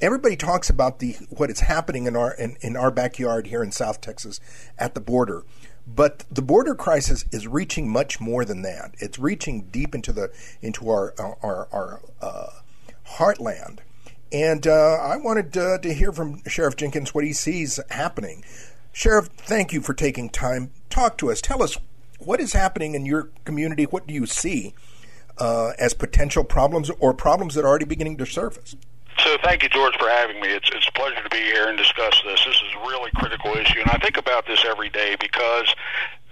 everybody 0.00 0.34
talks 0.34 0.68
about 0.68 0.98
the 0.98 1.12
what 1.30 1.50
is 1.50 1.60
happening 1.60 2.06
in 2.06 2.16
our 2.16 2.32
in, 2.32 2.56
in 2.60 2.76
our 2.76 2.90
backyard 2.90 3.46
here 3.46 3.62
in 3.62 3.70
South 3.70 4.00
Texas 4.00 4.40
at 4.76 4.94
the 4.94 5.00
border. 5.00 5.44
But 5.86 6.24
the 6.28 6.42
border 6.42 6.74
crisis 6.74 7.24
is 7.30 7.46
reaching 7.46 7.88
much 7.88 8.20
more 8.20 8.44
than 8.44 8.62
that. 8.62 8.96
It's 8.98 9.20
reaching 9.20 9.68
deep 9.70 9.94
into 9.94 10.12
the 10.12 10.32
into 10.60 10.90
our 10.90 11.14
our, 11.16 11.68
our 11.70 12.00
uh, 12.20 12.50
heartland, 13.18 13.78
and 14.32 14.66
uh, 14.66 14.98
I 15.00 15.16
wanted 15.16 15.56
uh, 15.56 15.78
to 15.78 15.94
hear 15.94 16.10
from 16.10 16.42
Sheriff 16.48 16.74
Jenkins 16.74 17.14
what 17.14 17.22
he 17.22 17.32
sees 17.32 17.78
happening. 17.88 18.44
Sheriff, 18.90 19.28
thank 19.28 19.72
you 19.72 19.80
for 19.80 19.94
taking 19.94 20.28
time. 20.28 20.72
Talk 20.90 21.18
to 21.18 21.30
us. 21.30 21.40
Tell 21.40 21.62
us 21.62 21.78
what 22.18 22.40
is 22.40 22.52
happening 22.52 22.96
in 22.96 23.06
your 23.06 23.30
community? 23.44 23.84
What 23.84 24.08
do 24.08 24.12
you 24.12 24.26
see 24.26 24.74
uh, 25.38 25.72
as 25.78 25.94
potential 25.94 26.44
problems 26.44 26.90
or 27.00 27.14
problems 27.14 27.54
that 27.54 27.64
are 27.64 27.68
already 27.68 27.84
beginning 27.84 28.16
to 28.18 28.26
surface? 28.26 28.76
So 29.18 29.36
thank 29.42 29.64
you, 29.64 29.68
George, 29.68 29.96
for 29.98 30.08
having 30.08 30.40
me. 30.40 30.48
It's, 30.48 30.70
it's 30.72 30.86
a 30.86 30.92
pleasure 30.92 31.22
to 31.22 31.28
be 31.30 31.42
here 31.42 31.68
and 31.68 31.76
discuss 31.76 32.22
this. 32.24 32.44
This 32.44 32.54
is 32.54 32.70
a 32.76 32.80
really 32.86 33.10
critical 33.16 33.52
issue, 33.54 33.80
and 33.80 33.90
I 33.90 33.98
think 33.98 34.16
about 34.16 34.46
this 34.46 34.64
every 34.64 34.90
day 34.90 35.16
because 35.18 35.74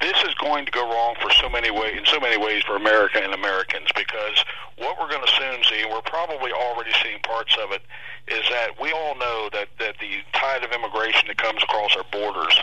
this 0.00 0.16
is 0.22 0.34
going 0.34 0.66
to 0.66 0.72
go 0.72 0.88
wrong 0.88 1.16
for 1.20 1.30
so 1.32 1.48
many 1.48 1.70
ways, 1.70 1.98
in 1.98 2.06
so 2.06 2.20
many 2.20 2.36
ways 2.36 2.62
for 2.62 2.76
America 2.76 3.18
and 3.22 3.34
Americans. 3.34 3.88
Because 3.96 4.44
what 4.78 4.96
we're 5.00 5.10
going 5.10 5.24
to 5.26 5.32
soon 5.32 5.64
see, 5.64 5.82
and 5.82 5.90
we're 5.90 6.02
probably 6.02 6.52
already 6.52 6.92
seeing 7.02 7.18
parts 7.20 7.56
of 7.64 7.72
it, 7.72 7.82
is 8.28 8.44
that 8.50 8.78
we 8.80 8.92
all 8.92 9.16
know 9.18 9.48
that 9.52 9.68
that 9.80 9.96
the 9.98 10.22
tide 10.32 10.62
of 10.62 10.70
immigration 10.70 11.26
that 11.26 11.38
comes 11.38 11.62
across 11.62 11.96
our 11.96 12.06
borders 12.12 12.60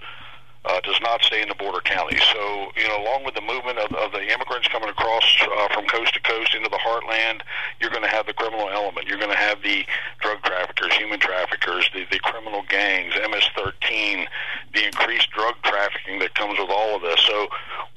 uh, 0.65 0.79
does 0.81 0.99
not 1.01 1.21
stay 1.21 1.41
in 1.41 1.49
the 1.49 1.55
border 1.55 1.81
counties. 1.81 2.21
So, 2.31 2.71
you 2.77 2.87
know, 2.87 3.03
along 3.03 3.25
with 3.25 3.35
the 3.35 3.41
movement 3.41 3.79
of, 3.79 3.91
of 3.95 4.11
the 4.11 4.23
immigrants 4.31 4.67
coming 4.69 4.89
across 4.89 5.23
uh, 5.41 5.67
from 5.73 5.85
coast 5.87 6.13
to 6.13 6.21
coast 6.21 6.55
into 6.55 6.69
the 6.69 6.77
heartland, 6.77 7.41
you're 7.81 7.89
going 7.89 8.03
to 8.03 8.09
have 8.09 8.25
the 8.25 8.33
criminal 8.33 8.69
element. 8.69 9.07
You're 9.07 9.17
going 9.17 9.31
to 9.31 9.37
have 9.37 9.61
the 9.61 9.85
drug 10.21 10.41
traffickers, 10.43 10.93
human 10.93 11.19
traffickers, 11.19 11.89
the, 11.93 12.05
the 12.11 12.19
criminal 12.19 12.63
gangs, 12.69 13.13
MS-13, 13.15 14.25
the 14.73 14.85
increased 14.85 15.29
drug 15.31 15.55
trafficking 15.63 16.19
that 16.19 16.33
comes 16.35 16.57
with 16.57 16.69
all 16.69 16.95
of 16.95 17.01
this. 17.01 17.19
So 17.21 17.47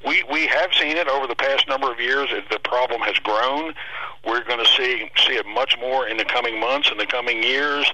we, 0.05 0.25
we 0.31 0.47
have 0.49 0.75
seen 0.75 0.97
it 0.97 1.09
over 1.09 1.27
the 1.27 1.37
past 1.37 1.69
number 1.69 1.93
of 1.93 2.01
years. 2.01 2.31
The 2.51 2.59
problem 2.59 3.01
has 3.03 3.19
grown. 3.21 3.75
We're 4.27 4.43
going 4.43 4.65
to 4.65 4.71
see, 4.73 5.09
see 5.17 5.35
it 5.35 5.47
much 5.47 5.77
more 5.79 6.09
in 6.09 6.17
the 6.17 6.25
coming 6.25 6.59
months, 6.59 6.91
in 6.91 6.99
the 6.99 7.07
coming 7.07 7.45
years. 7.45 7.91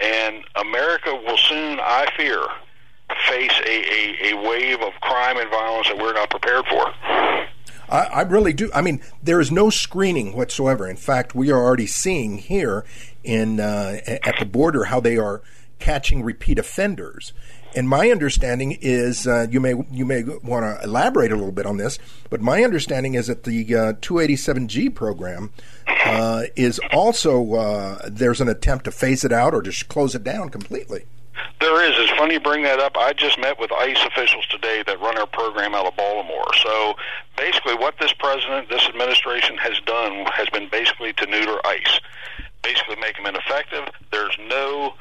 And 0.00 0.44
America 0.56 1.14
will 1.14 1.36
soon, 1.36 1.78
I 1.80 2.06
fear, 2.16 2.44
face 3.28 3.52
a, 3.66 4.30
a, 4.30 4.32
a 4.32 4.48
wave 4.48 4.80
of 4.80 4.92
crime 5.00 5.36
and 5.36 5.50
violence 5.50 5.88
that 5.88 5.98
we're 5.98 6.14
not 6.14 6.30
prepared 6.30 6.66
for. 6.66 6.92
I, 7.90 8.08
I, 8.12 8.22
really 8.22 8.52
do. 8.52 8.70
I 8.74 8.82
mean, 8.82 9.00
there 9.22 9.40
is 9.40 9.50
no 9.50 9.70
screening 9.70 10.34
whatsoever. 10.34 10.88
In 10.88 10.96
fact, 10.96 11.34
we 11.34 11.50
are 11.50 11.62
already 11.62 11.86
seeing 11.86 12.38
here 12.38 12.84
in 13.24 13.60
uh, 13.60 14.00
at 14.06 14.38
the 14.38 14.46
border 14.46 14.84
how 14.84 15.00
they 15.00 15.16
are 15.16 15.42
catching 15.78 16.22
repeat 16.22 16.58
offenders. 16.58 17.32
And 17.76 17.88
my 17.88 18.10
understanding 18.10 18.78
is 18.80 19.26
uh, 19.26 19.46
you 19.50 19.60
may 19.60 19.74
you 19.90 20.06
may 20.06 20.22
want 20.22 20.64
to 20.64 20.82
elaborate 20.82 21.30
a 21.30 21.36
little 21.36 21.52
bit 21.52 21.66
on 21.66 21.76
this, 21.76 21.98
but 22.30 22.40
my 22.40 22.64
understanding 22.64 23.14
is 23.14 23.26
that 23.26 23.44
the 23.44 23.74
uh, 23.74 23.92
287G 23.94 24.94
program 24.94 25.52
uh, 26.04 26.44
is 26.56 26.80
also 26.92 27.54
uh, 27.54 28.08
there's 28.08 28.40
an 28.40 28.48
attempt 28.48 28.86
to 28.86 28.90
phase 28.90 29.24
it 29.24 29.32
out 29.32 29.54
or 29.54 29.62
just 29.62 29.88
close 29.88 30.14
it 30.14 30.24
down 30.24 30.48
completely. 30.48 31.04
There 31.60 31.84
is. 31.84 31.98
It's 31.98 32.16
funny 32.18 32.34
you 32.34 32.40
bring 32.40 32.62
that 32.62 32.78
up. 32.78 32.96
I 32.96 33.12
just 33.12 33.38
met 33.38 33.58
with 33.58 33.72
ICE 33.72 33.98
officials 34.06 34.46
today 34.46 34.82
that 34.86 35.00
run 35.00 35.18
our 35.18 35.26
program 35.26 35.74
out 35.74 35.86
of 35.86 35.96
Baltimore. 35.96 36.46
So 36.62 36.94
basically, 37.36 37.74
what 37.74 37.94
this 37.98 38.12
president, 38.12 38.68
this 38.68 38.86
administration 38.88 39.56
has 39.58 39.80
done 39.80 40.24
has 40.26 40.48
been 40.50 40.68
basically 40.70 41.12
to 41.14 41.26
neuter 41.26 41.58
ICE, 41.66 42.00
basically 42.62 42.96
make 42.96 43.16
them 43.16 43.26
ineffective. 43.26 43.88
There's 44.12 44.36
no 44.48 44.94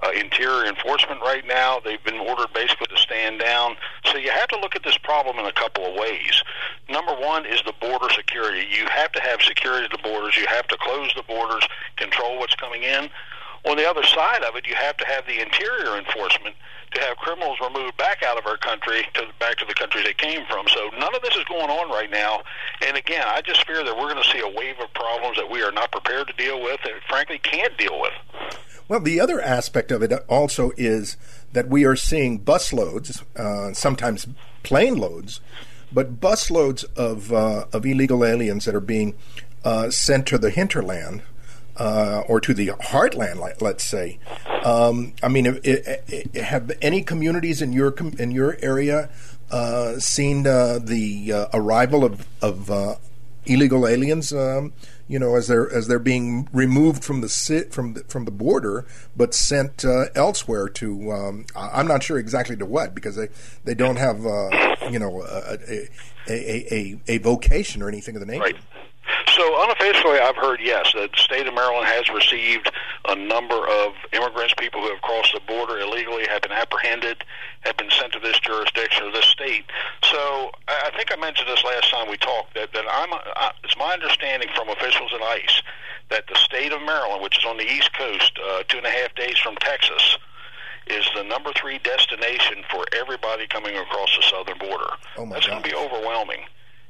uh, 0.00 0.10
interior 0.12 0.66
enforcement 0.66 1.20
right 1.20 1.46
now. 1.46 1.80
They've 1.84 2.02
been 2.04 2.20
ordered 2.20 2.52
basically 2.54 2.86
to 2.86 2.96
stand 2.96 3.40
down. 3.40 3.76
So 4.04 4.16
you 4.16 4.30
have 4.30 4.48
to 4.48 4.60
look 4.60 4.76
at 4.76 4.84
this 4.84 4.96
problem 4.98 5.38
in 5.38 5.46
a 5.46 5.52
couple 5.52 5.84
of 5.84 5.94
ways. 5.94 6.42
Number 6.88 7.14
one 7.14 7.46
is 7.46 7.60
the 7.66 7.74
border 7.80 8.08
security. 8.14 8.66
You 8.70 8.86
have 8.86 9.12
to 9.12 9.20
have 9.20 9.42
security 9.42 9.84
at 9.84 9.90
the 9.90 10.02
borders. 10.02 10.36
You 10.36 10.46
have 10.48 10.66
to 10.68 10.76
close 10.80 11.12
the 11.16 11.24
borders, 11.24 11.66
control 11.96 12.38
what's 12.38 12.54
coming 12.54 12.82
in. 12.82 13.10
On 13.64 13.76
the 13.76 13.88
other 13.88 14.02
side 14.04 14.42
of 14.44 14.56
it, 14.56 14.66
you 14.66 14.74
have 14.74 14.96
to 14.98 15.06
have 15.06 15.26
the 15.26 15.40
interior 15.40 15.96
enforcement 15.96 16.54
to 16.92 17.00
have 17.00 17.16
criminals 17.18 17.58
removed 17.60 17.96
back 17.96 18.22
out 18.22 18.38
of 18.38 18.46
our 18.46 18.56
country 18.56 19.02
to 19.14 19.26
back 19.38 19.56
to 19.56 19.64
the 19.66 19.74
countries 19.74 20.04
they 20.04 20.14
came 20.14 20.44
from. 20.46 20.66
So 20.68 20.90
none 20.98 21.14
of 21.14 21.22
this 21.22 21.36
is 21.36 21.44
going 21.44 21.68
on 21.68 21.90
right 21.90 22.10
now. 22.10 22.42
And 22.86 22.96
again, 22.96 23.24
I 23.26 23.42
just 23.42 23.66
fear 23.66 23.84
that 23.84 23.94
we're 23.94 24.12
going 24.12 24.22
to 24.22 24.28
see 24.30 24.40
a 24.40 24.48
wave 24.48 24.76
of 24.80 24.92
problems 24.94 25.36
that 25.36 25.50
we 25.50 25.62
are 25.62 25.72
not 25.72 25.92
prepared 25.92 26.28
to 26.28 26.32
deal 26.34 26.62
with 26.62 26.80
and 26.84 26.94
frankly 27.08 27.38
can't 27.38 27.76
deal 27.76 28.00
with. 28.00 28.12
Well, 28.88 29.00
the 29.00 29.20
other 29.20 29.40
aspect 29.40 29.90
of 29.90 30.02
it 30.02 30.12
also 30.28 30.72
is 30.78 31.18
that 31.52 31.68
we 31.68 31.84
are 31.84 31.96
seeing 31.96 32.40
busloads, 32.40 33.22
uh, 33.36 33.74
sometimes 33.74 34.26
plane 34.62 34.96
loads, 34.96 35.40
but 35.92 36.20
busloads 36.20 36.84
of 36.96 37.32
uh, 37.32 37.66
of 37.72 37.84
illegal 37.84 38.24
aliens 38.24 38.64
that 38.64 38.74
are 38.74 38.80
being 38.80 39.14
uh, 39.64 39.90
sent 39.90 40.26
to 40.28 40.38
the 40.38 40.50
hinterland 40.50 41.22
uh, 41.78 42.22
or 42.28 42.40
to 42.40 42.52
the 42.52 42.68
heartland, 42.68 43.60
let's 43.60 43.84
say. 43.84 44.18
Um, 44.64 45.14
I 45.22 45.28
mean, 45.28 45.46
it, 45.46 45.64
it, 45.64 46.04
it, 46.34 46.42
have 46.42 46.72
any 46.82 47.02
communities 47.02 47.62
in 47.62 47.72
your 47.72 47.94
in 48.18 48.32
your 48.32 48.56
area 48.60 49.10
uh, 49.50 49.98
seen 49.98 50.46
uh, 50.46 50.78
the 50.82 51.32
uh, 51.32 51.46
arrival 51.54 52.04
of, 52.04 52.26
of 52.42 52.70
uh, 52.70 52.96
illegal 53.46 53.86
aliens? 53.86 54.32
Um, 54.32 54.72
you 55.06 55.18
know, 55.18 55.36
as 55.36 55.46
they're 55.46 55.72
as 55.72 55.86
they're 55.86 55.98
being 55.98 56.48
removed 56.52 57.02
from 57.02 57.22
the 57.22 57.28
sit 57.28 57.72
from 57.72 57.94
the, 57.94 58.00
from 58.04 58.24
the 58.24 58.30
border, 58.30 58.84
but 59.16 59.32
sent 59.32 59.84
elsewhere 60.14 60.68
to. 60.68 61.12
Um, 61.12 61.46
I'm 61.56 61.86
not 61.86 62.02
sure 62.02 62.18
exactly 62.18 62.56
to 62.56 62.66
what 62.66 62.94
because 62.94 63.16
they 63.16 63.28
they 63.64 63.74
don't 63.74 63.96
have 63.96 64.18
you 64.90 64.98
know 64.98 65.22
a 65.22 65.58
a, 65.68 65.88
a, 66.28 66.74
a, 66.74 67.00
a 67.08 67.18
vocation 67.18 67.80
or 67.82 67.88
anything 67.88 68.16
of 68.16 68.20
the 68.20 68.26
nature. 68.26 68.42
Right. 68.42 68.56
So 69.34 69.62
unofficially, 69.62 70.18
I've 70.18 70.36
heard 70.36 70.60
yes, 70.62 70.92
that 70.94 71.12
the 71.12 71.18
state 71.18 71.46
of 71.46 71.54
Maryland 71.54 71.86
has 71.86 72.08
received 72.10 72.70
a 73.08 73.16
number 73.16 73.54
of 73.54 73.92
immigrants, 74.12 74.54
people 74.58 74.82
who 74.82 74.90
have 74.90 75.00
crossed 75.02 75.32
the 75.32 75.40
border 75.46 75.78
illegally, 75.78 76.26
have 76.28 76.42
been 76.42 76.52
apprehended, 76.52 77.24
have 77.60 77.76
been 77.76 77.90
sent 77.90 78.12
to 78.12 78.18
this 78.18 78.38
jurisdiction 78.40 79.04
or 79.04 79.12
this 79.12 79.26
state. 79.26 79.64
So 80.02 80.50
I 80.68 80.90
think 80.96 81.12
I 81.12 81.16
mentioned 81.16 81.48
this 81.48 81.64
last 81.64 81.90
time 81.90 82.08
we 82.10 82.16
talked 82.16 82.54
that 82.54 82.72
that 82.72 82.84
I'm 82.90 83.12
I, 83.12 83.52
it's 83.64 83.76
my 83.76 83.92
understanding 83.92 84.48
from 84.54 84.68
officials 84.68 85.12
at 85.14 85.22
ICE 85.22 85.62
that 86.10 86.24
the 86.26 86.36
state 86.36 86.72
of 86.72 86.80
Maryland, 86.82 87.22
which 87.22 87.38
is 87.38 87.44
on 87.44 87.56
the 87.56 87.70
East 87.70 87.92
Coast, 87.92 88.32
uh, 88.42 88.62
two 88.68 88.78
and 88.78 88.86
a 88.86 88.90
half 88.90 89.14
days 89.14 89.38
from 89.38 89.56
Texas, 89.56 90.18
is 90.86 91.06
the 91.14 91.22
number 91.22 91.52
three 91.52 91.78
destination 91.78 92.64
for 92.70 92.84
everybody 92.98 93.46
coming 93.46 93.76
across 93.76 94.16
the 94.16 94.22
southern 94.22 94.58
border. 94.58 94.90
Oh 95.16 95.28
That's 95.28 95.46
going 95.46 95.62
to 95.62 95.68
be 95.68 95.74
overwhelming. 95.74 96.40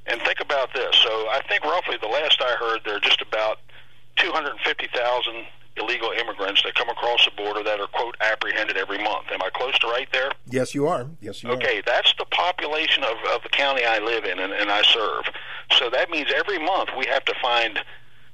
And 0.09 0.20
think 0.22 0.40
about 0.40 0.72
this. 0.72 0.96
So 0.96 1.11
I 1.28 1.40
think 1.48 1.64
roughly 1.64 1.96
the 2.00 2.09
last 2.09 2.40
I 2.40 2.56
heard, 2.59 2.80
there 2.84 2.96
are 2.96 3.00
just 3.00 3.20
about 3.20 3.59
250,000 4.16 5.46
illegal 5.76 6.11
immigrants 6.11 6.62
that 6.62 6.74
come 6.74 6.88
across 6.88 7.24
the 7.24 7.30
border 7.36 7.62
that 7.62 7.80
are 7.80 7.86
quote 7.88 8.16
apprehended 8.20 8.76
every 8.76 8.98
month. 8.98 9.26
Am 9.32 9.42
I 9.42 9.50
close 9.50 9.78
to 9.80 9.86
right 9.86 10.09
there? 10.12 10.30
Yes, 10.46 10.74
you 10.74 10.86
are. 10.88 11.06
Yes, 11.20 11.42
you 11.42 11.50
okay, 11.50 11.64
are. 11.64 11.68
Okay, 11.68 11.82
that's 11.86 12.12
the 12.18 12.24
population 12.26 13.04
of, 13.04 13.16
of 13.34 13.42
the 13.42 13.48
county 13.48 13.84
I 13.84 13.98
live 13.98 14.24
in 14.24 14.38
and, 14.38 14.52
and 14.52 14.70
I 14.70 14.82
serve. 14.82 15.24
So 15.78 15.90
that 15.90 16.11
means 16.11 16.32
every 16.34 16.59
month 16.59 16.90
we 16.96 17.06
have 17.06 17.24
to 17.26 17.34
find, 17.40 17.78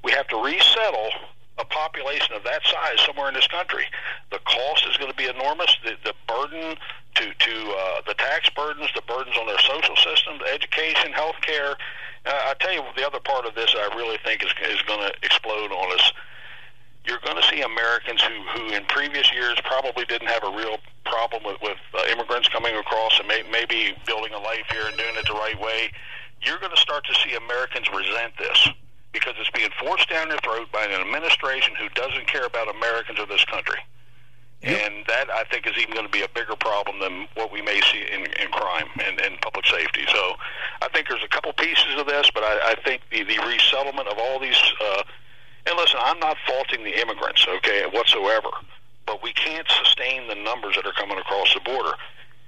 we 0.02 0.12
have 0.12 0.26
to 0.28 0.36
resettle 0.42 1.10
a 1.58 1.64
population 1.64 2.34
of 2.34 2.42
that 2.44 2.62
size 2.64 3.04
somewhere 3.06 3.28
in 3.28 3.34
this 3.34 3.46
country. 3.46 3.84
The 4.30 4.38
cost 4.44 4.86
is 4.90 4.96
going 4.96 5.10
to 5.10 5.16
be 5.16 5.26
enormous. 5.26 5.76
The, 5.84 5.92
the 6.04 6.14
burden 6.26 6.76
to 7.14 7.32
to 7.32 7.54
uh, 7.70 8.00
the 8.06 8.14
tax 8.14 8.50
burdens, 8.50 8.88
the 8.94 9.02
burdens 9.02 9.36
on 9.38 9.46
their 9.46 9.58
social 9.58 9.96
systems, 9.96 10.40
education, 10.52 11.12
health 11.12 11.36
care. 11.42 11.76
Uh, 12.26 12.50
I 12.50 12.54
tell 12.60 12.72
you, 12.72 12.82
the 12.96 13.06
other 13.06 13.20
part 13.20 13.46
of 13.46 13.54
this 13.54 13.74
I 13.76 13.94
really 13.96 14.18
think 14.24 14.42
is 14.42 14.52
is 14.70 14.82
going 14.82 15.00
to 15.00 15.12
explode 15.22 15.72
on 15.72 15.98
us. 15.98 16.12
You're 17.06 17.20
going 17.20 17.36
to 17.36 17.46
see 17.48 17.60
Americans 17.60 18.22
who, 18.22 18.40
who 18.56 18.72
in 18.72 18.82
previous 18.86 19.30
years 19.30 19.60
probably 19.64 20.06
didn't 20.06 20.28
have 20.28 20.42
a 20.42 20.56
real 20.56 20.78
problem 21.04 21.44
with, 21.44 21.60
with 21.60 21.76
uh, 21.92 22.00
immigrants 22.10 22.48
coming 22.48 22.74
across 22.76 23.18
and 23.18 23.28
may, 23.28 23.42
maybe 23.52 23.92
building 24.06 24.32
a 24.32 24.38
life 24.38 24.64
here 24.72 24.86
and 24.86 24.96
doing 24.96 25.12
it 25.14 25.26
the 25.26 25.34
right 25.34 25.60
way 25.60 25.92
you're 26.44 26.58
going 26.58 26.72
to 26.72 26.80
start 26.80 27.04
to 27.06 27.14
see 27.14 27.34
Americans 27.34 27.88
resent 27.88 28.36
this 28.38 28.68
because 29.12 29.34
it's 29.38 29.50
being 29.50 29.70
forced 29.80 30.08
down 30.10 30.28
their 30.28 30.38
throat 30.38 30.68
by 30.72 30.84
an 30.84 31.00
administration 31.00 31.74
who 31.78 31.88
doesn't 31.90 32.26
care 32.26 32.44
about 32.44 32.68
Americans 32.74 33.18
or 33.18 33.26
this 33.26 33.44
country. 33.44 33.78
And 34.64 35.04
that, 35.08 35.28
I 35.30 35.44
think, 35.44 35.66
is 35.66 35.74
even 35.78 35.92
going 35.92 36.06
to 36.06 36.12
be 36.12 36.22
a 36.22 36.28
bigger 36.34 36.56
problem 36.56 36.98
than 37.00 37.28
what 37.34 37.52
we 37.52 37.60
may 37.60 37.80
see 37.92 38.00
in, 38.12 38.22
in 38.40 38.48
crime 38.50 38.88
and, 39.04 39.20
and 39.20 39.40
public 39.40 39.66
safety. 39.66 40.04
So 40.10 40.34
I 40.80 40.88
think 40.88 41.08
there's 41.08 41.22
a 41.22 41.28
couple 41.28 41.52
pieces 41.52 41.98
of 41.98 42.06
this, 42.06 42.30
but 42.32 42.42
I, 42.42 42.72
I 42.72 42.74
think 42.82 43.02
the, 43.10 43.24
the 43.24 43.38
resettlement 43.46 44.08
of 44.08 44.18
all 44.18 44.40
these. 44.40 44.60
Uh, 44.80 45.02
and 45.66 45.76
listen, 45.76 46.00
I'm 46.02 46.18
not 46.18 46.36
faulting 46.46 46.84
the 46.84 47.00
immigrants, 47.00 47.46
okay, 47.48 47.84
whatsoever, 47.92 48.50
but 49.06 49.22
we 49.22 49.32
can't 49.32 49.66
sustain 49.68 50.28
the 50.28 50.34
numbers 50.34 50.76
that 50.76 50.86
are 50.86 50.92
coming 50.92 51.18
across 51.18 51.52
the 51.54 51.60
border. 51.60 51.92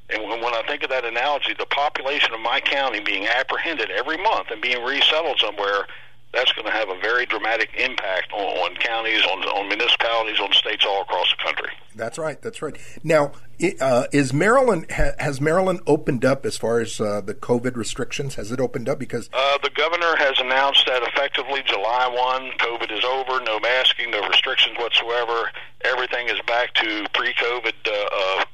And 0.09 0.23
when 0.23 0.55
I 0.55 0.63
think 0.67 0.85
of 0.85 0.91
that 0.91 1.05
analogy, 1.05 1.55
the 1.59 1.67
population 1.67 2.33
of 2.33 2.41
my 2.41 2.61
county 2.61 3.01
being 3.01 3.27
apprehended 3.27 3.91
every 3.91 4.17
month 4.17 4.51
and 4.51 4.63
being 4.63 4.85
resettled 4.85 5.41
somewhere 5.41 5.87
that's 6.33 6.53
going 6.53 6.67
to 6.67 6.73
have 6.73 6.89
a 6.91 6.99
very 7.01 7.25
dramatic 7.27 7.71
impact 7.77 8.33
on, 8.33 8.41
on 8.59 8.77
counties, 8.77 9.23
on, 9.25 9.43
on, 9.45 9.69
municipalities, 9.69 10.39
on 10.39 10.53
states 10.53 10.85
all 10.87 11.03
across 11.03 11.29
the 11.37 11.43
country. 11.43 11.73
That's 11.97 12.19
right. 12.19 12.41
That's 12.41 12.61
right. 12.61 12.77
Now, 13.03 13.33
uh, 13.81 14.05
is 14.13 14.33
Maryland 14.33 14.87
ha, 14.91 15.13
has 15.19 15.41
Maryland 15.41 15.81
opened 15.87 16.25
up 16.25 16.45
as 16.45 16.59
far 16.59 16.81
as 16.81 17.01
uh, 17.01 17.23
the 17.23 17.35
COVID 17.35 17.75
restrictions? 17.75 18.35
Has 18.35 18.53
it 18.53 18.61
opened 18.61 18.89
up? 18.89 18.99
Because 18.99 19.31
uh, 19.33 19.59
the 19.63 19.71
governor 19.71 20.15
has 20.17 20.39
announced 20.39 20.85
that 20.87 21.03
effectively 21.03 21.63
July 21.67 22.07
one, 22.09 22.53
COVID 22.59 22.93
is 22.97 23.05
over. 23.05 23.43
No 23.45 23.59
masking, 23.61 24.11
no 24.11 24.27
restrictions 24.29 24.77
whatsoever. 24.79 25.51
Everything 25.85 26.29
is 26.29 26.39
back 26.47 26.75
to 26.75 27.07
pre-COVID 27.15 27.75
uh, 27.87 28.09
uh, 28.13 28.45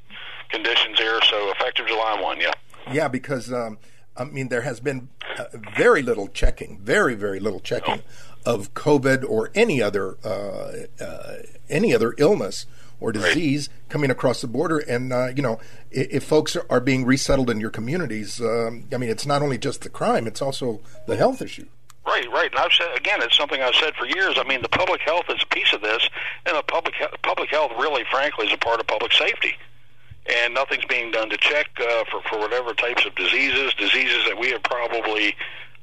conditions 0.51 0.99
here. 0.99 1.19
So 1.29 1.51
effective 1.51 1.87
July 1.87 2.19
one. 2.21 2.41
Yeah. 2.41 2.53
Yeah, 2.91 3.09
because. 3.09 3.53
Um, 3.53 3.79
I 4.15 4.25
mean, 4.25 4.49
there 4.49 4.61
has 4.61 4.79
been 4.79 5.09
uh, 5.39 5.45
very 5.75 6.03
little 6.03 6.29
checking, 6.29 6.79
very 6.81 7.15
very 7.15 7.41
little 7.41 7.61
checking 7.61 8.03
of 8.45 8.75
COVID 8.75 9.25
or 9.29 9.51
any 9.55 9.81
other 9.81 10.19
uh, 10.25 11.03
uh, 11.03 11.37
any 11.71 11.95
other 11.95 12.15
illness 12.19 12.67
or 13.03 13.13
disease 13.13 13.69
right. 13.69 13.89
coming 13.89 14.11
across 14.11 14.41
the 14.41 14.47
border. 14.47 14.79
And 14.79 15.13
uh, 15.13 15.29
you 15.35 15.43
know, 15.43 15.59
if, 15.91 16.09
if, 16.11 16.25
folks 16.25 16.57
are 16.71 16.81
being 16.81 17.05
resettled 17.05 17.51
in 17.51 17.61
your 17.61 17.71
communities, 17.71 18.41
um, 18.41 18.87
I 18.93 18.97
mean, 18.97 19.11
it's 19.11 19.27
not 19.27 19.43
only 19.43 19.59
just 19.59 19.83
the 19.83 19.89
crime; 19.89 20.27
it's 20.27 20.41
also 20.41 20.81
the 21.07 21.17
health 21.17 21.43
issue. 21.43 21.67
Right, 22.07 22.29
right. 22.33 22.51
And 22.51 22.59
I've 22.59 22.73
said 22.73 22.97
again, 22.97 23.21
it's 23.23 23.37
something 23.37 23.61
I've 23.61 23.75
said 23.75 23.95
for 23.95 24.07
years. 24.07 24.37
I 24.39 24.45
mean, 24.45 24.63
the 24.63 24.69
public 24.69 25.01
health 25.03 25.27
is 25.29 25.43
a 25.43 25.55
piece 25.55 25.73
of 25.73 25.83
this, 25.83 26.09
and 26.47 26.57
the 26.57 26.63
public 26.63 26.95
public 27.23 27.51
health 27.51 27.73
really, 27.79 28.05
frankly, 28.11 28.47
is 28.47 28.53
a 28.53 28.59
part 28.59 28.81
of 28.81 28.87
public 28.87 29.13
safety 29.13 29.57
and 30.27 30.55
nothing's 30.55 30.85
being 30.85 31.11
done 31.11 31.29
to 31.31 31.37
check 31.37 31.67
uh, 31.81 32.05
for 32.11 32.23
for 32.29 32.39
whatever 32.39 32.75
types 32.75 33.05
of 33.05 33.15
diseases, 33.15 33.75
diseases 33.75 34.25
that 34.27 34.39
we 34.39 34.51
have 34.51 34.63
probably 34.63 35.35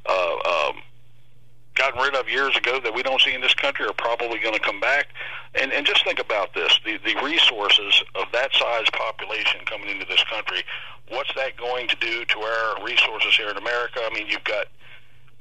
uh, 0.06 0.70
um, 0.70 0.82
gotten 1.76 2.02
rid 2.02 2.16
of 2.16 2.30
years 2.30 2.56
ago 2.56 2.80
that 2.80 2.94
we 2.94 3.04
don't 3.04 3.22
see 3.22 3.34
in 3.34 3.42
this 3.42 3.54
country 3.54 3.86
are 3.86 3.94
probably 3.94 4.40
going 4.40 4.54
to 4.54 4.60
come 4.60 4.80
back. 4.80 5.08
And 5.56 5.74
and 5.74 5.86
just 5.86 6.04
think 6.04 6.20
about 6.20 6.54
this: 6.54 6.80
the 6.86 6.98
the 6.98 7.16
resources 7.24 8.04
of 8.16 8.26
that 8.34 8.54
size 8.54 8.90
population 8.94 9.62
coming 9.66 9.90
into 9.90 10.06
this 10.06 10.24
country. 10.26 10.64
What's 11.10 11.34
that 11.36 11.58
going 11.58 11.88
to 11.88 11.96
do 11.96 12.24
to 12.24 12.40
our 12.40 12.86
resources 12.86 13.36
here 13.36 13.50
in 13.50 13.58
America? 13.58 14.00
I 14.04 14.14
mean, 14.14 14.28
you've 14.28 14.44
got 14.44 14.68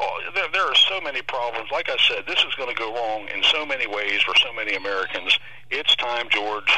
Oh, 0.01 0.21
there, 0.35 0.47
there 0.53 0.63
are 0.63 0.75
so 0.75 1.01
many 1.01 1.23
problems. 1.23 1.71
Like 1.73 1.91
I 1.91 1.97
said, 2.09 2.25
this 2.27 2.39
is 2.39 2.55
going 2.55 2.69
to 2.69 2.79
go 2.79 2.95
wrong 2.95 3.27
in 3.35 3.43
so 3.43 3.67
many 3.67 3.87
ways 3.87 4.23
for 4.23 4.35
so 4.37 4.53
many 4.53 4.77
Americans. 4.77 5.37
It's 5.71 5.95
time, 5.97 6.29
George, 6.31 6.71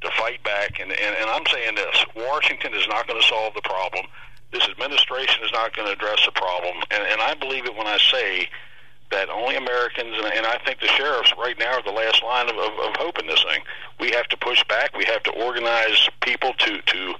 to 0.00 0.10
fight 0.18 0.42
back. 0.42 0.80
And, 0.80 0.90
and, 0.90 1.16
and 1.20 1.30
I'm 1.30 1.46
saying 1.46 1.76
this 1.76 2.04
Washington 2.16 2.74
is 2.74 2.86
not 2.88 3.06
going 3.06 3.20
to 3.20 3.26
solve 3.26 3.54
the 3.54 3.62
problem. 3.62 4.06
This 4.50 4.68
administration 4.68 5.44
is 5.44 5.52
not 5.52 5.76
going 5.76 5.86
to 5.86 5.92
address 5.92 6.24
the 6.26 6.32
problem. 6.32 6.82
And, 6.90 7.04
and 7.04 7.20
I 7.20 7.34
believe 7.34 7.66
it 7.66 7.76
when 7.76 7.86
I 7.86 7.98
say 7.98 8.48
that 9.10 9.28
only 9.30 9.56
Americans, 9.56 10.14
and, 10.16 10.26
and 10.26 10.46
I 10.46 10.58
think 10.64 10.80
the 10.80 10.88
sheriffs 10.88 11.32
right 11.38 11.58
now 11.58 11.78
are 11.78 11.82
the 11.82 11.92
last 11.92 12.22
line 12.22 12.48
of, 12.48 12.56
of, 12.56 12.72
of 12.78 12.96
hope 12.96 13.18
in 13.18 13.26
this 13.26 13.42
thing. 13.42 13.62
We 14.00 14.10
have 14.10 14.28
to 14.28 14.36
push 14.36 14.62
back. 14.68 14.96
We 14.96 15.04
have 15.04 15.22
to 15.24 15.30
organize 15.32 16.08
people 16.22 16.52
to, 16.54 16.80
to 16.80 17.14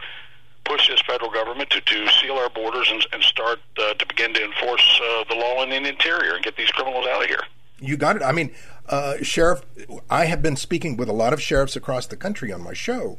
push 0.64 0.88
this 0.88 1.00
federal 1.06 1.30
government 1.30 1.70
to, 1.70 1.80
to 1.80 2.08
seal 2.20 2.34
our 2.34 2.50
borders 2.50 2.90
and, 2.90 3.06
and 3.12 3.22
start 3.22 3.60
uh, 3.78 3.94
to 3.94 4.06
begin 4.06 4.34
to 4.34 4.44
enforce 4.44 5.00
uh, 5.02 5.24
the 5.28 5.36
law 5.36 5.62
in 5.62 5.70
the 5.70 5.88
interior 5.88 6.34
and 6.34 6.44
get 6.44 6.56
these 6.56 6.70
criminals 6.70 7.06
out 7.06 7.22
of 7.22 7.28
here. 7.28 7.42
You 7.78 7.96
got 7.96 8.16
it. 8.16 8.22
I 8.22 8.32
mean, 8.32 8.54
uh, 8.88 9.16
Sheriff, 9.22 9.62
I 10.08 10.26
have 10.26 10.42
been 10.42 10.56
speaking 10.56 10.96
with 10.96 11.08
a 11.08 11.12
lot 11.12 11.32
of 11.32 11.42
sheriffs 11.42 11.76
across 11.76 12.06
the 12.06 12.16
country 12.16 12.52
on 12.52 12.62
my 12.62 12.72
show, 12.72 13.18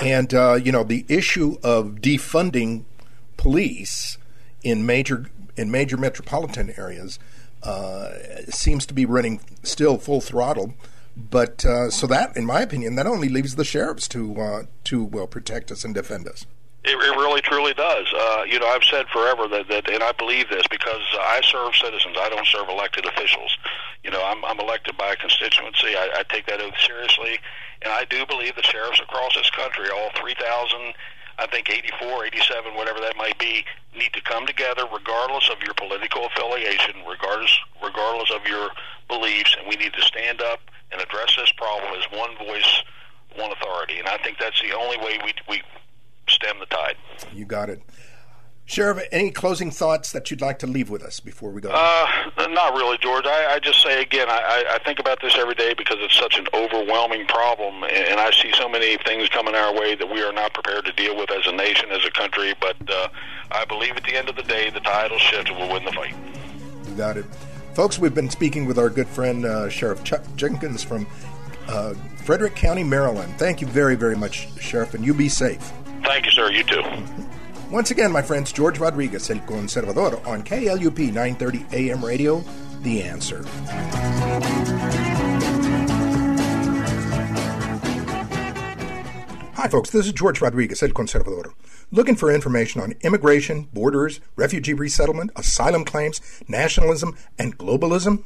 and 0.00 0.32
uh, 0.34 0.54
you 0.54 0.72
know 0.72 0.82
the 0.82 1.04
issue 1.08 1.56
of 1.62 1.96
defunding 2.00 2.84
police 3.36 4.18
in 4.62 4.84
major 4.86 5.30
in 5.56 5.70
major 5.70 5.96
metropolitan 5.96 6.74
areas 6.76 7.18
seems 8.50 8.86
to 8.86 8.94
be 8.94 9.06
running 9.06 9.40
still 9.62 9.98
full 9.98 10.20
throttle. 10.20 10.74
But 11.16 11.64
uh, 11.64 11.90
so 11.90 12.06
that, 12.06 12.36
in 12.36 12.46
my 12.46 12.62
opinion, 12.62 12.94
that 12.96 13.06
only 13.06 13.28
leaves 13.28 13.56
the 13.56 13.64
sheriffs 13.64 14.08
to 14.08 14.40
uh, 14.40 14.62
to 14.84 15.04
well 15.04 15.26
protect 15.26 15.70
us 15.70 15.84
and 15.84 15.94
defend 15.94 16.26
us. 16.26 16.46
It, 16.84 16.98
it 16.98 17.16
really, 17.16 17.40
truly 17.42 17.74
does. 17.74 18.12
Uh, 18.12 18.42
you 18.48 18.58
know, 18.58 18.66
I've 18.66 18.82
said 18.82 19.06
forever 19.12 19.46
that, 19.46 19.68
that, 19.68 19.88
and 19.88 20.02
I 20.02 20.10
believe 20.12 20.48
this 20.50 20.66
because 20.68 21.02
I 21.20 21.40
serve 21.44 21.76
citizens. 21.76 22.16
I 22.18 22.28
don't 22.28 22.46
serve 22.46 22.68
elected 22.68 23.06
officials. 23.06 23.56
You 24.02 24.10
know, 24.10 24.24
I'm, 24.24 24.44
I'm 24.44 24.58
elected 24.58 24.96
by 24.96 25.12
a 25.12 25.16
constituency. 25.16 25.94
I, 25.94 26.10
I 26.16 26.22
take 26.28 26.46
that 26.46 26.60
oath 26.60 26.74
seriously, 26.84 27.38
and 27.82 27.92
I 27.92 28.04
do 28.06 28.26
believe 28.26 28.56
the 28.56 28.64
sheriffs 28.64 28.98
across 28.98 29.34
this 29.36 29.48
country, 29.50 29.90
all 29.94 30.10
3,000, 30.18 30.94
I 31.38 31.46
think 31.46 31.70
84, 31.70 32.26
87, 32.26 32.74
whatever 32.74 32.98
that 32.98 33.16
might 33.16 33.38
be, 33.38 33.64
need 33.96 34.12
to 34.12 34.22
come 34.22 34.46
together, 34.46 34.84
regardless 34.92 35.50
of 35.50 35.62
your 35.62 35.74
political 35.74 36.26
affiliation, 36.26 36.94
regardless 37.08 37.58
regardless 37.82 38.30
of 38.30 38.46
your 38.46 38.70
beliefs, 39.08 39.56
and 39.58 39.68
we 39.68 39.76
need 39.76 39.92
to 39.92 40.02
stand 40.02 40.40
up 40.40 40.60
and 40.90 41.00
address 41.00 41.36
this 41.36 41.52
problem 41.52 41.92
as 41.98 42.04
one 42.18 42.36
voice, 42.38 42.82
one 43.36 43.50
authority. 43.52 43.98
And 43.98 44.08
I 44.08 44.18
think 44.18 44.38
that's 44.38 44.60
the 44.62 44.72
only 44.72 44.98
way 44.98 45.18
we 45.24 45.34
we 45.48 45.62
stem 46.28 46.56
the 46.60 46.66
tide. 46.66 46.96
You 47.32 47.44
got 47.44 47.68
it. 47.68 47.82
Sheriff, 48.64 49.06
any 49.10 49.30
closing 49.30 49.70
thoughts 49.70 50.12
that 50.12 50.30
you'd 50.30 50.40
like 50.40 50.60
to 50.60 50.66
leave 50.66 50.88
with 50.88 51.02
us 51.02 51.20
before 51.20 51.50
we 51.50 51.60
go? 51.60 51.70
Uh, 51.70 52.06
not 52.48 52.74
really, 52.74 52.96
George. 52.98 53.26
I, 53.26 53.54
I 53.54 53.58
just 53.58 53.82
say 53.82 54.00
again, 54.00 54.28
I, 54.30 54.64
I 54.70 54.78
think 54.84 54.98
about 54.98 55.20
this 55.20 55.36
every 55.36 55.54
day 55.54 55.74
because 55.74 55.96
it's 56.00 56.16
such 56.16 56.38
an 56.38 56.46
overwhelming 56.54 57.26
problem, 57.26 57.82
and 57.84 58.20
I 58.20 58.30
see 58.30 58.52
so 58.52 58.68
many 58.68 58.96
things 58.98 59.28
coming 59.28 59.54
our 59.54 59.74
way 59.74 59.94
that 59.96 60.08
we 60.08 60.22
are 60.22 60.32
not 60.32 60.54
prepared 60.54 60.84
to 60.86 60.92
deal 60.92 61.16
with 61.16 61.30
as 61.30 61.46
a 61.46 61.52
nation, 61.52 61.90
as 61.90 62.04
a 62.04 62.10
country. 62.10 62.54
But 62.60 62.76
uh, 62.88 63.08
I 63.50 63.64
believe 63.64 63.96
at 63.96 64.04
the 64.04 64.16
end 64.16 64.28
of 64.28 64.36
the 64.36 64.42
day, 64.44 64.70
the 64.70 64.80
tide 64.80 65.10
will 65.10 65.18
shift 65.18 65.50
and 65.50 65.58
we'll 65.58 65.72
win 65.72 65.84
the 65.84 65.92
fight. 65.92 66.14
You 66.88 66.94
got 66.94 67.16
it. 67.16 67.26
Folks, 67.74 67.98
we've 67.98 68.14
been 68.14 68.30
speaking 68.30 68.66
with 68.66 68.78
our 68.78 68.90
good 68.90 69.08
friend 69.08 69.44
uh, 69.44 69.68
Sheriff 69.68 70.04
Chuck 70.04 70.22
Jenkins 70.36 70.84
from 70.84 71.06
uh, 71.68 71.94
Frederick 72.24 72.54
County, 72.54 72.84
Maryland. 72.84 73.34
Thank 73.38 73.60
you 73.60 73.66
very, 73.66 73.96
very 73.96 74.16
much, 74.16 74.48
Sheriff, 74.60 74.94
and 74.94 75.04
you 75.04 75.14
be 75.14 75.28
safe. 75.28 75.72
Thank 76.04 76.26
you, 76.26 76.30
sir. 76.30 76.50
You 76.50 76.62
too. 76.64 76.82
Once 77.72 77.90
again, 77.90 78.12
my 78.12 78.20
friends, 78.20 78.52
George 78.52 78.78
Rodriguez, 78.78 79.30
El 79.30 79.38
Conservador, 79.38 80.20
on 80.26 80.42
KLUP 80.42 81.10
930 81.10 81.64
AM 81.72 82.04
radio, 82.04 82.44
The 82.82 83.02
Answer. 83.02 83.42
Hi, 89.54 89.68
folks. 89.68 89.88
This 89.88 90.04
is 90.04 90.12
George 90.12 90.42
Rodriguez, 90.42 90.82
El 90.82 90.90
Conservador. 90.90 91.54
Looking 91.90 92.14
for 92.14 92.30
information 92.30 92.82
on 92.82 92.92
immigration, 93.00 93.70
borders, 93.72 94.20
refugee 94.36 94.74
resettlement, 94.74 95.30
asylum 95.34 95.86
claims, 95.86 96.20
nationalism, 96.46 97.16
and 97.38 97.56
globalism? 97.56 98.24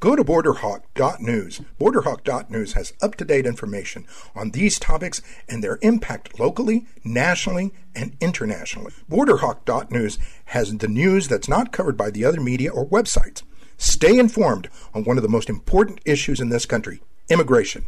Go 0.00 0.14
to 0.14 0.22
borderhawk.news. 0.22 1.60
Borderhawk.news 1.80 2.74
has 2.74 2.92
up 3.02 3.16
to 3.16 3.24
date 3.24 3.46
information 3.46 4.06
on 4.34 4.50
these 4.50 4.78
topics 4.78 5.20
and 5.48 5.62
their 5.62 5.78
impact 5.82 6.38
locally, 6.38 6.86
nationally, 7.02 7.72
and 7.96 8.16
internationally. 8.20 8.92
Borderhawk.news 9.10 10.18
has 10.46 10.78
the 10.78 10.86
news 10.86 11.26
that's 11.26 11.48
not 11.48 11.72
covered 11.72 11.96
by 11.96 12.10
the 12.10 12.24
other 12.24 12.40
media 12.40 12.70
or 12.70 12.86
websites. 12.86 13.42
Stay 13.76 14.18
informed 14.18 14.68
on 14.94 15.02
one 15.02 15.16
of 15.16 15.24
the 15.24 15.28
most 15.28 15.50
important 15.50 16.00
issues 16.04 16.40
in 16.40 16.48
this 16.48 16.66
country 16.66 17.00
immigration. 17.28 17.84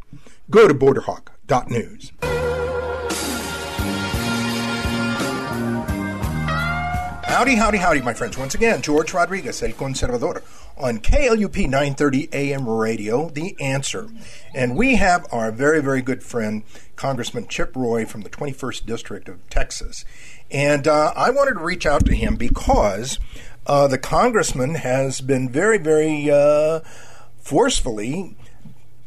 Go 0.51 0.69
to 0.69 0.75
borderhawk.news. 0.75 2.50
Howdy, 7.41 7.55
howdy, 7.55 7.79
howdy, 7.79 8.03
my 8.03 8.13
friends. 8.13 8.37
Once 8.37 8.55
again, 8.55 8.83
George 8.83 9.15
Rodriguez, 9.15 9.63
El 9.63 9.71
Conservador, 9.71 10.43
on 10.77 10.99
KLUP 10.99 11.57
930 11.57 12.29
AM 12.35 12.69
radio, 12.69 13.31
The 13.31 13.57
Answer. 13.59 14.11
And 14.55 14.77
we 14.77 14.97
have 14.97 15.27
our 15.33 15.51
very, 15.51 15.81
very 15.81 16.03
good 16.03 16.23
friend, 16.23 16.65
Congressman 16.97 17.49
Chip 17.49 17.75
Roy 17.75 18.05
from 18.05 18.21
the 18.21 18.29
21st 18.29 18.85
District 18.85 19.27
of 19.27 19.49
Texas. 19.49 20.05
And 20.51 20.87
uh, 20.87 21.15
I 21.17 21.31
wanted 21.31 21.55
to 21.55 21.65
reach 21.65 21.87
out 21.87 22.05
to 22.05 22.15
him 22.15 22.37
because 22.37 23.19
uh, 23.67 23.89
the 23.89 23.97
congressman 23.97 24.75
has 24.75 25.23
been 25.23 25.49
very, 25.49 25.79
very 25.79 26.31
uh, 26.31 26.81
forcefully 27.39 28.37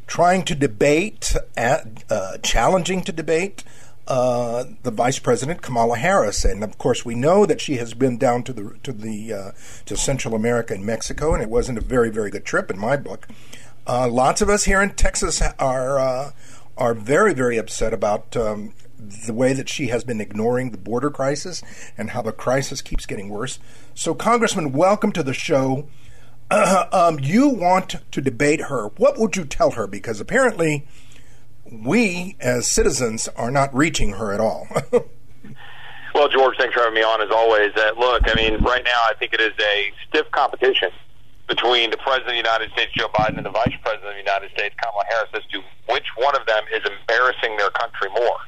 trying 0.07 0.41
to 0.45 0.55
debate, 0.55 1.35
at, 1.55 2.03
uh, 2.09 2.39
challenging 2.39 3.03
to 3.03 3.11
debate 3.11 3.63
uh, 4.07 4.65
the 4.83 4.91
Vice 4.91 5.19
President 5.19 5.61
Kamala 5.61 5.97
Harris, 5.97 6.43
and 6.43 6.63
of 6.63 6.77
course 6.77 7.05
we 7.05 7.15
know 7.15 7.45
that 7.45 7.61
she 7.61 7.77
has 7.77 7.93
been 7.93 8.17
down 8.17 8.43
to 8.43 8.53
the 8.53 8.77
to 8.83 8.91
the 8.91 9.33
uh, 9.33 9.51
to 9.85 9.95
Central 9.95 10.35
America 10.35 10.73
and 10.73 10.85
Mexico, 10.85 11.33
and 11.33 11.41
it 11.41 11.49
wasn't 11.49 11.77
a 11.77 11.81
very 11.81 12.09
very 12.09 12.29
good 12.29 12.45
trip 12.45 12.69
in 12.69 12.77
my 12.77 12.97
book. 12.97 13.27
Uh, 13.87 14.07
lots 14.09 14.41
of 14.41 14.49
us 14.49 14.65
here 14.65 14.81
in 14.81 14.91
Texas 14.91 15.41
are 15.57 15.99
uh, 15.99 16.31
are 16.77 16.93
very 16.93 17.33
very 17.33 17.57
upset 17.57 17.93
about 17.93 18.35
um, 18.35 18.73
the 19.25 19.33
way 19.33 19.53
that 19.53 19.69
she 19.69 19.87
has 19.87 20.03
been 20.03 20.21
ignoring 20.21 20.71
the 20.71 20.77
border 20.77 21.09
crisis 21.09 21.63
and 21.97 22.11
how 22.11 22.21
the 22.21 22.31
crisis 22.31 22.81
keeps 22.81 23.05
getting 23.05 23.29
worse. 23.29 23.59
So, 23.93 24.13
Congressman, 24.13 24.71
welcome 24.71 25.11
to 25.13 25.23
the 25.23 25.33
show. 25.33 25.87
um, 26.51 27.19
you 27.19 27.49
want 27.49 27.95
to 28.11 28.21
debate 28.21 28.61
her. 28.61 28.87
What 28.97 29.17
would 29.17 29.35
you 29.35 29.45
tell 29.45 29.71
her? 29.71 29.87
Because 29.87 30.19
apparently 30.19 30.85
we 31.81 32.35
as 32.39 32.67
citizens 32.67 33.27
are 33.35 33.51
not 33.51 33.73
reaching 33.73 34.11
her 34.11 34.31
at 34.31 34.39
all. 34.39 34.67
well, 36.13 36.29
George, 36.29 36.57
thanks 36.57 36.73
for 36.73 36.81
having 36.81 36.95
me 36.95 37.03
on 37.03 37.21
as 37.21 37.31
always. 37.31 37.71
Uh, 37.75 37.91
look, 37.97 38.21
I 38.25 38.35
mean, 38.35 38.63
right 38.63 38.83
now 38.83 38.99
I 39.09 39.13
think 39.17 39.33
it 39.33 39.41
is 39.41 39.53
a 39.59 39.91
stiff 40.07 40.29
competition 40.31 40.89
between 41.47 41.91
the 41.91 41.97
President 41.97 42.27
of 42.27 42.33
the 42.33 42.37
United 42.37 42.71
States, 42.71 42.91
Joe 42.95 43.09
Biden, 43.09 43.37
and 43.37 43.45
the 43.45 43.51
Vice 43.51 43.75
President 43.83 44.07
of 44.07 44.13
the 44.13 44.23
United 44.23 44.51
States, 44.51 44.75
Kamala 44.81 45.03
Harris, 45.09 45.29
as 45.33 45.43
to 45.51 45.59
which 45.91 46.07
one 46.15 46.35
of 46.35 46.45
them 46.45 46.63
is 46.73 46.81
embarrassing 46.87 47.57
their 47.57 47.69
country 47.71 48.09
more. 48.09 48.39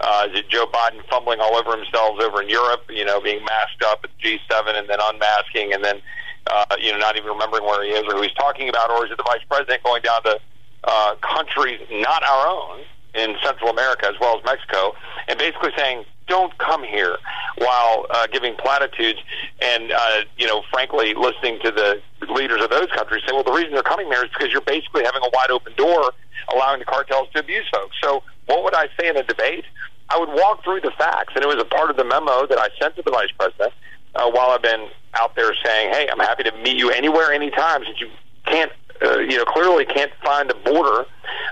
Uh, 0.00 0.28
is 0.30 0.38
it 0.38 0.48
Joe 0.48 0.66
Biden 0.66 1.02
fumbling 1.10 1.40
all 1.40 1.56
over 1.56 1.76
himself 1.76 2.20
over 2.20 2.42
in 2.42 2.48
Europe, 2.48 2.86
you 2.88 3.04
know, 3.04 3.20
being 3.20 3.44
masked 3.44 3.82
up 3.82 4.00
at 4.04 4.10
G7 4.22 4.78
and 4.78 4.88
then 4.88 4.98
unmasking 5.02 5.72
and 5.72 5.82
then, 5.82 6.00
uh, 6.46 6.76
you 6.78 6.92
know, 6.92 6.98
not 6.98 7.16
even 7.16 7.28
remembering 7.28 7.64
where 7.64 7.82
he 7.82 7.90
is 7.90 8.04
or 8.06 8.14
who 8.14 8.22
he's 8.22 8.38
talking 8.38 8.68
about, 8.68 8.90
or 8.90 9.04
is 9.04 9.10
it 9.10 9.16
the 9.16 9.24
Vice 9.24 9.42
President 9.50 9.82
going 9.82 10.02
down 10.02 10.22
to 10.22 10.38
uh, 10.84 11.14
countries 11.22 11.80
not 11.90 12.22
our 12.22 12.46
own 12.46 12.80
in 13.14 13.36
Central 13.42 13.70
America 13.70 14.06
as 14.06 14.14
well 14.20 14.38
as 14.38 14.44
Mexico, 14.44 14.94
and 15.26 15.38
basically 15.38 15.70
saying, 15.76 16.04
"Don't 16.26 16.56
come 16.58 16.84
here," 16.84 17.16
while 17.56 18.06
uh, 18.10 18.26
giving 18.28 18.54
platitudes 18.56 19.18
and 19.60 19.92
uh, 19.92 20.22
you 20.36 20.46
know, 20.46 20.62
frankly, 20.70 21.14
listening 21.14 21.58
to 21.64 21.70
the 21.70 22.00
leaders 22.32 22.62
of 22.62 22.70
those 22.70 22.88
countries 22.94 23.22
say, 23.26 23.32
"Well, 23.32 23.44
the 23.44 23.52
reason 23.52 23.72
they're 23.72 23.82
coming 23.82 24.08
there 24.08 24.24
is 24.24 24.30
because 24.30 24.52
you're 24.52 24.60
basically 24.62 25.04
having 25.04 25.22
a 25.22 25.30
wide 25.32 25.50
open 25.50 25.72
door, 25.76 26.12
allowing 26.52 26.78
the 26.78 26.84
cartels 26.84 27.28
to 27.34 27.40
abuse 27.40 27.66
folks." 27.72 27.96
So, 28.02 28.22
what 28.46 28.62
would 28.64 28.74
I 28.74 28.88
say 29.00 29.08
in 29.08 29.16
a 29.16 29.22
debate? 29.22 29.64
I 30.10 30.18
would 30.18 30.30
walk 30.30 30.64
through 30.64 30.80
the 30.80 30.92
facts, 30.96 31.34
and 31.34 31.44
it 31.44 31.48
was 31.48 31.60
a 31.60 31.66
part 31.66 31.90
of 31.90 31.96
the 31.96 32.04
memo 32.04 32.46
that 32.46 32.58
I 32.58 32.68
sent 32.80 32.96
to 32.96 33.02
the 33.02 33.10
vice 33.10 33.30
president 33.38 33.74
uh, 34.14 34.30
while 34.30 34.50
I've 34.50 34.62
been 34.62 34.88
out 35.14 35.34
there 35.34 35.52
saying, 35.64 35.92
"Hey, 35.92 36.08
I'm 36.10 36.20
happy 36.20 36.44
to 36.44 36.52
meet 36.62 36.76
you 36.76 36.90
anywhere, 36.90 37.32
anytime, 37.32 37.84
since 37.84 38.00
you 38.00 38.08
can't 38.46 38.72
uh, 39.02 39.18
you 39.18 39.36
know, 39.36 39.44
clearly 39.44 39.84
can't 39.84 40.12
find 40.22 40.50
the 40.50 40.54
border 40.54 41.06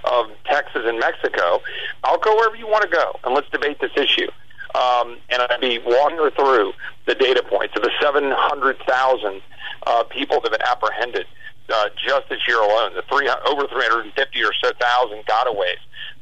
of 0.05 0.26
Texas 0.44 0.82
and 0.84 0.99
Mexico, 0.99 1.61
I'll 2.05 2.18
go 2.18 2.34
wherever 2.36 2.57
you 2.57 2.66
want 2.66 2.82
to 2.82 2.88
go, 2.88 3.18
and 3.24 3.34
let's 3.34 3.49
debate 3.51 3.78
this 3.80 3.92
issue. 3.97 4.28
Um, 4.74 5.18
and 5.30 5.40
I'd 5.42 5.61
be 5.61 5.78
her 5.78 6.30
through 6.30 6.72
the 7.07 7.14
data 7.14 7.42
points 7.42 7.74
of 7.76 7.82
the 7.82 7.90
700,000 8.01 9.42
uh, 9.86 10.03
people 10.05 10.40
that 10.40 10.51
have 10.51 10.59
been 10.59 10.68
apprehended 10.68 11.26
uh, 11.72 11.88
just 11.97 12.28
this 12.28 12.47
year 12.47 12.61
alone, 12.61 12.94
the 12.94 13.03
three, 13.11 13.28
over 13.47 13.66
350 13.66 14.44
or 14.44 14.53
so 14.62 14.70
thousand 14.78 15.24
gotaways, 15.26 15.80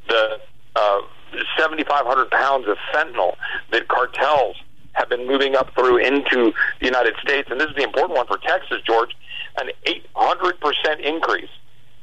the 0.09 0.41
uh, 0.77 1.01
7,500 1.59 2.31
pounds 2.31 2.69
of 2.69 2.77
fentanyl 2.93 3.35
that 3.73 3.89
cartels 3.89 4.57
have 4.95 5.09
been 5.09 5.27
moving 5.27 5.55
up 5.55 5.75
through 5.75 5.99
into 5.99 6.53
the 6.81 6.87
United 6.87 7.15
States. 7.23 7.49
And 7.51 7.61
this 7.61 7.69
is 7.69 7.77
the 7.77 7.83
important 7.85 8.17
one 8.17 8.27
for 8.27 8.39
Texas, 8.39 8.81
George 8.87 9.15
an 9.59 9.71
800% 9.87 11.01
increase 11.01 11.49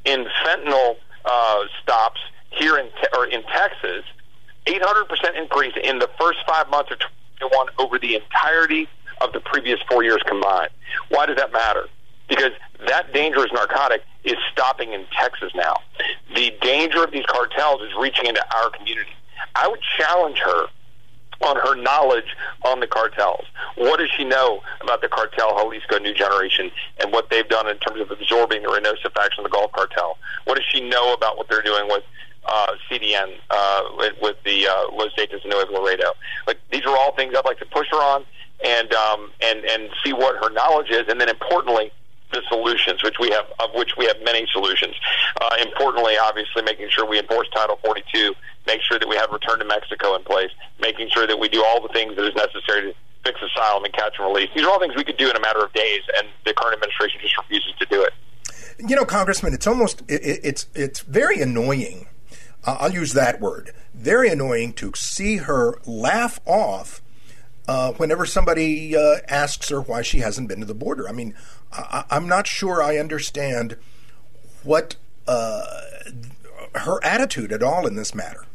in 0.06 0.26
fentanyl 0.46 0.96
uh, 1.26 1.64
stops 1.82 2.20
here 2.50 2.78
in 2.78 2.86
te- 2.86 3.08
or 3.18 3.26
in 3.26 3.44
Texas, 3.44 4.04
800% 4.66 5.38
increase 5.38 5.74
in 5.84 6.00
the 6.00 6.10
first 6.20 6.40
five 6.48 6.70
months 6.70 6.92
of 6.92 7.00
2021 7.00 7.68
over 7.80 8.00
the 8.00 8.16
entirety 8.16 8.88
of 9.22 9.34
the 9.34 9.40
previous 9.40 9.80
four 9.90 10.04
years 10.04 10.22
combined. 10.28 10.70
Why 11.10 11.26
does 11.26 11.38
that 11.38 11.52
matter? 11.52 11.88
Because 12.28 12.52
that 12.88 13.14
dangerous 13.14 13.52
narcotic 13.52 14.04
is 14.24 14.36
stopping 14.52 14.94
in 14.94 15.06
Texas 15.18 15.52
now. 15.56 15.76
The 16.36 16.54
danger 16.62 17.04
of 17.04 17.12
these 17.12 17.26
cartels 17.26 17.82
is 17.82 17.90
reaching 18.00 18.26
into 18.28 18.44
our 18.56 18.70
community. 18.70 19.12
I 19.56 19.68
would 19.68 19.80
challenge 19.98 20.38
her 20.40 20.68
on 21.44 21.56
her 21.58 21.76
knowledge 21.76 22.36
on 22.64 22.80
the 22.80 22.88
cartels. 22.88 23.46
What 23.76 24.00
does 24.00 24.10
she 24.16 24.24
know 24.24 24.62
about 24.82 25.02
the 25.02 25.08
cartel 25.08 25.58
Jalisco 25.58 26.00
New 26.00 26.14
Generation 26.14 26.72
and 27.00 27.12
what 27.12 27.30
they've 27.30 27.48
done 27.48 27.68
in 27.68 27.78
terms 27.78 28.02
of 28.02 28.12
absorbing 28.12 28.64
the 28.64 28.70
Reynosa 28.70 29.12
faction 29.14 29.44
of 29.44 29.52
the 29.52 29.56
Gulf 29.56 29.72
Cartel? 29.72 30.18
What 30.46 30.56
does 30.56 30.66
she 30.72 30.82
know 30.82 31.14
about 31.14 31.38
what 31.38 31.48
they're 31.50 31.62
doing 31.62 31.88
with 31.88 32.04
uh, 32.46 32.74
CDN, 32.90 33.36
uh, 33.50 33.84
with, 34.22 34.36
the 34.44 34.68
uh, 34.68 34.92
Los 34.92 35.14
Zetas 35.16 35.42
and 35.44 35.52
Nuevo 35.52 35.82
Laredo? 35.82 36.14
Like 36.48 36.60
these 36.72 36.84
are 36.86 36.96
all 36.98 37.16
things 37.16 37.34
I'd 37.36 37.46
like 37.46 37.60
to 37.60 37.66
push 37.66 37.88
her 37.92 37.98
on 37.98 38.26
and 38.64 38.94
um, 38.94 39.32
and 39.42 39.66
and 39.66 39.90
see 40.04 40.14
what 40.14 40.36
her 40.44 40.52
knowledge 40.52 40.90
is, 40.92 41.08
and 41.08 41.20
then 41.20 41.30
importantly 41.30 41.92
the 42.32 42.42
solutions, 42.50 43.04
which 43.04 43.16
we 43.20 43.30
have, 43.32 43.46
of 43.60 43.70
which 43.76 43.96
we 43.98 44.06
have 44.06 44.18
many 44.24 44.46
solutions. 44.52 44.96
Uh, 45.40 45.56
importantly, 45.62 46.16
obviously, 46.22 46.62
making 46.64 46.90
sure 46.90 47.06
we 47.06 47.20
enforce 47.20 47.48
Title 47.54 47.80
42, 47.84 48.34
make 48.68 48.82
sure 48.82 49.00
that 49.00 49.08
we 49.08 49.16
have 49.16 49.30
return 49.32 49.60
to 49.60 49.66
Mexico 49.66 50.16
in 50.16 50.24
place, 50.24 50.52
making 50.80 51.10
sure 51.10 51.28
that 51.28 51.38
we 51.38 51.50
do 51.50 51.64
all 51.64 51.82
the 51.82 51.94
things 51.94 52.16
that 52.16 52.26
is 52.26 52.36
necessary 52.36 52.92
to 52.92 52.94
fix 53.24 53.40
asylum 53.42 53.84
and 53.84 53.94
catch 53.94 54.16
and 54.18 54.28
release. 54.28 54.50
These 54.56 54.66
are 54.66 54.70
all 54.70 54.80
things 54.80 54.96
we 54.96 55.04
could 55.04 55.18
do 55.18 55.30
in 55.30 55.36
a 55.36 55.42
matter 55.42 55.64
of 55.64 55.72
days, 55.74 56.02
and 56.18 56.28
the 56.46 56.54
current 56.54 56.76
administration 56.76 57.20
just 57.22 57.38
refuses 57.38 57.74
to 57.80 57.86
do 57.86 58.04
it. 58.04 58.14
You 58.80 58.96
know, 58.96 59.06
Congressman, 59.06 59.54
it's 59.54 59.68
almost 59.68 60.02
it, 60.08 60.40
it's 60.44 60.68
it's 60.74 61.02
very 61.02 61.42
annoying. 61.42 62.08
Uh, 62.66 62.78
I'll 62.80 62.94
use 62.94 63.14
that 63.14 63.40
word. 63.40 63.74
Very 63.94 64.30
annoying 64.30 64.74
to 64.74 64.92
see 64.96 65.38
her 65.38 65.80
laugh 65.86 66.40
off 66.46 67.02
uh, 67.68 67.94
whenever 67.94 68.26
somebody 68.26 68.96
uh, 68.96 69.18
asks 69.28 69.70
her 69.70 69.82
why 69.82 70.02
she 70.02 70.20
hasn't 70.20 70.48
been 70.48 70.60
to 70.60 70.66
the 70.66 70.74
border. 70.74 71.08
I 71.08 71.12
mean, 71.12 71.36
I, 71.74 72.06
am 72.12 72.28
not 72.28 72.48
sure 72.48 72.82
I 72.84 72.98
understand 72.98 73.78
what 74.64 74.96
uh, 75.28 75.64
her 76.76 77.04
attitude 77.04 77.52
at 77.52 77.64
all 77.64 77.88
in 77.88 77.96
this 77.96 78.14
matter. 78.14 78.46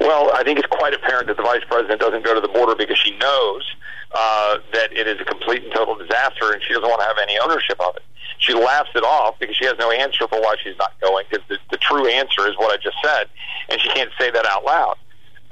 Well, 0.00 0.32
I 0.34 0.42
think 0.42 0.58
it's 0.58 0.68
quite 0.68 0.94
apparent 0.94 1.28
that 1.28 1.36
the 1.36 1.42
vice 1.42 1.62
president 1.68 2.00
doesn't 2.00 2.24
go 2.24 2.34
to 2.34 2.40
the 2.40 2.48
border 2.48 2.74
because 2.74 2.98
she 2.98 3.16
knows 3.18 3.76
uh, 4.12 4.58
that 4.72 4.92
it 4.92 5.06
is 5.06 5.20
a 5.20 5.24
complete 5.24 5.62
and 5.64 5.72
total 5.72 5.94
disaster, 5.94 6.52
and 6.52 6.62
she 6.62 6.72
doesn't 6.74 6.88
want 6.88 7.00
to 7.00 7.06
have 7.06 7.18
any 7.22 7.38
ownership 7.38 7.80
of 7.80 7.96
it. 7.96 8.02
She 8.38 8.54
laughs 8.54 8.90
it 8.94 9.04
off 9.04 9.38
because 9.38 9.56
she 9.56 9.64
has 9.66 9.74
no 9.78 9.90
answer 9.90 10.26
for 10.26 10.40
why 10.40 10.56
she's 10.62 10.76
not 10.78 10.98
going. 11.00 11.24
Because 11.30 11.46
the, 11.48 11.58
the 11.70 11.76
true 11.76 12.08
answer 12.08 12.48
is 12.48 12.56
what 12.56 12.76
I 12.76 12.82
just 12.82 12.96
said, 13.02 13.28
and 13.68 13.80
she 13.80 13.88
can't 13.90 14.10
say 14.18 14.30
that 14.30 14.44
out 14.46 14.64
loud. 14.64 14.96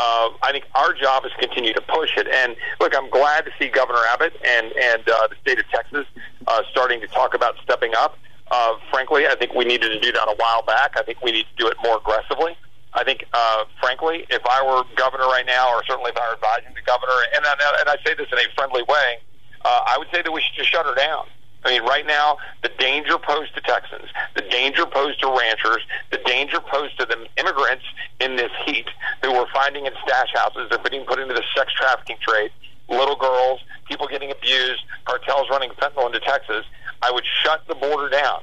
Uh, 0.01 0.31
I 0.43 0.51
think 0.51 0.65
our 0.75 0.95
job 0.95 1.27
is 1.27 1.33
to 1.33 1.47
continue 1.47 1.75
to 1.75 1.83
push 1.83 2.17
it. 2.17 2.27
And 2.27 2.57
look, 2.81 2.97
I'm 2.97 3.11
glad 3.11 3.45
to 3.45 3.51
see 3.59 3.69
Governor 3.69 4.01
Abbott 4.15 4.33
and 4.43 4.73
and 4.73 5.07
uh, 5.07 5.29
the 5.29 5.37
state 5.43 5.59
of 5.59 5.69
Texas 5.69 6.07
uh, 6.47 6.63
starting 6.71 7.03
to 7.03 7.07
talk 7.07 7.35
about 7.35 7.57
stepping 7.63 7.93
up. 7.99 8.17
Uh, 8.51 8.77
frankly, 8.91 9.27
I 9.27 9.35
think 9.37 9.53
we 9.53 9.67
needed 9.67 9.91
to 9.91 10.01
do 10.01 10.11
that 10.13 10.25
a 10.27 10.37
while 10.37 10.63
back. 10.63 10.97
I 10.97 11.03
think 11.03 11.21
we 11.23 11.33
need 11.33 11.45
to 11.45 11.57
do 11.59 11.69
it 11.69 11.77
more 11.85 11.99
aggressively. 11.99 12.57
I 12.95 13.05
think, 13.05 13.25
uh, 13.35 13.65
frankly, 13.79 14.25
if 14.31 14.41
I 14.47 14.65
were 14.65 14.83
governor 14.97 15.27
right 15.27 15.47
now, 15.47 15.69
or 15.69 15.85
certainly 15.85 16.11
if 16.11 16.17
I 16.17 16.27
were 16.31 16.35
advising 16.35 16.75
the 16.75 16.83
governor, 16.83 17.15
and 17.37 17.45
I, 17.45 17.53
and 17.81 17.89
I 17.89 17.97
say 18.05 18.15
this 18.15 18.27
in 18.33 18.39
a 18.39 18.49
friendly 18.57 18.83
way, 18.89 19.21
uh, 19.65 19.81
I 19.87 19.99
would 19.99 20.09
say 20.13 20.23
that 20.23 20.33
we 20.33 20.41
should 20.41 20.57
just 20.57 20.71
shut 20.73 20.87
her 20.87 20.95
down. 20.95 21.27
I 21.65 21.73
mean, 21.73 21.83
right 21.83 22.07
now, 22.07 22.39
the 22.63 22.71
danger 22.79 23.19
posed 23.19 23.55
to 23.55 23.61
Texans, 23.61 24.09
the 24.35 24.43
danger 24.43 24.87
posed 24.87 25.21
to 25.21 25.29
ranchers, 25.29 25.83
the 26.11 26.19
danger 26.25 26.59
posed 26.61 26.99
to 26.99 27.07
the 27.07 27.27
immigrants 27.37 27.85
in 28.19 28.37
this 28.37 28.51
heat 28.65 28.87
who 29.23 29.33
we're 29.33 29.51
finding 29.53 29.87
in 29.87 29.93
stash 30.05 30.33
houses, 30.35 30.69
they're 30.71 30.79
being 30.91 31.05
put 31.05 31.19
into 31.19 31.35
the 31.35 31.45
sex 31.55 31.73
trafficking 31.75 32.17
trade, 32.21 32.51
little 32.89 33.17
girls, 33.17 33.61
people 33.89 34.07
getting 34.07 34.31
abused, 34.31 34.83
cartels 35.05 35.49
running 35.51 35.71
fentanyl 35.71 36.07
into 36.07 36.21
Texas. 36.21 36.65
I 37.03 37.11
would 37.11 37.25
shut 37.43 37.63
the 37.69 37.75
border 37.75 38.09
down. 38.09 38.41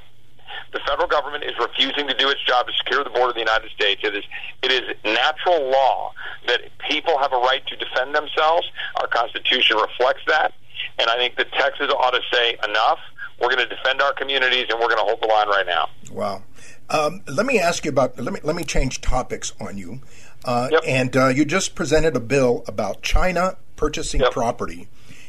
The 0.72 0.80
federal 0.88 1.08
government 1.08 1.44
is 1.44 1.54
refusing 1.60 2.08
to 2.08 2.14
do 2.14 2.30
its 2.30 2.44
job 2.44 2.68
to 2.68 2.74
secure 2.74 3.04
the 3.04 3.10
border 3.10 3.30
of 3.30 3.36
the 3.36 3.42
United 3.42 3.72
States. 3.72 4.02
It 4.04 4.16
is 4.16 4.24
it 4.64 4.72
is 4.72 4.96
natural 5.04 5.70
law 5.70 6.14
that 6.48 6.62
people 6.90 7.18
have 7.20 7.34
a 7.34 7.38
right 7.38 7.66
to 7.68 7.76
defend 7.76 8.16
themselves. 8.16 8.68
Our 8.96 9.08
Constitution 9.08 9.78
reflects 9.78 10.22
that. 10.28 10.54
And 11.00 11.10
I 11.10 11.18
think 11.18 11.36
that 11.38 11.52
Texas 11.54 11.90
ought 11.98 12.12
to 12.12 12.22
say 12.32 12.58
enough. 12.64 13.00
We're 13.40 13.54
going 13.54 13.68
to 13.70 13.76
defend 13.76 14.02
our 14.02 14.14
communities, 14.14 14.66
and 14.70 14.80
we're 14.80 14.88
going 14.88 14.98
to 14.98 15.04
hold 15.04 15.22
the 15.22 15.28
line 15.28 15.48
right 15.48 15.66
now. 15.66 15.90
Wow. 16.12 16.44
Um, 16.90 17.22
let 17.28 17.46
me 17.46 17.60
ask 17.60 17.86
you 17.86 17.90
about. 17.90 18.20
Let 18.20 18.34
me 18.34 18.40
let 18.44 18.56
me 18.56 18.64
change 18.64 19.02
topics 19.02 19.54
on 19.60 19.78
you. 19.78 20.02
Uh, 20.46 20.70
yep. 20.72 20.82
And 20.88 21.16
uh, 21.16 21.28
you 21.28 21.46
just 21.46 21.76
presented 21.76 22.16
a 22.16 22.20
bill 22.20 22.64
about 22.68 23.02
China 23.02 23.58
purchasing 23.76 24.22
yep. 24.22 24.32
property 24.32 24.88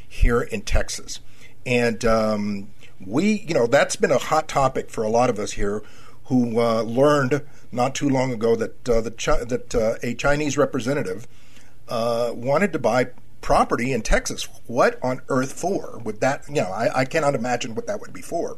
here 0.08 0.40
in 0.40 0.62
Texas, 0.62 1.20
and 1.66 2.04
um, 2.04 2.70
we, 3.04 3.44
you 3.46 3.54
know, 3.54 3.66
that's 3.66 3.96
been 3.96 4.10
a 4.10 4.18
hot 4.18 4.48
topic 4.48 4.90
for 4.90 5.04
a 5.04 5.08
lot 5.08 5.30
of 5.30 5.38
us 5.38 5.52
here 5.52 5.82
who 6.24 6.60
uh, 6.60 6.82
learned 6.82 7.42
not 7.72 7.94
too 7.94 8.08
long 8.08 8.32
ago 8.32 8.54
that 8.56 8.88
uh, 8.88 9.00
the 9.00 9.10
Chi- 9.10 9.44
that 9.44 9.74
uh, 9.74 9.94
a 10.02 10.14
Chinese 10.14 10.56
representative 10.56 11.26
uh, 11.88 12.32
wanted 12.34 12.72
to 12.72 12.78
buy 12.78 13.08
property 13.40 13.92
in 13.92 14.02
Texas. 14.02 14.48
What 14.66 14.98
on 15.02 15.20
earth 15.28 15.52
for? 15.52 16.00
Would 16.04 16.20
that, 16.20 16.44
you 16.48 16.56
know, 16.56 16.70
I, 16.70 17.00
I 17.00 17.04
cannot 17.04 17.34
imagine 17.34 17.74
what 17.74 17.86
that 17.86 18.00
would 18.00 18.12
be 18.12 18.22
for. 18.22 18.56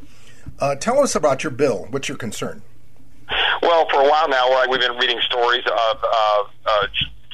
Uh, 0.58 0.74
tell 0.74 1.00
us 1.00 1.14
about 1.14 1.44
your 1.44 1.50
bill. 1.50 1.86
What's 1.90 2.08
your 2.08 2.18
concern? 2.18 2.62
Well, 3.62 3.88
for 3.90 4.00
a 4.00 4.08
while 4.08 4.28
now, 4.28 4.66
we've 4.68 4.80
been 4.80 4.96
reading 4.96 5.20
stories 5.20 5.64
of 5.66 5.98
uh, 6.02 6.86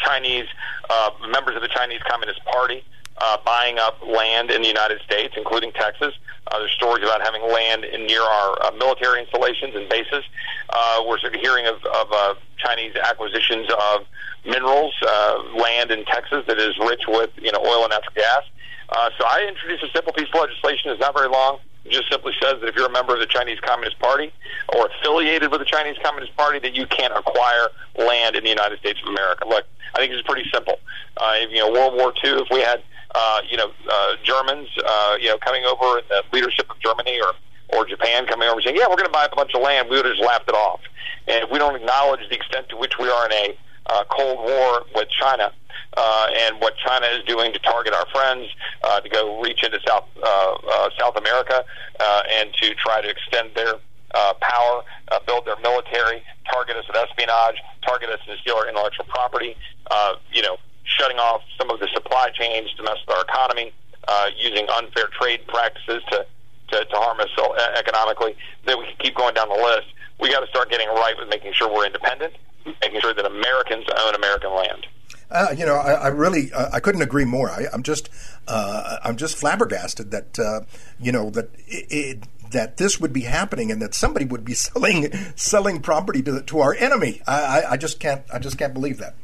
Chinese 0.04 0.46
uh, 0.90 1.10
members 1.30 1.56
of 1.56 1.62
the 1.62 1.68
Chinese 1.68 2.00
Communist 2.08 2.44
Party 2.44 2.84
uh, 3.18 3.38
buying 3.44 3.78
up 3.78 3.98
land 4.06 4.50
in 4.50 4.62
the 4.62 4.68
United 4.68 5.00
States, 5.02 5.34
including 5.36 5.72
Texas. 5.72 6.14
Uh, 6.48 6.58
there's 6.58 6.72
stories 6.72 7.02
about 7.02 7.22
having 7.22 7.42
land 7.50 7.84
in, 7.84 8.06
near 8.06 8.20
our 8.20 8.66
uh, 8.66 8.70
military 8.78 9.20
installations 9.20 9.74
and 9.74 9.88
bases. 9.88 10.24
Uh, 10.70 11.02
we're 11.06 11.18
sort 11.18 11.34
of 11.34 11.40
hearing 11.40 11.66
of, 11.66 11.76
of 11.84 12.12
uh, 12.12 12.34
Chinese 12.56 12.94
acquisitions 12.96 13.66
of 13.92 14.04
minerals, 14.44 14.94
uh, 15.02 15.42
land 15.56 15.90
in 15.90 16.04
Texas 16.04 16.44
that 16.46 16.58
is 16.58 16.78
rich 16.78 17.02
with 17.08 17.30
you 17.36 17.50
know 17.50 17.60
oil 17.60 17.82
and 17.82 17.90
natural 17.90 18.14
gas. 18.14 18.42
Uh, 18.88 19.10
so 19.18 19.24
I 19.26 19.46
introduced 19.48 19.82
a 19.82 19.90
simple 19.92 20.12
piece 20.12 20.28
of 20.32 20.40
legislation. 20.40 20.90
It's 20.90 21.00
not 21.00 21.14
very 21.16 21.28
long. 21.28 21.58
It 21.84 21.92
just 21.92 22.10
simply 22.10 22.32
says 22.42 22.60
that 22.60 22.68
if 22.68 22.76
you're 22.76 22.86
a 22.86 22.92
member 22.92 23.14
of 23.14 23.20
the 23.20 23.26
Chinese 23.26 23.58
Communist 23.60 23.98
Party 23.98 24.32
or 24.74 24.86
affiliated 24.86 25.50
with 25.50 25.60
the 25.60 25.66
Chinese 25.66 25.96
Communist 26.02 26.36
Party, 26.36 26.58
that 26.60 26.74
you 26.74 26.86
can't 26.86 27.12
acquire 27.12 27.68
land 27.96 28.36
in 28.36 28.44
the 28.44 28.50
United 28.50 28.78
States 28.78 29.00
of 29.02 29.08
America. 29.08 29.46
Look, 29.48 29.64
I 29.94 29.98
think 29.98 30.12
it's 30.12 30.26
pretty 30.26 30.48
simple. 30.52 30.78
Uh, 31.16 31.34
you 31.48 31.58
know, 31.58 31.70
World 31.72 31.94
War 31.94 32.12
II, 32.24 32.42
if 32.42 32.48
we 32.50 32.60
had 32.60 32.82
uh, 33.16 33.40
you 33.48 33.56
know, 33.56 33.70
uh, 33.90 34.12
Germans, 34.22 34.68
uh, 34.84 35.16
you 35.18 35.28
know, 35.28 35.38
coming 35.38 35.64
over 35.64 35.98
in 35.98 36.04
the 36.08 36.22
leadership 36.32 36.70
of 36.70 36.78
Germany 36.80 37.18
or 37.20 37.32
or 37.70 37.84
Japan 37.84 38.26
coming 38.26 38.48
over 38.48 38.60
saying, 38.60 38.76
"Yeah, 38.76 38.86
we're 38.88 38.96
going 38.96 39.08
to 39.08 39.12
buy 39.12 39.24
up 39.24 39.32
a 39.32 39.36
bunch 39.36 39.54
of 39.54 39.62
land," 39.62 39.88
we 39.88 39.96
would 39.96 40.04
have 40.04 40.14
just 40.14 40.26
laughed 40.26 40.48
it 40.48 40.54
off. 40.54 40.80
And 41.26 41.44
if 41.44 41.50
we 41.50 41.58
don't 41.58 41.74
acknowledge 41.74 42.20
the 42.28 42.36
extent 42.36 42.68
to 42.68 42.76
which 42.76 42.98
we 42.98 43.08
are 43.08 43.26
in 43.26 43.32
a 43.32 43.58
uh, 43.86 44.04
Cold 44.10 44.38
War 44.38 44.84
with 44.94 45.08
China 45.08 45.52
uh, 45.96 46.26
and 46.44 46.60
what 46.60 46.74
China 46.76 47.06
is 47.06 47.24
doing 47.24 47.52
to 47.52 47.58
target 47.60 47.94
our 47.94 48.06
friends, 48.12 48.48
uh, 48.84 49.00
to 49.00 49.08
go 49.08 49.40
reach 49.40 49.64
into 49.64 49.80
South 49.88 50.04
uh, 50.22 50.54
uh, 50.70 50.90
South 50.98 51.16
America, 51.16 51.64
uh, 51.98 52.22
and 52.38 52.52
to 52.60 52.74
try 52.74 53.00
to 53.00 53.08
extend 53.08 53.50
their 53.54 53.74
uh, 54.14 54.34
power, 54.40 54.82
uh, 55.10 55.18
build 55.26 55.46
their 55.46 55.58
military, 55.60 56.22
target 56.50 56.76
us 56.76 56.84
with 56.86 56.96
espionage, 56.96 57.56
target 57.86 58.10
us 58.10 58.20
and 58.28 58.38
steal 58.40 58.56
our 58.56 58.68
intellectual 58.68 59.06
property. 59.06 59.56
Uh, 59.90 60.14
you 60.32 60.42
know, 60.42 60.56
shutting 60.86 61.18
off 61.18 61.42
some 61.58 61.70
of 61.70 61.80
the 61.80 61.88
supply 61.92 62.30
chains 62.30 62.72
to 62.74 62.82
mess 62.82 62.96
with 63.06 63.16
our 63.16 63.22
economy, 63.22 63.72
uh, 64.08 64.30
using 64.36 64.66
unfair 64.78 65.08
trade 65.18 65.40
practices 65.48 66.02
to, 66.10 66.26
to, 66.70 66.84
to 66.84 66.96
harm 66.96 67.20
us 67.20 67.28
uh, 67.38 67.78
economically, 67.78 68.36
then 68.64 68.78
we 68.78 68.86
can 68.86 68.96
keep 68.98 69.14
going 69.14 69.34
down 69.34 69.48
the 69.48 69.54
list. 69.54 69.88
We 70.20 70.30
got 70.30 70.40
to 70.40 70.46
start 70.46 70.70
getting 70.70 70.88
right 70.88 71.14
with 71.18 71.28
making 71.28 71.52
sure 71.52 71.72
we're 71.72 71.86
independent, 71.86 72.34
making 72.80 73.00
sure 73.00 73.12
that 73.12 73.26
Americans 73.26 73.84
own 74.06 74.14
American 74.14 74.54
land. 74.54 74.86
Uh, 75.30 75.48
you 75.56 75.66
know, 75.66 75.74
I, 75.74 75.92
I 75.92 76.08
really 76.08 76.52
uh, 76.52 76.70
I 76.72 76.80
couldn't 76.80 77.02
agree 77.02 77.24
more. 77.24 77.50
I, 77.50 77.66
I'm 77.72 77.82
just 77.82 78.08
uh, 78.46 78.98
I'm 79.02 79.16
just 79.16 79.36
flabbergasted 79.36 80.12
that 80.12 80.38
uh, 80.38 80.60
you 81.00 81.10
know 81.10 81.30
that 81.30 81.50
it, 81.66 81.86
it, 81.90 82.50
that 82.52 82.76
this 82.76 83.00
would 83.00 83.12
be 83.12 83.22
happening 83.22 83.72
and 83.72 83.82
that 83.82 83.92
somebody 83.92 84.24
would 84.24 84.44
be 84.44 84.54
selling 84.54 85.12
selling 85.34 85.80
property 85.80 86.22
to 86.22 86.42
to 86.42 86.60
our 86.60 86.74
enemy. 86.74 87.22
I, 87.26 87.40
I, 87.40 87.72
I 87.72 87.76
just 87.76 87.98
can't 87.98 88.22
I 88.32 88.38
just 88.38 88.56
can't 88.56 88.72
believe 88.72 88.98
that. 88.98 89.16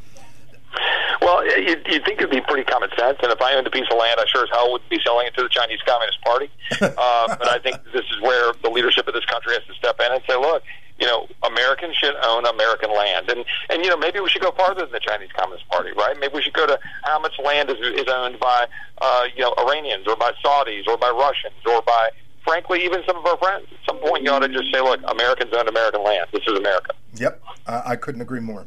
Well, 1.21 1.47
you'd, 1.47 1.87
you'd 1.87 2.05
think 2.05 2.19
it'd 2.19 2.31
be 2.31 2.41
pretty 2.41 2.65
common 2.65 2.91
sense, 2.99 3.19
and 3.23 3.31
if 3.31 3.41
I 3.41 3.55
owned 3.55 3.67
a 3.67 3.71
piece 3.71 3.87
of 3.91 3.99
land, 3.99 4.19
I 4.19 4.25
sure 4.27 4.45
as 4.45 4.51
hell 4.51 4.73
wouldn't 4.73 4.91
be 4.91 4.99
selling 5.05 5.27
it 5.27 5.35
to 5.35 5.43
the 5.43 5.49
Chinese 5.49 5.81
Communist 5.87 6.21
Party. 6.23 6.51
uh, 6.81 7.37
but 7.37 7.49
I 7.49 7.59
think 7.59 7.77
this 7.93 8.05
is 8.11 8.21
where 8.21 8.53
the 8.63 8.71
leadership 8.71 9.07
of 9.07 9.15
this 9.15 9.25
country 9.27 9.55
has 9.55 9.65
to 9.67 9.75
step 9.75 10.01
in 10.01 10.13
and 10.13 10.23
say, 10.29 10.37
look, 10.37 10.63
you 10.99 11.07
know, 11.07 11.27
Americans 11.43 11.97
should 11.97 12.15
own 12.25 12.47
American 12.47 12.95
land, 12.95 13.29
and 13.29 13.45
and 13.71 13.83
you 13.83 13.91
know 13.91 13.97
maybe 13.97 14.21
we 14.21 14.29
should 14.29 14.43
go 14.43 14.53
farther 14.53 14.83
than 14.83 14.93
the 14.93 15.01
Chinese 15.01 15.31
Communist 15.35 15.69
Party, 15.69 15.91
right? 15.97 16.17
Maybe 16.21 16.35
we 16.35 16.43
should 16.43 16.53
go 16.53 16.67
to 16.67 16.79
how 17.03 17.19
much 17.19 17.33
land 17.43 17.71
is, 17.71 17.77
is 17.81 18.07
owned 18.09 18.39
by 18.39 18.67
uh, 19.01 19.25
you 19.35 19.43
know 19.43 19.55
Iranians 19.59 20.07
or 20.07 20.15
by 20.17 20.31
Saudis 20.45 20.87
or 20.87 20.97
by 20.97 21.11
Russians 21.11 21.59
or 21.67 21.83
by 21.83 22.11
frankly 22.45 22.85
even 22.85 23.03
some 23.07 23.17
of 23.17 23.27
our 23.27 23.37
friends. 23.39 23.67
At 23.73 23.79
some 23.87 23.99
point, 23.99 24.23
you 24.23 24.31
ought 24.31 24.41
to 24.41 24.49
just 24.49 24.73
say, 24.73 24.81
look, 24.81 25.01
Americans 25.09 25.53
own 25.57 25.67
American 25.67 26.05
land. 26.05 26.27
This 26.33 26.43
is 26.47 26.57
America. 26.57 26.93
Yep, 27.15 27.43
uh, 27.67 27.83
I 27.85 27.97
couldn't 27.97 28.21
agree 28.21 28.41
more, 28.41 28.67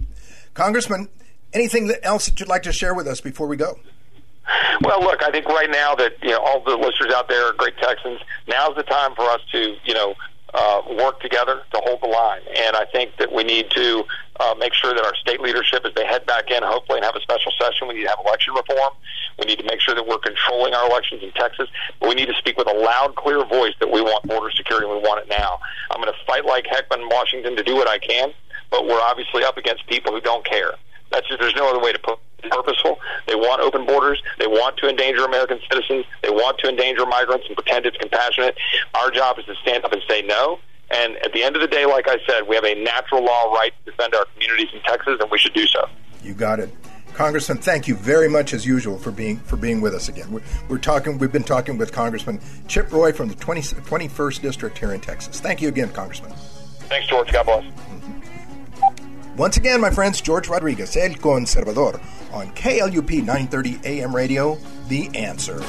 Congressman. 0.53 1.07
Anything 1.55 1.89
else 2.03 2.25
that 2.25 2.37
you'd 2.37 2.49
like 2.49 2.63
to 2.63 2.73
share 2.73 2.93
with 2.93 3.07
us 3.07 3.21
before 3.21 3.47
we 3.47 3.55
go? 3.55 3.79
Well, 4.81 5.01
look, 5.01 5.23
I 5.23 5.31
think 5.31 5.47
right 5.47 5.71
now 5.71 5.95
that 5.95 6.21
you 6.21 6.31
know 6.31 6.39
all 6.39 6.61
the 6.61 6.75
listeners 6.75 7.13
out 7.13 7.29
there 7.29 7.47
are 7.47 7.53
great 7.53 7.77
Texans. 7.77 8.19
Now's 8.47 8.75
the 8.75 8.83
time 8.83 9.15
for 9.15 9.23
us 9.23 9.39
to 9.53 9.75
you 9.85 9.93
know 9.93 10.15
uh, 10.53 10.81
work 10.99 11.21
together 11.21 11.63
to 11.71 11.81
hold 11.85 12.01
the 12.01 12.07
line, 12.07 12.41
and 12.57 12.75
I 12.75 12.83
think 12.91 13.15
that 13.19 13.31
we 13.31 13.45
need 13.45 13.71
to 13.71 14.03
uh, 14.41 14.53
make 14.59 14.73
sure 14.73 14.93
that 14.93 15.05
our 15.05 15.15
state 15.15 15.39
leadership, 15.39 15.85
as 15.85 15.93
they 15.95 16.05
head 16.05 16.25
back 16.25 16.51
in, 16.51 16.61
hopefully, 16.61 16.97
and 16.97 17.05
have 17.05 17.15
a 17.15 17.21
special 17.21 17.53
session, 17.57 17.87
we 17.87 17.95
need 17.95 18.03
to 18.03 18.09
have 18.09 18.19
election 18.25 18.53
reform. 18.53 18.93
We 19.39 19.45
need 19.45 19.59
to 19.59 19.65
make 19.65 19.79
sure 19.79 19.95
that 19.95 20.05
we're 20.05 20.19
controlling 20.19 20.73
our 20.73 20.89
elections 20.89 21.23
in 21.23 21.31
Texas, 21.31 21.69
but 22.01 22.09
we 22.09 22.15
need 22.15 22.27
to 22.27 22.35
speak 22.35 22.57
with 22.57 22.67
a 22.67 22.77
loud, 22.77 23.15
clear 23.15 23.45
voice 23.45 23.73
that 23.79 23.89
we 23.89 24.01
want 24.01 24.27
border 24.27 24.51
security 24.51 24.87
and 24.87 24.95
we 24.95 25.01
want 25.01 25.23
it 25.23 25.29
now. 25.29 25.59
I'm 25.91 26.01
going 26.01 26.11
to 26.11 26.19
fight 26.27 26.45
like 26.45 26.67
heck 26.67 26.85
in 26.93 27.07
Washington 27.07 27.55
to 27.55 27.63
do 27.63 27.75
what 27.75 27.87
I 27.87 27.97
can, 27.97 28.33
but 28.69 28.85
we're 28.85 29.01
obviously 29.01 29.43
up 29.43 29.57
against 29.57 29.87
people 29.87 30.11
who 30.11 30.19
don't 30.19 30.45
care. 30.45 30.73
That's 31.11 31.27
just, 31.27 31.39
there's 31.39 31.55
no 31.55 31.69
other 31.69 31.79
way 31.79 31.91
to 31.93 31.99
put 31.99 32.13
it. 32.13 32.51
Purposeful. 32.51 32.99
They 33.27 33.33
want 33.33 33.61
open 33.61 33.87
borders. 33.87 34.21
They 34.37 34.45
want 34.45 34.77
to 34.77 34.87
endanger 34.87 35.25
American 35.25 35.59
citizens. 35.67 36.05
They 36.21 36.29
want 36.29 36.59
to 36.59 36.69
endanger 36.69 37.03
migrants 37.07 37.47
and 37.47 37.55
pretend 37.55 37.87
it's 37.87 37.97
compassionate. 37.97 38.55
Our 38.93 39.09
job 39.09 39.39
is 39.39 39.45
to 39.45 39.55
stand 39.63 39.83
up 39.83 39.91
and 39.91 40.01
say 40.07 40.21
no. 40.21 40.59
And 40.91 41.15
at 41.17 41.33
the 41.33 41.43
end 41.43 41.55
of 41.55 41.63
the 41.63 41.67
day, 41.67 41.85
like 41.85 42.07
I 42.07 42.17
said, 42.27 42.47
we 42.47 42.55
have 42.55 42.63
a 42.63 42.75
natural 42.75 43.23
law 43.23 43.51
right 43.51 43.73
to 43.83 43.91
defend 43.91 44.13
our 44.13 44.25
communities 44.33 44.67
in 44.73 44.81
Texas, 44.81 45.17
and 45.19 45.31
we 45.31 45.39
should 45.39 45.53
do 45.53 45.65
so. 45.65 45.87
You 46.21 46.35
got 46.35 46.59
it. 46.59 46.69
Congressman, 47.15 47.59
thank 47.59 47.87
you 47.87 47.95
very 47.95 48.27
much 48.27 48.53
as 48.53 48.65
usual 48.65 48.97
for 48.97 49.09
being 49.09 49.37
for 49.39 49.55
being 49.55 49.79
with 49.79 49.95
us 49.95 50.09
again. 50.09 50.29
We're, 50.29 50.41
we're 50.67 50.77
talking. 50.77 51.17
We've 51.17 51.31
been 51.31 51.43
talking 51.43 51.77
with 51.77 51.93
Congressman 51.93 52.41
Chip 52.67 52.91
Roy 52.91 53.13
from 53.13 53.29
the 53.29 53.35
20, 53.35 53.61
21st 53.61 54.41
District 54.41 54.77
here 54.77 54.93
in 54.93 54.99
Texas. 54.99 55.39
Thank 55.39 55.61
you 55.61 55.69
again, 55.69 55.89
Congressman. 55.89 56.33
Thanks, 56.89 57.07
George. 57.07 57.31
God 57.31 57.45
bless. 57.45 57.63
Once 59.37 59.57
again, 59.57 59.81
my 59.81 59.89
friends, 59.89 60.21
George 60.21 60.47
Rodriguez, 60.47 60.95
El 60.95 61.11
Conservador, 61.15 61.99
on 62.31 62.49
KLUP 62.51 63.21
930 63.23 63.79
AM 63.83 64.15
radio, 64.15 64.57
The 64.87 65.09
Answer. 65.13 65.59